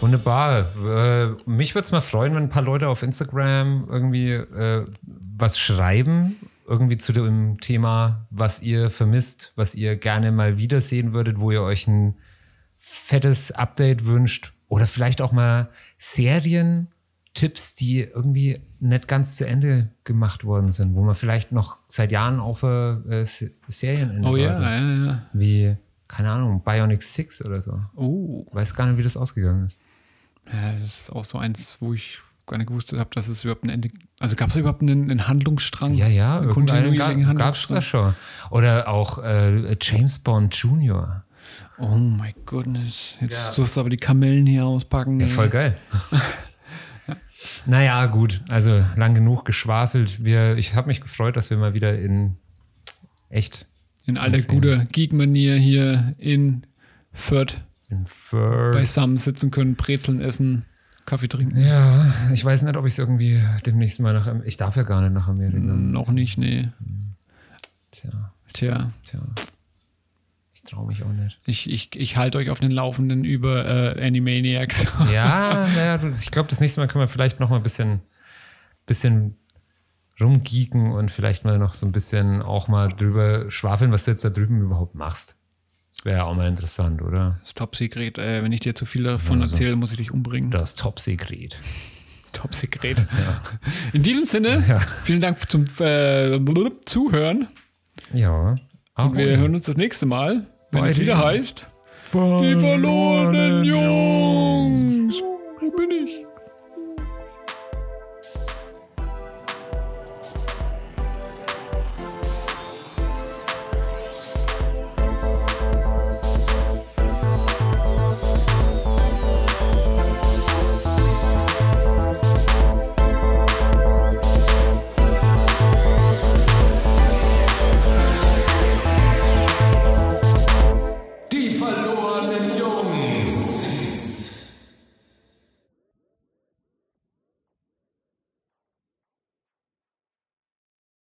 [0.00, 0.66] Wunderbar.
[0.76, 4.86] Äh, mich würde es mal freuen, wenn ein paar Leute auf Instagram irgendwie äh,
[5.36, 11.38] was schreiben, irgendwie zu dem Thema, was ihr vermisst, was ihr gerne mal wiedersehen würdet,
[11.38, 12.14] wo ihr euch ein
[12.78, 20.44] fettes Update wünscht oder vielleicht auch mal Serientipps, die irgendwie nicht ganz zu Ende gemacht
[20.44, 25.04] worden sind, wo man vielleicht noch seit Jahren auf äh, Se- Serienende Oh ja, ja,
[25.06, 25.22] ja.
[25.32, 25.76] Wie,
[26.08, 27.80] keine Ahnung, Bionic Six oder so.
[27.96, 29.80] Oh, Weiß gar nicht, wie das ausgegangen ist.
[30.52, 33.64] ja, das ist auch so eins, wo ich gar nicht gewusst habe, dass es überhaupt
[33.64, 33.88] ein Ende.
[34.20, 35.94] Also gab es überhaupt einen, einen Handlungsstrang?
[35.94, 38.14] Ja, ja, einen kontinuierlichen gab es da schon.
[38.50, 41.22] Oder auch äh, James Bond Jr.
[41.78, 43.16] Oh my goodness.
[43.20, 43.52] Jetzt Ja.
[43.52, 45.20] tust du aber die Kamellen hier auspacken.
[45.20, 45.76] Ja, voll geil.
[47.66, 48.42] naja, gut.
[48.48, 50.24] Also lang genug geschwafelt.
[50.24, 52.36] Wir, ich habe mich gefreut, dass wir mal wieder in
[53.28, 53.66] echt
[54.06, 56.66] In alter guter Geek-Manier hier in
[57.12, 57.56] Fürth
[57.90, 60.64] in Fur beisammen sitzen können, Brezeln essen,
[61.06, 61.58] Kaffee trinken.
[61.58, 64.28] Ja, ich weiß nicht, ob ich es irgendwie demnächst mal nach.
[64.44, 65.58] Ich darf ja gar nicht nach Amerika.
[65.58, 66.68] Noch nicht, nee.
[67.90, 69.20] Tja, Tja, tja.
[70.52, 71.40] Ich traue mich auch nicht.
[71.44, 73.66] ich, ich, ich halte euch auf den Laufenden über
[73.96, 74.86] äh, Animaniacs.
[75.12, 78.00] Ja, naja, ich glaube, das nächste Mal können wir vielleicht noch mal ein bisschen,
[78.86, 79.36] bisschen
[80.20, 84.24] rumgeeken und vielleicht mal noch so ein bisschen auch mal drüber schwafeln, was du jetzt
[84.24, 85.36] da drüben überhaupt machst.
[86.04, 87.38] Wäre ja auch mal interessant, oder?
[87.40, 88.18] Das Top-Secret.
[88.18, 89.54] Äh, wenn ich dir zu viel davon Also.
[89.54, 90.50] erzähle, muss ich dich umbringen.
[90.50, 91.56] Das Top-Sekret.
[92.32, 93.06] Top-Secret.
[93.94, 94.62] In diesem Sinne,
[95.04, 96.38] vielen Dank zum äh,
[96.84, 97.48] Zuhören.
[98.12, 98.54] Ja.
[98.94, 101.68] Auch Wir hören uns das nächste Mal, wenn Bei es wieder heißt,
[102.12, 105.22] die verlorenen Jungs.